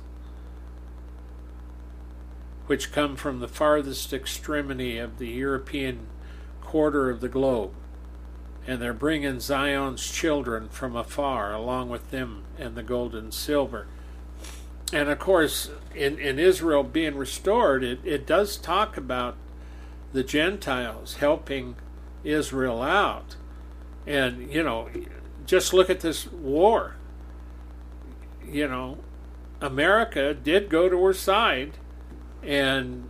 which 2.73 2.91
come 2.91 3.15
from 3.15 3.39
the 3.39 3.47
farthest 3.47 4.11
extremity 4.11 4.97
of 4.97 5.19
the 5.19 5.27
European 5.27 6.07
quarter 6.59 7.11
of 7.11 7.21
the 7.21 7.29
globe, 7.29 7.71
and 8.65 8.81
they're 8.81 8.91
bringing 8.91 9.39
Zion's 9.39 10.11
children 10.11 10.69
from 10.69 10.95
afar 10.95 11.53
along 11.53 11.89
with 11.89 12.09
them 12.09 12.41
and 12.57 12.73
the 12.73 12.81
gold 12.81 13.13
and 13.13 13.31
silver 13.31 13.85
and 14.91 15.07
of 15.07 15.19
course, 15.19 15.69
in, 15.93 16.17
in 16.17 16.39
Israel 16.39 16.81
being 16.81 17.15
restored, 17.15 17.83
it, 17.83 17.99
it 18.03 18.25
does 18.25 18.57
talk 18.57 18.97
about 18.97 19.35
the 20.11 20.23
Gentiles 20.23 21.17
helping 21.17 21.75
Israel 22.23 22.81
out. 22.81 23.35
And, 24.07 24.51
you 24.51 24.63
know, 24.63 24.89
just 25.45 25.73
look 25.73 25.91
at 25.91 25.99
this 25.99 26.31
war. 26.31 26.95
You 28.43 28.67
know, 28.67 28.97
America 29.61 30.33
did 30.33 30.69
go 30.69 30.89
to 30.89 31.05
her 31.05 31.13
side 31.13 31.77
and 32.45 33.09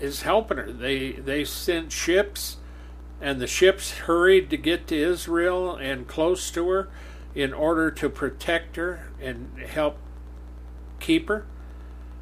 is 0.00 0.22
helping 0.22 0.58
her. 0.58 0.72
They 0.72 1.12
they 1.12 1.44
sent 1.44 1.92
ships 1.92 2.58
and 3.20 3.40
the 3.40 3.46
ships 3.46 3.90
hurried 3.90 4.48
to 4.50 4.56
get 4.56 4.86
to 4.88 4.96
Israel 4.96 5.74
and 5.74 6.06
close 6.06 6.50
to 6.52 6.68
her 6.68 6.88
in 7.34 7.52
order 7.52 7.90
to 7.90 8.08
protect 8.08 8.76
her 8.76 9.10
and 9.20 9.58
help 9.58 9.98
keep 11.00 11.28
her. 11.28 11.46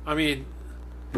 I 0.07 0.15
mean, 0.15 0.47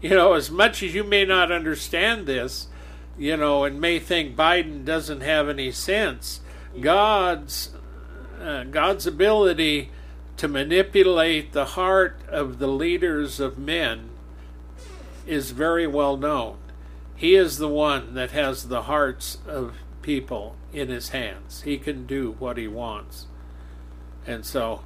you 0.00 0.10
know, 0.10 0.34
as 0.34 0.50
much 0.50 0.82
as 0.82 0.94
you 0.94 1.04
may 1.04 1.24
not 1.24 1.50
understand 1.50 2.26
this, 2.26 2.68
you 3.16 3.36
know, 3.36 3.64
and 3.64 3.80
may 3.80 3.98
think 3.98 4.36
Biden 4.36 4.84
doesn't 4.84 5.20
have 5.20 5.48
any 5.48 5.70
sense, 5.70 6.40
God's 6.80 7.70
uh, 8.42 8.64
God's 8.64 9.06
ability 9.06 9.90
to 10.36 10.48
manipulate 10.48 11.52
the 11.52 11.64
heart 11.64 12.18
of 12.28 12.58
the 12.58 12.66
leaders 12.66 13.40
of 13.40 13.58
men 13.58 14.10
is 15.26 15.52
very 15.52 15.86
well 15.86 16.16
known. 16.16 16.56
He 17.16 17.34
is 17.34 17.58
the 17.58 17.68
one 17.68 18.14
that 18.14 18.32
has 18.32 18.68
the 18.68 18.82
hearts 18.82 19.38
of 19.46 19.76
people 20.02 20.56
in 20.72 20.88
his 20.88 21.10
hands. 21.10 21.62
He 21.62 21.78
can 21.78 22.06
do 22.06 22.36
what 22.38 22.56
he 22.56 22.68
wants. 22.68 23.26
And 24.26 24.44
so 24.44 24.82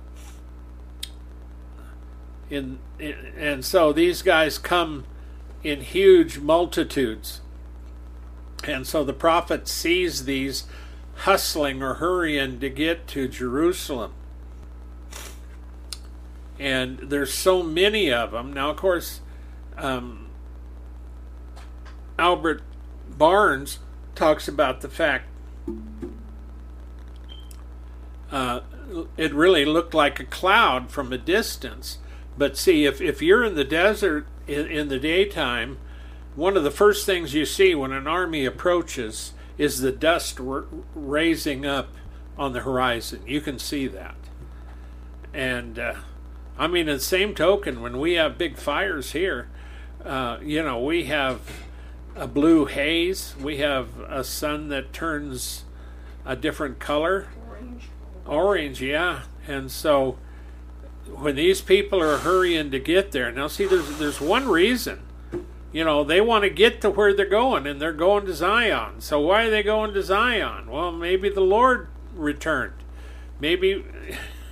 in, 2.51 2.79
in 2.99 3.15
and 3.37 3.65
so 3.65 3.93
these 3.93 4.23
guys 4.23 4.59
come 4.59 5.05
in 5.63 5.81
huge 5.81 6.39
multitudes. 6.39 7.41
And 8.65 8.87
so 8.87 9.05
the 9.05 9.13
prophet 9.13 9.69
sees 9.69 10.25
these 10.25 10.65
hustling 11.19 11.83
or 11.83 11.95
hurrying 11.95 12.61
to 12.61 12.69
get 12.69 13.07
to 13.09 13.29
Jerusalem. 13.29 14.13
And 16.59 16.99
there's 16.99 17.33
so 17.33 17.63
many 17.63 18.13
of 18.13 18.33
them. 18.33 18.53
Now, 18.53 18.71
of 18.71 18.77
course, 18.77 19.21
um, 19.77 20.29
Albert 22.19 22.63
Barnes 23.09 23.79
talks 24.15 24.49
about 24.49 24.81
the 24.81 24.89
fact 24.89 25.27
uh, 28.31 28.61
it 29.17 29.33
really 29.35 29.65
looked 29.65 29.95
like 29.95 30.21
a 30.21 30.25
cloud 30.25 30.91
from 30.91 31.13
a 31.13 31.19
distance. 31.19 31.99
But 32.37 32.57
see, 32.57 32.85
if, 32.85 33.01
if 33.01 33.23
you're 33.23 33.45
in 33.45 33.55
the 33.55 33.65
desert 33.65 34.27
in, 34.47 34.67
in 34.67 34.89
the 34.89 34.99
daytime, 34.99 35.79
one 36.35 36.57
of 36.57 36.63
the 36.63 36.71
first 36.71 37.05
things 37.05 37.35
you 37.35 37.45
see 37.45 37.75
when 37.75 37.93
an 37.93 38.07
army 38.07 38.45
approaches 38.45 39.33
is 39.57 39.81
the 39.81 39.93
dust 39.93 40.41
r- 40.41 40.67
raising 40.95 41.67
up 41.67 41.89
on 42.37 42.53
the 42.53 42.61
horizon. 42.61 43.23
You 43.27 43.41
can 43.41 43.59
see 43.59 43.87
that. 43.89 44.17
And 45.35 45.79
uh, 45.79 45.95
I 46.59 46.67
mean, 46.67 46.89
in 46.89 46.97
the 46.97 47.03
same 47.03 47.35
token, 47.35 47.81
when 47.81 47.99
we 47.99 48.15
have 48.15 48.37
big 48.37 48.57
fires 48.57 49.13
here, 49.13 49.49
uh, 50.05 50.39
you 50.43 50.63
know, 50.63 50.83
we 50.83 51.05
have 51.05 51.41
a 52.17 52.27
blue 52.27 52.67
haze. 52.67 53.35
We 53.41 53.59
have 53.59 54.01
a 54.09 54.25
sun 54.25 54.69
that 54.69 54.93
turns 54.93 55.65
a 56.25 56.35
different 56.35 56.79
color. 56.79 57.29
Orange. 57.49 57.85
Orange, 58.27 58.83
yeah. 58.83 59.23
And 59.47 59.71
so 59.71 60.19
when 61.07 61.37
these 61.37 61.61
people 61.61 62.03
are 62.03 62.19
hurrying 62.19 62.71
to 62.73 62.81
get 62.81 63.13
there, 63.13 63.31
now 63.31 63.47
see, 63.47 63.67
there's 63.67 63.99
there's 63.99 64.21
one 64.21 64.49
reason. 64.49 65.03
You 65.71 65.85
know, 65.85 66.03
they 66.03 66.21
want 66.21 66.45
to 66.45 66.51
get 66.51 66.81
to 66.81 66.91
where 66.91 67.13
they're 67.13 67.27
going, 67.27 67.67
and 67.67 67.81
they're 67.81 67.93
going 67.93 68.25
to 68.27 68.35
Zion. 68.35 69.01
So 69.01 69.21
why 69.21 69.45
are 69.45 69.51
they 69.51 69.63
going 69.63 69.93
to 69.93 70.03
Zion? 70.03 70.71
Well, 70.71 70.91
maybe 70.91 71.29
the 71.29 71.43
Lord 71.43 71.89
returned. 72.15 72.73
Maybe, 73.39 73.85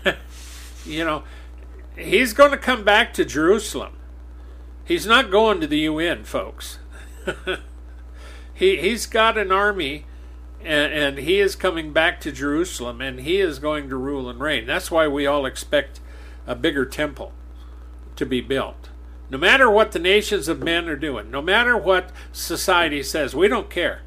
you 0.85 1.05
know, 1.05 1.25
he's 1.97 2.33
going 2.33 2.51
to 2.51 2.57
come 2.59 2.85
back 2.85 3.13
to 3.15 3.25
Jerusalem. 3.25 3.95
He's 4.85 5.07
not 5.07 5.31
going 5.31 5.61
to 5.61 5.67
the 5.67 5.81
UN, 5.81 6.25
folks. 6.25 6.79
he 8.55 8.77
he's 8.77 9.07
got 9.07 9.37
an 9.37 9.51
army 9.51 10.07
and, 10.61 10.93
and, 10.93 11.19
he 11.19 11.41
is 11.41 11.55
coming 11.55 11.93
back 11.93 12.21
to 12.21 12.33
Jerusalem 12.33 13.01
and 13.01 13.21
he 13.21 13.41
is 13.41 13.59
going 13.59 13.89
to 13.89 13.97
rule 13.97 14.29
and 14.29 14.41
reign. 14.41 14.67
That's 14.67 14.91
why 14.91 15.07
we 15.09 15.27
all 15.27 15.45
expect 15.45 16.01
a 16.47 16.55
bigger 16.55 16.87
temple 16.87 17.33
to 18.17 18.25
be 18.25 18.41
built. 18.41 18.89
No 19.29 19.39
matter 19.39 19.71
what 19.71 19.93
the 19.93 19.99
nations 19.99 20.49
of 20.49 20.63
men 20.63 20.89
are 20.89 20.97
doing, 20.97 21.31
no 21.31 21.43
matter 21.43 21.77
what 21.77 22.11
society 22.33 23.03
says, 23.03 23.35
we 23.35 23.49
don't 23.49 23.71
care. 23.71 24.03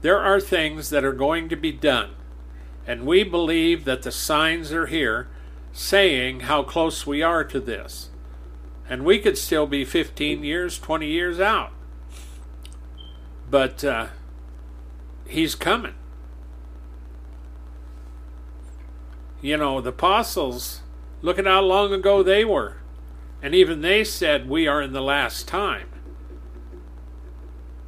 There 0.00 0.18
are 0.18 0.40
things 0.40 0.90
that 0.90 1.04
are 1.04 1.12
going 1.12 1.48
to 1.50 1.56
be 1.56 1.72
done. 1.72 2.10
And 2.86 3.06
we 3.06 3.22
believe 3.22 3.84
that 3.84 4.02
the 4.02 4.10
signs 4.10 4.72
are 4.72 4.86
here 4.86 5.28
saying 5.72 6.40
how 6.40 6.62
close 6.62 7.06
we 7.06 7.22
are 7.22 7.44
to 7.44 7.60
this. 7.60 8.10
And 8.88 9.04
we 9.04 9.18
could 9.18 9.38
still 9.38 9.66
be 9.66 9.84
15 9.84 10.44
years, 10.44 10.78
20 10.78 11.06
years 11.06 11.40
out. 11.40 11.72
But 13.50 13.84
uh, 13.84 14.08
he's 15.26 15.54
coming. 15.54 15.94
You 19.40 19.56
know, 19.56 19.80
the 19.80 19.90
apostles, 19.90 20.82
look 21.20 21.38
at 21.38 21.46
how 21.46 21.62
long 21.62 21.92
ago 21.92 22.22
they 22.22 22.44
were. 22.44 22.76
And 23.42 23.54
even 23.54 23.80
they 23.80 24.04
said, 24.04 24.48
We 24.48 24.68
are 24.68 24.80
in 24.80 24.92
the 24.92 25.02
last 25.02 25.48
time. 25.48 25.88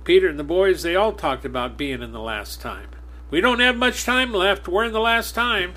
Peter 0.03 0.28
and 0.28 0.39
the 0.39 0.45
boys, 0.45 0.82
they 0.82 0.97
all 0.97 1.12
talked 1.12 1.45
about 1.45 1.78
being 1.78 2.03
in 2.03 2.12
the 2.12 2.20
last 2.20 2.61
time. 2.61 2.89
We 3.30 3.41
don't 3.41 3.61
have 3.61 3.76
much 3.76 4.05
time 4.05 4.32
left. 4.32 4.68
We're 4.68 4.85
in 4.85 4.93
the 4.93 5.01
last 5.01 5.35
time. 5.35 5.74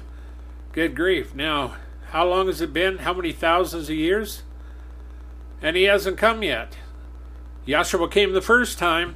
Good 0.74 0.95
grief. 0.95 1.34
Now, 1.34 1.76
how 2.12 2.28
long 2.28 2.47
has 2.47 2.62
it 2.62 2.74
been? 2.74 2.99
How 2.99 3.14
many 3.14 3.32
thousands 3.32 3.89
of 3.89 3.95
years? 3.95 4.43
And 5.62 5.76
he 5.76 5.84
hasn't 5.84 6.18
come 6.18 6.43
yet. 6.43 6.78
Yahshua 7.68 8.10
came 8.10 8.32
the 8.32 8.41
first 8.41 8.80
time 8.80 9.16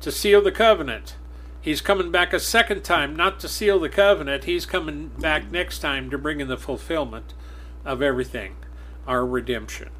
to 0.00 0.12
seal 0.12 0.42
the 0.42 0.52
covenant. 0.52 1.16
He's 1.60 1.80
coming 1.80 2.10
back 2.10 2.32
a 2.32 2.40
second 2.40 2.84
time, 2.84 3.16
not 3.16 3.40
to 3.40 3.48
seal 3.48 3.80
the 3.80 3.88
covenant. 3.88 4.44
He's 4.44 4.66
coming 4.66 5.08
back 5.18 5.50
next 5.50 5.80
time 5.80 6.10
to 6.10 6.18
bring 6.18 6.40
in 6.40 6.48
the 6.48 6.56
fulfillment 6.56 7.34
of 7.84 8.02
everything, 8.02 8.56
our 9.06 9.26
redemption. 9.26 9.90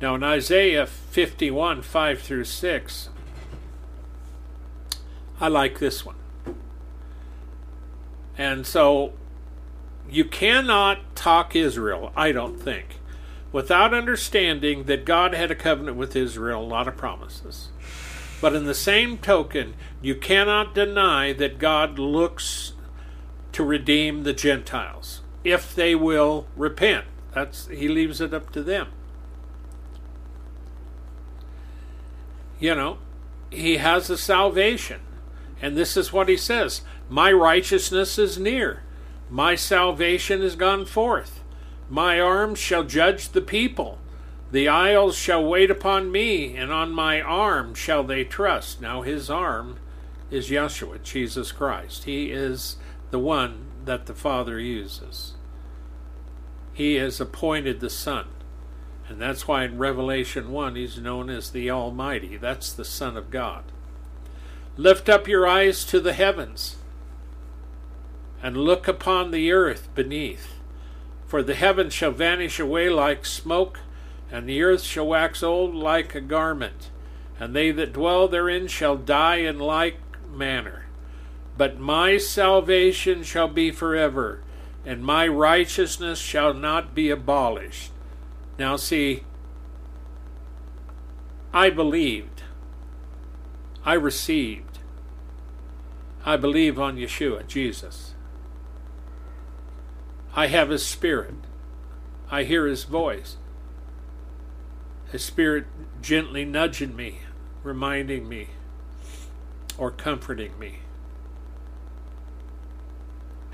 Now, 0.00 0.14
in 0.14 0.22
Isaiah 0.22 0.86
51 0.86 1.82
5 1.82 2.20
through 2.20 2.44
6, 2.44 3.08
I 5.40 5.48
like 5.48 5.80
this 5.80 6.06
one. 6.06 6.14
And 8.38 8.64
so 8.64 9.12
you 10.08 10.24
cannot 10.24 11.16
talk 11.16 11.54
Israel, 11.56 12.12
I 12.16 12.32
don't 12.32 12.58
think, 12.58 13.00
without 13.50 13.92
understanding 13.92 14.84
that 14.84 15.04
God 15.04 15.34
had 15.34 15.50
a 15.50 15.56
covenant 15.56 15.96
with 15.96 16.14
Israel, 16.14 16.62
a 16.62 16.64
lot 16.64 16.86
of 16.86 16.96
promises. 16.96 17.68
But 18.40 18.54
in 18.54 18.64
the 18.64 18.74
same 18.74 19.18
token, 19.18 19.74
you 20.00 20.14
cannot 20.14 20.74
deny 20.74 21.32
that 21.32 21.58
God 21.58 21.98
looks 21.98 22.74
to 23.52 23.64
redeem 23.64 24.22
the 24.22 24.32
Gentiles 24.32 25.22
if 25.42 25.74
they 25.74 25.96
will 25.96 26.46
repent. 26.56 27.06
That's 27.34 27.66
he 27.66 27.88
leaves 27.88 28.20
it 28.20 28.32
up 28.32 28.52
to 28.52 28.62
them. 28.62 28.88
You 32.60 32.74
know, 32.74 32.98
he 33.50 33.78
has 33.78 34.08
a 34.10 34.16
salvation. 34.16 35.00
And 35.60 35.76
this 35.76 35.96
is 35.96 36.12
what 36.12 36.28
he 36.28 36.36
says 36.36 36.82
My 37.08 37.32
righteousness 37.32 38.18
is 38.18 38.38
near, 38.38 38.82
my 39.30 39.54
salvation 39.54 40.42
is 40.42 40.56
gone 40.56 40.84
forth. 40.84 41.42
My 41.90 42.20
arm 42.20 42.54
shall 42.54 42.84
judge 42.84 43.30
the 43.30 43.40
people. 43.40 43.98
The 44.50 44.68
isles 44.68 45.16
shall 45.16 45.44
wait 45.44 45.70
upon 45.70 46.12
me, 46.12 46.56
and 46.56 46.70
on 46.70 46.92
my 46.92 47.20
arm 47.20 47.74
shall 47.74 48.04
they 48.04 48.24
trust. 48.24 48.80
Now, 48.80 49.02
his 49.02 49.30
arm 49.30 49.78
is 50.30 50.50
Yeshua, 50.50 51.02
Jesus 51.02 51.52
Christ. 51.52 52.04
He 52.04 52.30
is 52.30 52.76
the 53.10 53.18
one 53.18 53.66
that 53.84 54.06
the 54.06 54.14
Father 54.14 54.58
uses. 54.58 55.34
He 56.72 56.94
has 56.94 57.20
appointed 57.20 57.80
the 57.80 57.90
Son. 57.90 58.26
And 59.08 59.20
that's 59.20 59.48
why 59.48 59.64
in 59.64 59.78
Revelation 59.78 60.50
1 60.50 60.76
he's 60.76 60.98
known 60.98 61.30
as 61.30 61.50
the 61.50 61.70
Almighty. 61.70 62.36
That's 62.36 62.72
the 62.72 62.84
Son 62.84 63.16
of 63.16 63.30
God. 63.30 63.64
Lift 64.76 65.08
up 65.08 65.26
your 65.26 65.46
eyes 65.46 65.84
to 65.86 66.00
the 66.00 66.12
heavens 66.12 66.76
and 68.42 68.56
look 68.56 68.86
upon 68.86 69.30
the 69.30 69.52
earth 69.52 69.88
beneath. 69.94 70.54
For 71.26 71.42
the 71.42 71.54
heavens 71.54 71.92
shall 71.92 72.12
vanish 72.12 72.58
away 72.58 72.88
like 72.88 73.26
smoke, 73.26 73.80
and 74.30 74.48
the 74.48 74.62
earth 74.62 74.82
shall 74.82 75.06
wax 75.06 75.42
old 75.42 75.74
like 75.74 76.14
a 76.14 76.20
garment, 76.20 76.90
and 77.38 77.54
they 77.54 77.70
that 77.72 77.92
dwell 77.92 78.28
therein 78.28 78.66
shall 78.66 78.96
die 78.96 79.36
in 79.36 79.58
like 79.58 79.98
manner. 80.32 80.86
But 81.56 81.78
my 81.78 82.18
salvation 82.18 83.24
shall 83.24 83.48
be 83.48 83.70
forever, 83.70 84.42
and 84.86 85.04
my 85.04 85.26
righteousness 85.26 86.18
shall 86.18 86.54
not 86.54 86.94
be 86.94 87.10
abolished. 87.10 87.90
Now, 88.58 88.76
see, 88.76 89.24
I 91.52 91.70
believed, 91.70 92.42
I 93.84 93.94
received, 93.94 94.78
I 96.24 96.36
believe 96.36 96.78
on 96.78 96.96
Yeshua, 96.96 97.46
Jesus. 97.46 98.07
I 100.34 100.46
have 100.46 100.70
His 100.70 100.84
Spirit. 100.84 101.34
I 102.30 102.44
hear 102.44 102.66
His 102.66 102.84
voice. 102.84 103.36
His 105.10 105.24
Spirit 105.24 105.66
gently 106.02 106.44
nudging 106.44 106.94
me, 106.94 107.20
reminding 107.62 108.28
me, 108.28 108.48
or 109.78 109.90
comforting 109.90 110.58
me. 110.58 110.80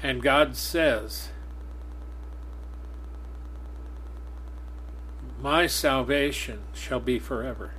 And 0.02 0.22
God 0.22 0.56
says, 0.56 1.30
My 5.40 5.66
salvation 5.66 6.60
shall 6.72 7.00
be 7.00 7.18
forever. 7.18 7.72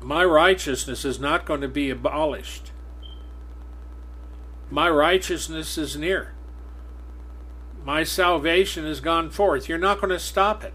My 0.00 0.24
righteousness 0.24 1.04
is 1.04 1.18
not 1.18 1.44
going 1.44 1.60
to 1.60 1.68
be 1.68 1.90
abolished. 1.90 2.72
My 4.70 4.88
righteousness 4.88 5.76
is 5.76 5.96
near. 5.96 6.32
My 7.84 8.02
salvation 8.02 8.84
has 8.84 9.00
gone 9.00 9.30
forth. 9.30 9.68
You're 9.68 9.78
not 9.78 10.00
going 10.00 10.10
to 10.10 10.18
stop 10.18 10.62
it. 10.62 10.74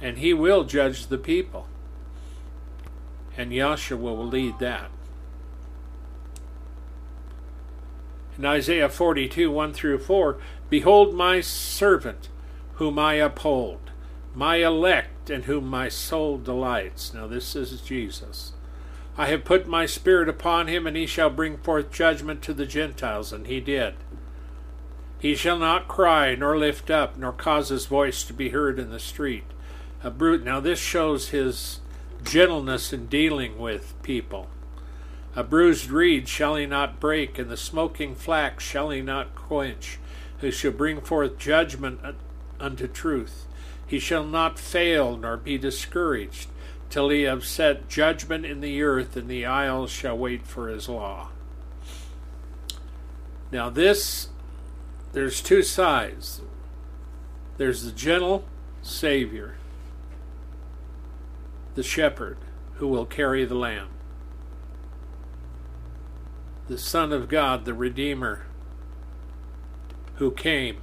And 0.00 0.18
he 0.18 0.32
will 0.32 0.64
judge 0.64 1.06
the 1.06 1.18
people. 1.18 1.66
And 3.36 3.52
Yahshua 3.52 3.98
will 3.98 4.26
lead 4.26 4.58
that. 4.58 4.90
In 8.36 8.46
Isaiah 8.46 8.88
42, 8.88 9.50
1 9.50 9.72
through 9.74 9.98
4, 9.98 10.38
Behold 10.70 11.14
my 11.14 11.40
servant, 11.40 12.30
whom 12.74 12.98
I 12.98 13.14
uphold, 13.14 13.90
my 14.34 14.56
elect, 14.56 15.28
in 15.28 15.42
whom 15.42 15.66
my 15.66 15.88
soul 15.88 16.38
delights. 16.38 17.12
Now, 17.12 17.26
this 17.26 17.54
is 17.54 17.80
Jesus. 17.82 18.52
I 19.20 19.26
have 19.26 19.44
put 19.44 19.68
my 19.68 19.84
spirit 19.84 20.30
upon 20.30 20.66
him, 20.66 20.86
and 20.86 20.96
he 20.96 21.04
shall 21.04 21.28
bring 21.28 21.58
forth 21.58 21.92
judgment 21.92 22.40
to 22.40 22.54
the 22.54 22.64
Gentiles. 22.64 23.34
And 23.34 23.46
he 23.46 23.60
did. 23.60 23.92
He 25.18 25.34
shall 25.34 25.58
not 25.58 25.88
cry, 25.88 26.34
nor 26.34 26.56
lift 26.56 26.90
up, 26.90 27.18
nor 27.18 27.30
cause 27.30 27.68
his 27.68 27.84
voice 27.84 28.24
to 28.24 28.32
be 28.32 28.48
heard 28.48 28.78
in 28.78 28.88
the 28.88 28.98
street. 28.98 29.44
A 30.02 30.10
brute. 30.10 30.42
Now, 30.42 30.58
this 30.58 30.78
shows 30.78 31.28
his 31.28 31.80
gentleness 32.24 32.94
in 32.94 33.08
dealing 33.08 33.58
with 33.58 33.92
people. 34.02 34.48
A 35.36 35.44
bruised 35.44 35.90
reed 35.90 36.26
shall 36.26 36.56
he 36.56 36.64
not 36.64 36.98
break, 36.98 37.38
and 37.38 37.50
the 37.50 37.58
smoking 37.58 38.14
flax 38.14 38.64
shall 38.64 38.88
he 38.88 39.02
not 39.02 39.34
quench, 39.34 39.98
who 40.38 40.50
shall 40.50 40.72
bring 40.72 41.02
forth 41.02 41.36
judgment 41.36 42.00
unto 42.58 42.88
truth. 42.88 43.44
He 43.86 43.98
shall 43.98 44.24
not 44.24 44.58
fail, 44.58 45.18
nor 45.18 45.36
be 45.36 45.58
discouraged 45.58 46.49
till 46.90 47.08
he 47.08 47.22
have 47.22 47.46
set 47.46 47.88
judgment 47.88 48.44
in 48.44 48.60
the 48.60 48.82
earth, 48.82 49.16
and 49.16 49.28
the 49.28 49.46
isles 49.46 49.90
shall 49.90 50.18
wait 50.18 50.46
for 50.46 50.68
his 50.68 50.88
law. 50.88 51.28
Now, 53.52 53.70
this, 53.70 54.28
there's 55.12 55.40
two 55.40 55.62
sides. 55.62 56.42
There's 57.56 57.84
the 57.84 57.92
gentle 57.92 58.44
Savior, 58.82 59.56
the 61.74 61.82
shepherd 61.82 62.38
who 62.74 62.88
will 62.88 63.06
carry 63.06 63.44
the 63.44 63.54
lamb, 63.54 63.88
the 66.68 66.78
Son 66.78 67.12
of 67.12 67.28
God, 67.28 67.64
the 67.64 67.74
Redeemer, 67.74 68.46
who 70.16 70.30
came 70.30 70.80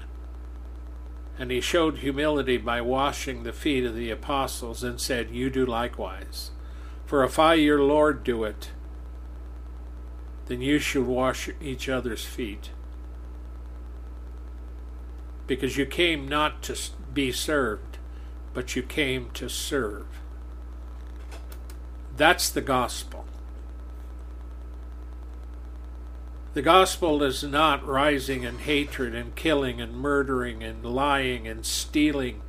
and 1.39 1.51
he 1.51 1.61
showed 1.61 1.99
humility 1.99 2.57
by 2.57 2.81
washing 2.81 3.43
the 3.43 3.53
feet 3.53 3.85
of 3.85 3.95
the 3.95 4.09
apostles 4.09 4.83
and 4.83 4.99
said, 4.99 5.29
You 5.29 5.49
do 5.49 5.65
likewise. 5.65 6.51
For 7.05 7.23
if 7.23 7.37
I, 7.37 7.53
your 7.53 7.81
Lord, 7.81 8.23
do 8.23 8.43
it, 8.43 8.71
then 10.47 10.61
you 10.61 10.79
should 10.79 11.05
wash 11.05 11.49
each 11.61 11.87
other's 11.87 12.25
feet. 12.25 12.71
Because 15.45 15.77
you 15.77 15.85
came 15.85 16.27
not 16.27 16.61
to 16.63 16.77
be 17.13 17.31
served, 17.31 17.97
but 18.53 18.75
you 18.75 18.81
came 18.81 19.29
to 19.35 19.47
serve. 19.47 20.07
That's 22.15 22.49
the 22.49 22.61
gospel. 22.61 23.25
The 26.57 26.63
gospel 26.63 27.21
is 27.21 27.43
not 27.43 27.85
rising 27.85 28.41
in 28.41 28.57
hatred 28.57 29.13
and 29.13 29.35
killing 29.35 29.79
and 29.79 29.93
murdering 29.93 30.63
and 30.63 30.83
lying 30.83 31.47
and 31.47 31.63
stealing 31.63 32.41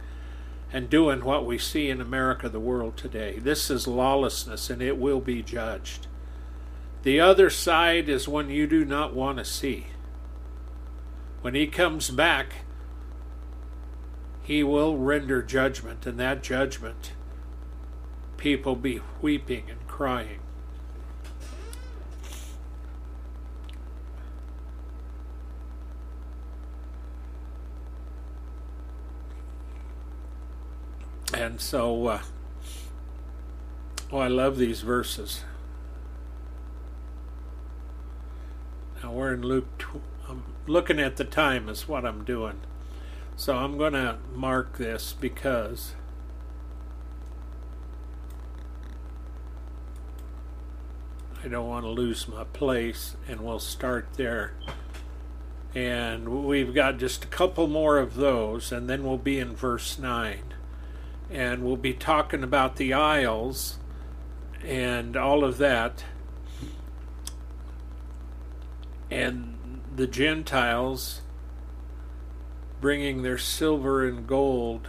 and 0.73 0.89
doing 0.89 1.23
what 1.23 1.45
we 1.45 1.59
see 1.59 1.91
in 1.91 2.01
America, 2.01 2.49
the 2.49 2.59
world 2.59 2.97
today. 2.97 3.39
This 3.39 3.69
is 3.69 3.87
lawlessness 3.87 4.71
and 4.71 4.81
it 4.81 4.97
will 4.97 5.21
be 5.21 5.43
judged. 5.43 6.07
The 7.03 7.21
other 7.21 7.51
side 7.51 8.09
is 8.09 8.27
one 8.27 8.49
you 8.49 8.67
do 8.67 8.83
not 8.83 9.13
want 9.13 9.37
to 9.37 9.45
see. 9.45 9.89
When 11.43 11.55
he 11.55 11.67
comes 11.67 12.09
back, 12.09 12.65
he 14.43 14.63
will 14.63 14.97
render 14.97 15.43
judgment, 15.43 16.07
and 16.07 16.19
that 16.19 16.43
judgment, 16.43 17.13
people 18.39 18.75
be 18.75 19.03
weeping 19.21 19.65
and 19.69 19.87
crying. 19.87 20.41
And 31.39 31.61
so, 31.61 32.09
uh, 32.09 32.23
oh, 34.11 34.19
I 34.19 34.27
love 34.27 34.59
these 34.59 34.81
verses. 34.81 35.45
Now 39.01 39.13
we're 39.13 39.35
in 39.35 39.43
Luke. 39.43 39.79
Tw- 39.79 40.03
I'm 40.29 40.43
looking 40.67 40.99
at 40.99 41.17
the 41.17 41.23
time, 41.23 41.69
is 41.69 41.87
what 41.87 42.05
I'm 42.05 42.25
doing. 42.25 42.59
So 43.37 43.55
I'm 43.55 43.79
going 43.79 43.93
to 43.93 44.19
mark 44.35 44.79
this 44.79 45.13
because 45.13 45.95
I 51.45 51.47
don't 51.47 51.69
want 51.69 51.85
to 51.85 51.91
lose 51.91 52.27
my 52.27 52.43
place, 52.43 53.15
and 53.29 53.43
we'll 53.43 53.61
start 53.61 54.09
there. 54.15 54.55
And 55.73 56.45
we've 56.49 56.75
got 56.75 56.99
just 56.99 57.23
a 57.23 57.29
couple 57.29 57.69
more 57.69 57.99
of 57.99 58.17
those, 58.17 58.73
and 58.73 58.91
then 58.91 59.05
we'll 59.05 59.19
be 59.19 59.39
in 59.39 59.55
verse 59.55 60.01
9 60.01 60.48
and 61.31 61.65
we'll 61.65 61.77
be 61.77 61.95
talking 61.95 62.43
about 62.43 62.77
the 62.77 62.93
isles 62.93 63.79
and 64.65 65.17
all 65.17 65.45
of 65.45 65.59
that. 65.59 66.05
and 69.11 69.81
the 69.95 70.07
Gentiles 70.07 71.23
bringing 72.81 73.23
their 73.23 73.39
silver 73.39 74.07
and 74.07 74.27
gold 74.27 74.89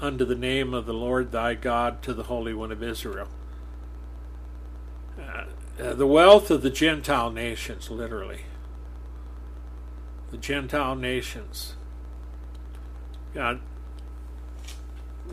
unto 0.00 0.24
the 0.24 0.34
name 0.34 0.72
of 0.72 0.86
the 0.86 0.94
Lord 0.94 1.32
thy 1.32 1.54
God 1.54 2.02
to 2.02 2.14
the 2.14 2.24
Holy 2.24 2.54
One 2.54 2.72
of 2.72 2.82
Israel. 2.82 3.28
Uh, 5.18 5.44
the 5.94 6.06
wealth 6.06 6.50
of 6.50 6.62
the 6.62 6.70
Gentile 6.70 7.30
nations, 7.30 7.90
literally. 7.90 8.42
The 10.30 10.36
Gentile 10.36 10.94
nations. 10.94 11.74
God, 13.34 13.60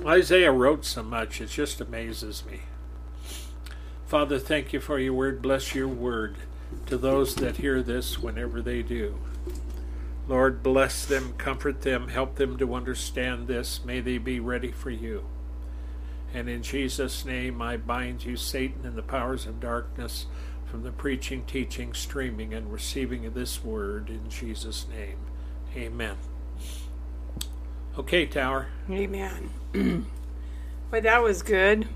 Isaiah 0.06 0.52
wrote 0.52 0.84
so 0.84 1.04
much, 1.04 1.41
it 1.41 1.49
just 1.49 1.80
amazes 1.80 2.43
me. 2.45 2.62
Father, 4.08 4.39
thank 4.39 4.74
you 4.74 4.80
for 4.80 4.99
your 4.99 5.14
word. 5.14 5.41
Bless 5.41 5.76
your 5.76 5.88
word 5.88 6.38
to 6.88 6.97
those 6.97 7.36
that 7.36 7.58
hear 7.58 7.82
this 7.84 8.20
whenever 8.20 8.62
they 8.62 8.82
do. 8.82 9.18
Lord, 10.28 10.64
bless 10.64 11.06
them, 11.06 11.34
comfort 11.38 11.82
them, 11.82 12.08
help 12.08 12.36
them 12.36 12.58
to 12.58 12.74
understand 12.74 13.47
this. 13.47 13.86
May 13.86 13.99
they 13.99 14.18
be 14.18 14.39
ready 14.39 14.72
for 14.72 14.89
you. 14.89 15.26
And 16.34 16.49
in 16.49 16.64
Jesus' 16.64 17.26
name, 17.26 17.62
I 17.62 17.78
bind 17.78 18.26
you, 18.26 18.38
Satan, 18.38 18.86
and 18.86 18.95
the 18.95 19.04
powers 19.04 19.45
of 19.45 19.60
darkness 19.60 20.26
from 20.66 20.84
the 20.84 20.91
preaching, 20.91 21.43
teaching, 21.45 21.93
streaming, 21.93 22.54
and 22.54 22.72
receiving 22.72 23.26
of 23.26 23.34
this 23.34 23.64
word 23.64 24.10
in 24.10 24.30
Jesus' 24.30 24.88
name. 24.89 25.18
Amen. 25.76 26.16
Okay, 27.97 28.25
Tower. 28.25 28.67
Amen. 28.89 29.49
but 30.91 31.03
that 31.03 31.21
was 31.21 31.41
good. 31.43 31.87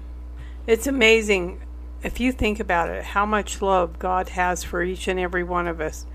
It's 0.67 0.87
amazing 0.87 1.61
if 2.03 2.19
you 2.19 2.31
think 2.31 2.59
about 2.59 2.89
it, 2.89 3.03
how 3.03 3.25
much 3.25 3.61
love 3.61 3.97
God 3.99 4.29
has 4.29 4.63
for 4.63 4.83
each 4.83 5.07
and 5.07 5.19
every 5.19 5.43
one 5.43 5.67
of 5.67 5.79
us. 5.81 6.05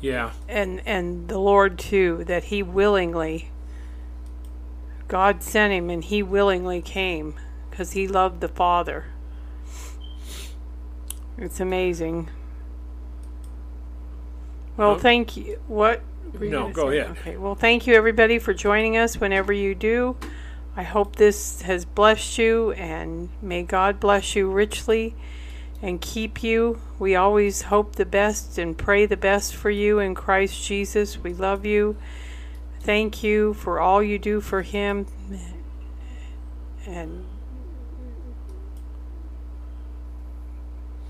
Yeah. 0.00 0.32
And 0.48 0.82
and 0.86 1.28
the 1.28 1.38
Lord 1.38 1.78
too, 1.78 2.24
that 2.26 2.44
He 2.44 2.62
willingly 2.62 3.50
God 5.08 5.42
sent 5.42 5.72
him 5.72 5.90
and 5.90 6.02
he 6.02 6.22
willingly 6.22 6.80
came 6.80 7.34
because 7.70 7.92
he 7.92 8.08
loved 8.08 8.40
the 8.40 8.48
Father. 8.48 9.04
It's 11.36 11.60
amazing. 11.60 12.30
Well, 14.76 14.92
Oh. 14.92 14.98
thank 14.98 15.36
you. 15.36 15.60
What? 15.66 16.02
Were 16.38 16.44
you 16.44 16.50
No, 16.50 16.62
gonna 16.62 16.72
go 16.74 16.90
say? 16.90 16.98
ahead. 16.98 17.10
Okay. 17.18 17.36
Well, 17.36 17.54
thank 17.54 17.86
you 17.86 17.94
everybody 17.94 18.38
for 18.38 18.54
joining 18.54 18.96
us 18.96 19.20
whenever 19.20 19.52
you 19.52 19.74
do. 19.74 20.16
I 20.76 20.82
hope 20.82 21.16
this 21.16 21.62
has 21.62 21.84
blessed 21.84 22.38
you 22.38 22.72
and 22.72 23.28
may 23.40 23.62
God 23.62 24.00
bless 24.00 24.34
you 24.34 24.50
richly 24.50 25.14
and 25.80 26.00
keep 26.00 26.42
you. 26.42 26.80
We 26.98 27.14
always 27.14 27.62
hope 27.62 27.96
the 27.96 28.06
best 28.06 28.58
and 28.58 28.76
pray 28.76 29.06
the 29.06 29.16
best 29.16 29.54
for 29.54 29.70
you 29.70 29.98
in 29.98 30.14
Christ 30.14 30.64
Jesus. 30.64 31.18
We 31.22 31.32
love 31.32 31.64
you. 31.64 31.96
Thank 32.80 33.22
you 33.22 33.54
for 33.54 33.80
all 33.80 34.02
you 34.02 34.18
do 34.18 34.40
for 34.40 34.62
him 34.62 35.06
and 36.86 37.24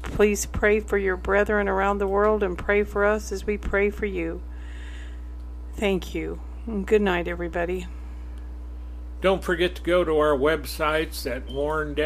please 0.03 0.47
pray 0.47 0.79
for 0.79 0.97
your 0.99 1.17
brethren 1.17 1.69
around 1.69 1.99
the 1.99 2.07
world 2.07 2.43
and 2.43 2.57
pray 2.57 2.85
for 2.85 3.05
us 3.05 3.33
as 3.33 3.47
we 3.47 3.57
pray 3.57 3.91
for 3.91 4.07
you. 4.07 4.41
Thank 5.77 6.15
you. 6.15 6.41
Good 6.87 7.03
night, 7.03 7.29
everybody. 7.29 7.87
Don't 9.21 9.43
forget 9.43 9.75
to 9.77 9.83
go 9.83 10.05
to 10.05 10.19
our 10.19 10.37
websites 10.37 11.31
at 11.31 11.51
warn-usa.com, 11.51 11.97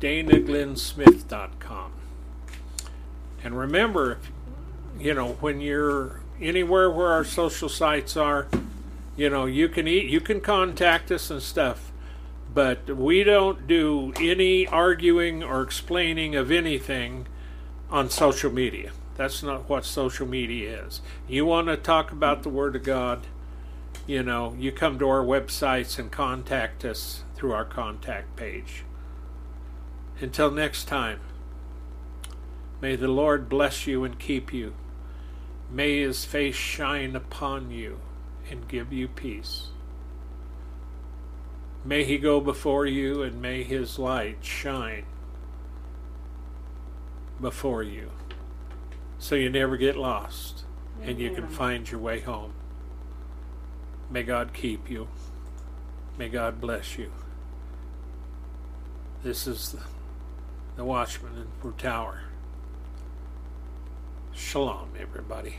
danaglennsmith.com. 0.00 1.92
And 3.42 3.58
remember, 3.58 4.18
you 4.98 5.14
know, 5.14 5.32
when 5.40 5.60
you're 5.60 6.20
anywhere 6.40 6.90
where 6.90 7.08
our 7.08 7.24
social 7.24 7.68
sites 7.68 8.16
are, 8.16 8.48
you 9.16 9.28
know, 9.28 9.46
you 9.46 9.68
can 9.68 9.88
eat, 9.88 10.06
you 10.06 10.20
can 10.20 10.40
contact 10.40 11.10
us 11.10 11.30
and 11.30 11.42
stuff, 11.42 11.90
but 12.52 12.96
we 12.96 13.24
don't 13.24 13.66
do 13.66 14.12
any 14.20 14.66
arguing 14.66 15.42
or 15.42 15.62
explaining 15.62 16.34
of 16.36 16.50
anything 16.50 17.26
on 17.90 18.08
social 18.08 18.52
media. 18.52 18.92
That's 19.20 19.42
not 19.42 19.68
what 19.68 19.84
social 19.84 20.26
media 20.26 20.86
is. 20.86 21.02
You 21.28 21.44
want 21.44 21.66
to 21.66 21.76
talk 21.76 22.10
about 22.10 22.42
the 22.42 22.48
Word 22.48 22.74
of 22.74 22.84
God, 22.84 23.26
you 24.06 24.22
know, 24.22 24.56
you 24.58 24.72
come 24.72 24.98
to 24.98 25.10
our 25.10 25.22
websites 25.22 25.98
and 25.98 26.10
contact 26.10 26.86
us 26.86 27.22
through 27.34 27.52
our 27.52 27.66
contact 27.66 28.34
page. 28.34 28.84
Until 30.22 30.50
next 30.50 30.88
time, 30.88 31.20
may 32.80 32.96
the 32.96 33.08
Lord 33.08 33.50
bless 33.50 33.86
you 33.86 34.04
and 34.04 34.18
keep 34.18 34.54
you. 34.54 34.72
May 35.70 36.00
his 36.00 36.24
face 36.24 36.56
shine 36.56 37.14
upon 37.14 37.70
you 37.70 37.98
and 38.50 38.66
give 38.68 38.90
you 38.90 39.06
peace. 39.06 39.66
May 41.84 42.04
he 42.04 42.16
go 42.16 42.40
before 42.40 42.86
you 42.86 43.22
and 43.22 43.42
may 43.42 43.64
his 43.64 43.98
light 43.98 44.38
shine 44.40 45.04
before 47.38 47.82
you 47.82 48.12
so 49.20 49.34
you 49.34 49.50
never 49.50 49.76
get 49.76 49.96
lost 49.96 50.64
and 51.02 51.20
you 51.20 51.30
can 51.30 51.46
find 51.46 51.88
your 51.88 52.00
way 52.00 52.20
home. 52.20 52.52
May 54.10 54.22
God 54.22 54.52
keep 54.54 54.90
you. 54.90 55.08
May 56.18 56.30
God 56.30 56.60
bless 56.60 56.98
you. 56.98 57.12
This 59.22 59.46
is 59.46 59.72
the, 59.72 59.82
the 60.76 60.84
Watchman 60.84 61.36
in 61.36 61.46
Blue 61.60 61.72
Tower. 61.72 62.22
Shalom, 64.32 64.92
everybody. 64.98 65.56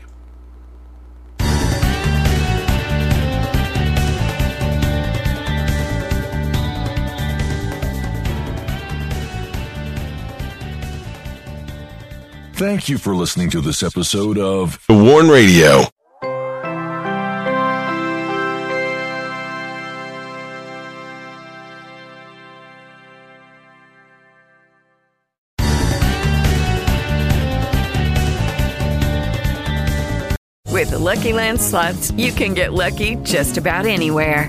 Thank 12.54 12.90
you 12.90 12.98
for 12.98 13.14
listening 13.14 13.48
to 13.50 13.60
this 13.62 13.82
episode 13.82 14.36
of 14.36 14.78
The 14.86 14.94
Warn 14.94 15.28
Radio. 15.28 15.88
With 30.70 30.90
the 30.90 30.98
Lucky 30.98 31.32
Land 31.32 31.60
slots, 31.60 32.10
you 32.12 32.32
can 32.32 32.54
get 32.54 32.72
lucky 32.72 33.16
just 33.16 33.56
about 33.56 33.86
anywhere. 33.86 34.48